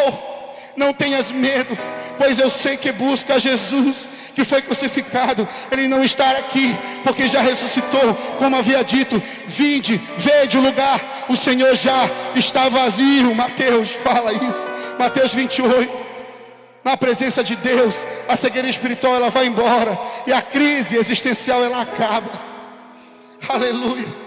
Não 0.76 0.92
tenhas 0.92 1.30
medo, 1.30 1.78
pois 2.18 2.38
eu 2.38 2.50
sei 2.50 2.76
que 2.76 2.92
busca 2.92 3.38
Jesus, 3.38 4.08
que 4.34 4.44
foi 4.44 4.62
crucificado. 4.62 5.48
Ele 5.70 5.88
não 5.88 6.02
está 6.02 6.30
aqui, 6.32 6.76
porque 7.02 7.28
já 7.28 7.40
ressuscitou, 7.40 8.14
como 8.38 8.56
havia 8.56 8.82
dito. 8.82 9.22
Vinde, 9.46 10.00
vede 10.16 10.58
o 10.58 10.62
lugar, 10.62 11.26
o 11.28 11.36
Senhor 11.36 11.74
já 11.76 12.10
está 12.34 12.68
vazio. 12.68 13.34
Mateus 13.34 13.90
fala 13.90 14.32
isso, 14.32 14.66
Mateus 14.98 15.32
28. 15.32 16.04
Na 16.84 16.96
presença 16.96 17.42
de 17.42 17.56
Deus, 17.56 18.06
a 18.28 18.36
cegueira 18.36 18.68
espiritual 18.68 19.14
ela 19.14 19.30
vai 19.30 19.46
embora 19.46 19.98
e 20.26 20.32
a 20.32 20.42
crise 20.42 20.96
existencial 20.96 21.64
ela 21.64 21.80
acaba. 21.80 22.30
Aleluia. 23.48 24.24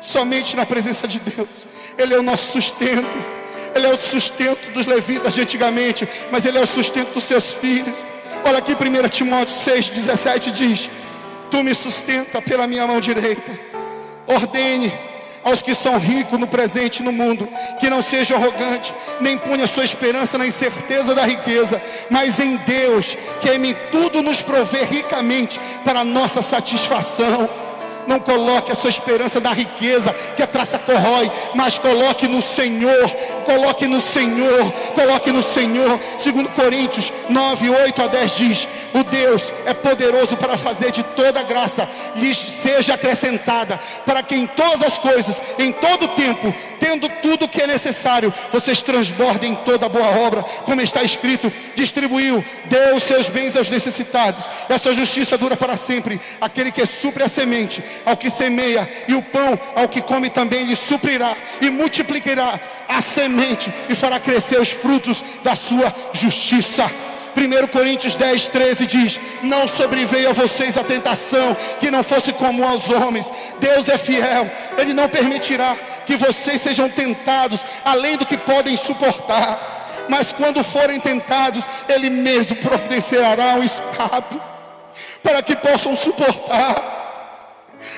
Somente 0.00 0.54
na 0.54 0.64
presença 0.64 1.08
de 1.08 1.18
Deus, 1.18 1.66
Ele 1.98 2.14
é 2.14 2.18
o 2.18 2.22
nosso 2.22 2.52
sustento. 2.52 3.36
Ele 3.76 3.86
é 3.86 3.92
o 3.92 3.98
sustento 3.98 4.70
dos 4.72 4.86
levitas 4.86 5.34
de 5.34 5.42
antigamente, 5.42 6.08
mas 6.30 6.44
Ele 6.44 6.58
é 6.58 6.60
o 6.60 6.66
sustento 6.66 7.12
dos 7.12 7.24
seus 7.24 7.52
filhos. 7.52 7.96
Olha 8.44 8.58
aqui 8.58 8.72
1 8.72 9.08
Timóteo 9.08 9.54
6, 9.54 9.90
17 9.90 10.50
diz: 10.50 10.90
Tu 11.50 11.62
me 11.62 11.74
sustenta 11.74 12.40
pela 12.40 12.66
minha 12.66 12.86
mão 12.86 13.00
direita. 13.00 13.52
Ordene 14.26 14.92
aos 15.44 15.62
que 15.62 15.76
são 15.76 15.96
ricos 15.96 16.40
no 16.40 16.48
presente 16.48 17.00
e 17.00 17.04
no 17.04 17.12
mundo, 17.12 17.48
que 17.78 17.88
não 17.88 18.02
sejam 18.02 18.36
arrogantes, 18.36 18.92
nem 19.20 19.38
ponha 19.38 19.68
sua 19.68 19.84
esperança 19.84 20.36
na 20.36 20.44
incerteza 20.44 21.14
da 21.14 21.24
riqueza, 21.24 21.80
mas 22.10 22.40
em 22.40 22.56
Deus, 22.56 23.16
que 23.40 23.48
em 23.48 23.76
tudo 23.92 24.22
nos 24.22 24.42
provê 24.42 24.82
ricamente 24.82 25.60
para 25.84 26.00
a 26.00 26.04
nossa 26.04 26.42
satisfação. 26.42 27.48
Não 28.06 28.20
coloque 28.20 28.72
a 28.72 28.74
sua 28.74 28.90
esperança 28.90 29.40
na 29.40 29.52
riqueza 29.52 30.12
que 30.36 30.42
a 30.42 30.46
traça 30.46 30.78
corrói, 30.78 31.30
mas 31.54 31.78
coloque 31.78 32.28
no 32.28 32.42
Senhor, 32.42 33.10
coloque 33.44 33.86
no 33.86 34.00
Senhor, 34.00 34.72
coloque 34.94 35.32
no 35.32 35.42
Senhor. 35.42 35.98
Segundo 36.18 36.50
Coríntios 36.50 37.12
9, 37.28 37.70
8 37.70 38.02
a 38.02 38.06
10 38.06 38.36
diz: 38.36 38.68
O 38.94 39.02
Deus 39.04 39.52
é 39.64 39.74
poderoso 39.74 40.36
para 40.36 40.56
fazer 40.56 40.90
de 40.90 41.02
toda 41.02 41.42
graça 41.42 41.88
lhes 42.16 42.36
seja 42.36 42.94
acrescentada, 42.94 43.80
para 44.04 44.22
que 44.22 44.34
em 44.34 44.46
todas 44.46 44.82
as 44.82 44.98
coisas, 44.98 45.42
em 45.58 45.72
todo 45.72 46.08
tempo, 46.08 46.54
tendo 46.78 47.08
tudo 47.26 47.46
o 47.46 47.48
que 47.48 47.60
é 47.60 47.66
necessário, 47.66 48.32
vocês 48.52 48.82
transbordem 48.82 49.56
toda 49.64 49.88
boa 49.88 50.06
obra, 50.06 50.44
como 50.64 50.80
está 50.80 51.02
escrito: 51.02 51.52
distribuiu, 51.74 52.44
deu 52.66 52.94
os 52.94 53.02
seus 53.02 53.28
bens 53.28 53.56
aos 53.56 53.68
necessitados, 53.68 54.48
e 54.70 54.72
a 54.72 54.78
sua 54.78 54.94
justiça 54.94 55.36
dura 55.36 55.56
para 55.56 55.76
sempre. 55.76 56.20
Aquele 56.40 56.70
que 56.70 56.86
supre 56.86 57.24
a 57.24 57.28
semente 57.28 57.82
ao 58.04 58.16
que 58.16 58.30
semeia, 58.30 58.88
e 59.08 59.14
o 59.14 59.22
pão 59.22 59.58
ao 59.74 59.88
que 59.88 60.00
come 60.00 60.30
também 60.30 60.66
lhe 60.66 60.76
suprirá 60.76 61.36
e 61.60 61.68
multiplicará 61.68 62.60
a 62.88 63.02
semente 63.02 63.74
e 63.88 63.96
fará 63.96 64.20
crescer 64.20 64.60
os 64.60 64.70
frutos 64.70 65.24
da 65.42 65.56
sua 65.56 65.92
justiça. 66.12 66.88
1 67.36 67.66
Coríntios 67.68 68.14
10, 68.14 68.48
13 68.48 68.86
diz: 68.86 69.20
Não 69.42 69.68
sobreveio 69.68 70.30
a 70.30 70.32
vocês 70.32 70.76
a 70.76 70.82
tentação 70.82 71.54
que 71.78 71.90
não 71.90 72.02
fosse 72.02 72.32
comum 72.32 72.66
aos 72.66 72.88
homens. 72.88 73.30
Deus 73.60 73.88
é 73.90 73.98
fiel, 73.98 74.50
Ele 74.78 74.94
não 74.94 75.08
permitirá 75.08 75.76
que 76.06 76.16
vocês 76.16 76.62
sejam 76.62 76.88
tentados 76.88 77.64
além 77.84 78.16
do 78.16 78.24
que 78.24 78.38
podem 78.38 78.76
suportar. 78.76 80.06
Mas 80.08 80.32
quando 80.32 80.64
forem 80.64 80.98
tentados, 80.98 81.64
Ele 81.88 82.08
mesmo 82.08 82.56
providenciará 82.56 83.56
um 83.56 83.62
escape 83.62 84.40
para 85.22 85.42
que 85.42 85.54
possam 85.56 85.94
suportar. 85.94 86.96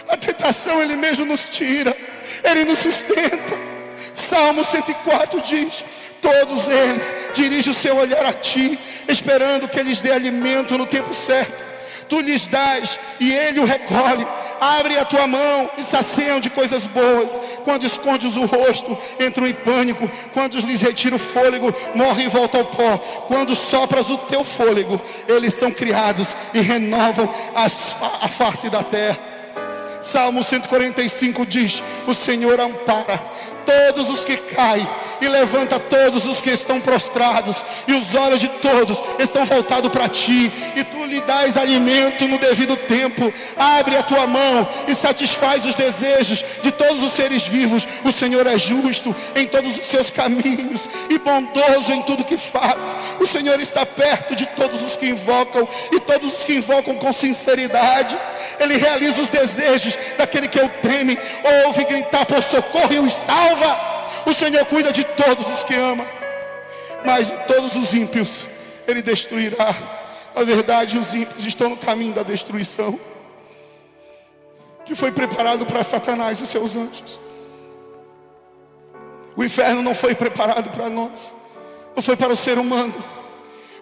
A 0.08 0.16
tentação 0.16 0.82
Ele 0.82 0.96
mesmo 0.96 1.24
nos 1.24 1.48
tira, 1.48 1.96
Ele 2.42 2.64
nos 2.64 2.80
sustenta. 2.80 3.68
Salmo 4.12 4.64
104 4.64 5.40
diz: 5.42 5.84
Todos 6.20 6.66
eles 6.68 7.14
dirigem 7.34 7.70
o 7.70 7.74
seu 7.74 7.96
olhar 7.96 8.24
a 8.24 8.32
Ti, 8.32 8.78
esperando 9.06 9.68
que 9.68 9.78
eles 9.78 10.00
dê 10.00 10.12
alimento 10.12 10.76
no 10.76 10.86
tempo 10.86 11.14
certo. 11.14 11.68
Tu 12.08 12.20
lhes 12.20 12.48
dás 12.48 12.98
e 13.20 13.32
ele 13.32 13.60
o 13.60 13.64
recolhe. 13.64 14.26
Abre 14.60 14.98
a 14.98 15.04
tua 15.04 15.26
mão 15.26 15.70
e 15.78 15.84
saciam 15.84 16.40
de 16.40 16.50
coisas 16.50 16.86
boas. 16.86 17.40
Quando 17.64 17.84
escondes 17.84 18.34
o 18.36 18.44
rosto, 18.44 18.96
entram 19.20 19.46
em 19.46 19.54
pânico. 19.54 20.10
Quando 20.32 20.58
lhes 20.58 20.80
retira 20.80 21.14
o 21.14 21.18
fôlego, 21.18 21.72
morrem 21.94 22.26
e 22.26 22.30
voltam 22.30 22.60
ao 22.60 22.66
pó. 22.66 22.98
Quando 23.28 23.54
sopras 23.54 24.10
o 24.10 24.18
teu 24.18 24.42
fôlego, 24.42 25.00
eles 25.28 25.54
são 25.54 25.70
criados 25.70 26.34
e 26.54 26.60
renovam 26.60 27.32
as, 27.54 27.94
a 28.22 28.28
face 28.28 28.68
da 28.68 28.82
terra. 28.82 29.18
Salmo 30.00 30.42
145 30.42 31.44
diz: 31.44 31.82
O 32.06 32.14
Senhor 32.14 32.58
ampara 32.58 33.20
todos 33.68 34.08
os 34.08 34.24
que 34.24 34.38
caem 34.38 34.88
e 35.20 35.28
levanta 35.28 35.78
todos 35.78 36.24
os 36.26 36.40
que 36.40 36.50
estão 36.50 36.80
prostrados, 36.80 37.62
e 37.86 37.92
os 37.92 38.14
olhos 38.14 38.40
de 38.40 38.48
todos 38.48 39.02
estão 39.18 39.44
voltados 39.44 39.90
para 39.90 40.08
ti, 40.08 40.50
e 40.76 40.84
tu 40.84 41.04
lhe 41.04 41.20
dás 41.20 41.56
alimento 41.56 42.26
no 42.26 42.38
devido 42.38 42.76
tempo. 42.76 43.32
Abre 43.56 43.96
a 43.96 44.02
tua 44.02 44.26
mão 44.26 44.66
e 44.86 44.94
satisfaz 44.94 45.66
os 45.66 45.74
desejos 45.74 46.44
de 46.62 46.70
todos 46.70 47.02
os 47.02 47.12
seres 47.12 47.46
vivos. 47.46 47.86
O 48.04 48.12
Senhor 48.12 48.46
é 48.46 48.58
justo 48.58 49.14
em 49.34 49.46
todos 49.46 49.78
os 49.78 49.86
seus 49.86 50.10
caminhos 50.10 50.88
e 51.10 51.18
bondoso 51.18 51.92
em 51.92 52.02
tudo 52.02 52.24
que 52.24 52.36
faz. 52.36 52.98
O 53.18 53.26
Senhor 53.26 53.60
está 53.60 53.84
perto 53.84 54.36
de 54.36 54.46
todos 54.46 54.82
os 54.82 54.96
que 54.96 55.08
invocam 55.08 55.68
e 55.92 56.00
todos 56.00 56.32
os 56.32 56.44
que 56.44 56.54
invocam 56.54 56.94
com 56.94 57.12
sinceridade. 57.12 58.18
Ele 58.60 58.76
realiza 58.76 59.20
os 59.20 59.28
desejos 59.28 59.98
daquele 60.16 60.48
que 60.48 60.60
o 60.60 60.68
teme, 60.68 61.18
ouve 61.64 61.84
gritar 61.84 62.24
por 62.24 62.42
socorro 62.42 62.92
e 62.92 63.00
os 63.00 63.12
salva 63.12 63.57
salva. 63.58 63.98
O 64.26 64.32
Senhor 64.32 64.64
cuida 64.66 64.92
de 64.92 65.04
todos 65.04 65.48
os 65.48 65.64
que 65.64 65.74
ama, 65.74 66.06
mas 67.04 67.28
de 67.28 67.36
todos 67.46 67.74
os 67.74 67.92
ímpios 67.94 68.44
Ele 68.86 69.02
destruirá. 69.02 69.74
Na 70.34 70.44
verdade, 70.44 70.98
os 70.98 71.14
ímpios 71.14 71.44
estão 71.44 71.70
no 71.70 71.76
caminho 71.76 72.14
da 72.14 72.22
destruição, 72.22 72.98
que 74.84 74.94
foi 74.94 75.10
preparado 75.10 75.66
para 75.66 75.82
Satanás 75.82 76.40
e 76.40 76.46
seus 76.46 76.76
anjos. 76.76 77.20
O 79.36 79.44
inferno 79.44 79.82
não 79.82 79.94
foi 79.94 80.14
preparado 80.14 80.70
para 80.70 80.88
nós, 80.88 81.34
não 81.94 82.02
foi 82.02 82.16
para 82.16 82.32
o 82.32 82.36
ser 82.36 82.58
humano. 82.58 82.94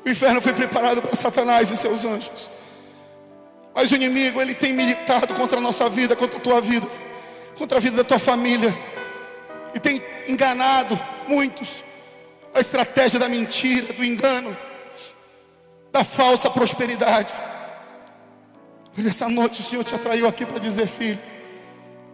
O 0.05 0.09
inferno 0.09 0.41
foi 0.41 0.53
preparado 0.53 1.03
para 1.03 1.15
Satanás 1.17 1.71
e 1.71 1.77
seus 1.77 2.05
anjos. 2.05 2.51
Mas 3.75 3.91
o 3.91 3.95
inimigo, 3.97 4.41
ele 4.41 4.55
tem 4.55 4.73
militado 4.73 5.35
contra 5.35 5.59
a 5.59 5.61
nossa 5.61 5.89
vida, 5.89 6.17
contra 6.17 6.39
a 6.39 6.41
tua 6.41 6.61
vida, 6.61 6.87
contra 7.59 7.79
a 7.79 7.81
vida 7.81 7.99
da 7.99 8.05
tua 8.05 8.19
família 8.19 8.73
e 9.77 9.81
tem 9.81 10.03
enganado 10.27 10.99
muitos. 11.29 11.85
A 12.55 12.61
estratégia 12.61 13.21
da 13.21 13.29
mentira, 13.29 13.93
do 13.93 14.03
engano, 14.03 14.57
da 15.93 16.03
falsa 16.03 16.51
prosperidade. 16.51 17.33
Mas 18.97 19.05
essa 19.05 19.29
noite 19.29 19.61
o 19.61 19.63
Senhor 19.63 19.85
te 19.85 19.95
atraiu 19.95 20.27
aqui 20.27 20.47
para 20.47 20.59
dizer, 20.59 20.87
filho, 20.87 21.21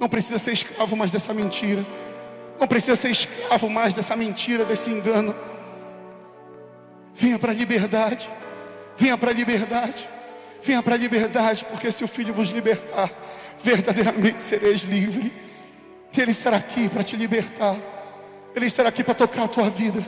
não 0.00 0.08
precisa 0.08 0.40
ser 0.40 0.52
escravo 0.52 0.96
mais 0.96 1.12
dessa 1.12 1.32
mentira. 1.32 1.86
Não 2.58 2.66
precisa 2.66 2.96
ser 2.96 3.10
escravo 3.10 3.70
mais 3.70 3.94
dessa 3.94 4.16
mentira, 4.16 4.64
desse 4.64 4.90
engano. 4.90 5.32
Venha 7.14 7.38
para 7.38 7.52
a 7.52 7.54
liberdade. 7.54 8.28
Venha 8.96 9.16
para 9.16 9.30
a 9.30 9.34
liberdade. 9.34 10.08
Venha 10.60 10.82
para 10.82 10.96
a 10.96 10.98
liberdade, 10.98 11.64
porque 11.64 11.92
se 11.92 12.02
o 12.02 12.08
Filho 12.08 12.34
vos 12.34 12.50
libertar, 12.50 13.10
verdadeiramente 13.62 14.42
sereis 14.42 14.82
livre. 14.82 15.51
Ele 16.20 16.32
estará 16.32 16.56
aqui 16.56 16.88
para 16.88 17.02
te 17.02 17.16
libertar. 17.16 17.76
Ele 18.54 18.66
estará 18.66 18.88
aqui 18.90 19.02
para 19.02 19.14
tocar 19.14 19.44
a 19.44 19.48
tua 19.48 19.70
vida. 19.70 20.04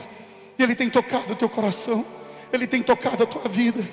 E 0.57 0.63
Ele 0.63 0.75
tem 0.75 0.89
tocado 0.89 1.33
o 1.33 1.35
teu 1.35 1.49
coração. 1.49 2.05
Ele 2.53 2.67
tem 2.67 2.83
tocado 2.83 3.23
a 3.23 3.25
tua 3.25 3.49
vida. 3.49 3.83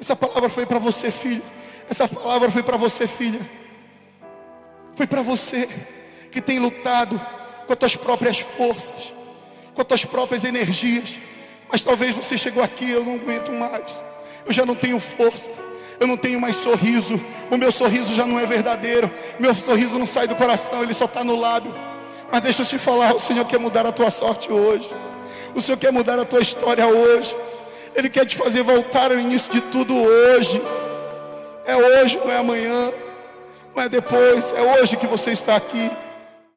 Essa 0.00 0.16
palavra 0.16 0.48
foi 0.48 0.66
para 0.66 0.78
você, 0.78 1.10
filho. 1.10 1.42
Essa 1.88 2.08
palavra 2.08 2.50
foi 2.50 2.62
para 2.62 2.76
você, 2.76 3.06
filha. 3.06 3.40
Foi 4.94 5.06
para 5.06 5.22
você 5.22 5.68
que 6.30 6.40
tem 6.40 6.58
lutado 6.58 7.20
com 7.66 7.72
as 7.72 7.78
tuas 7.78 7.96
próprias 7.96 8.40
forças, 8.40 9.12
com 9.74 9.80
as 9.80 9.86
tuas 9.86 10.04
próprias 10.04 10.44
energias. 10.44 11.18
Mas 11.70 11.82
talvez 11.82 12.14
você 12.14 12.36
chegou 12.36 12.62
aqui, 12.62 12.90
eu 12.90 13.04
não 13.04 13.14
aguento 13.14 13.52
mais. 13.52 14.04
Eu 14.44 14.52
já 14.52 14.66
não 14.66 14.74
tenho 14.74 14.98
força. 14.98 15.50
Eu 15.98 16.06
não 16.06 16.16
tenho 16.16 16.40
mais 16.40 16.56
sorriso. 16.56 17.20
O 17.50 17.56
meu 17.56 17.70
sorriso 17.70 18.14
já 18.14 18.26
não 18.26 18.38
é 18.38 18.46
verdadeiro. 18.46 19.10
Meu 19.38 19.54
sorriso 19.54 19.98
não 19.98 20.06
sai 20.06 20.26
do 20.26 20.34
coração, 20.34 20.82
ele 20.82 20.94
só 20.94 21.04
está 21.04 21.22
no 21.22 21.36
lábio. 21.36 21.74
Mas 22.30 22.40
deixa 22.40 22.62
eu 22.62 22.66
te 22.66 22.78
falar, 22.78 23.14
o 23.14 23.20
Senhor 23.20 23.44
quer 23.44 23.58
mudar 23.58 23.86
a 23.86 23.92
tua 23.92 24.10
sorte 24.10 24.50
hoje. 24.50 24.90
O 25.54 25.60
Senhor 25.60 25.76
quer 25.76 25.92
mudar 25.92 26.18
a 26.18 26.24
tua 26.24 26.40
história 26.40 26.86
hoje. 26.86 27.36
Ele 27.94 28.08
quer 28.08 28.24
te 28.24 28.36
fazer 28.36 28.62
voltar 28.62 29.12
ao 29.12 29.18
início 29.18 29.52
de 29.52 29.60
tudo 29.60 29.94
hoje. 29.94 30.62
É 31.66 31.76
hoje, 31.76 32.18
não 32.18 32.32
é 32.32 32.38
amanhã, 32.38 32.92
não 33.74 33.82
é 33.82 33.88
depois, 33.88 34.52
é 34.52 34.80
hoje 34.80 34.96
que 34.96 35.06
você 35.06 35.30
está 35.30 35.56
aqui. 35.56 35.90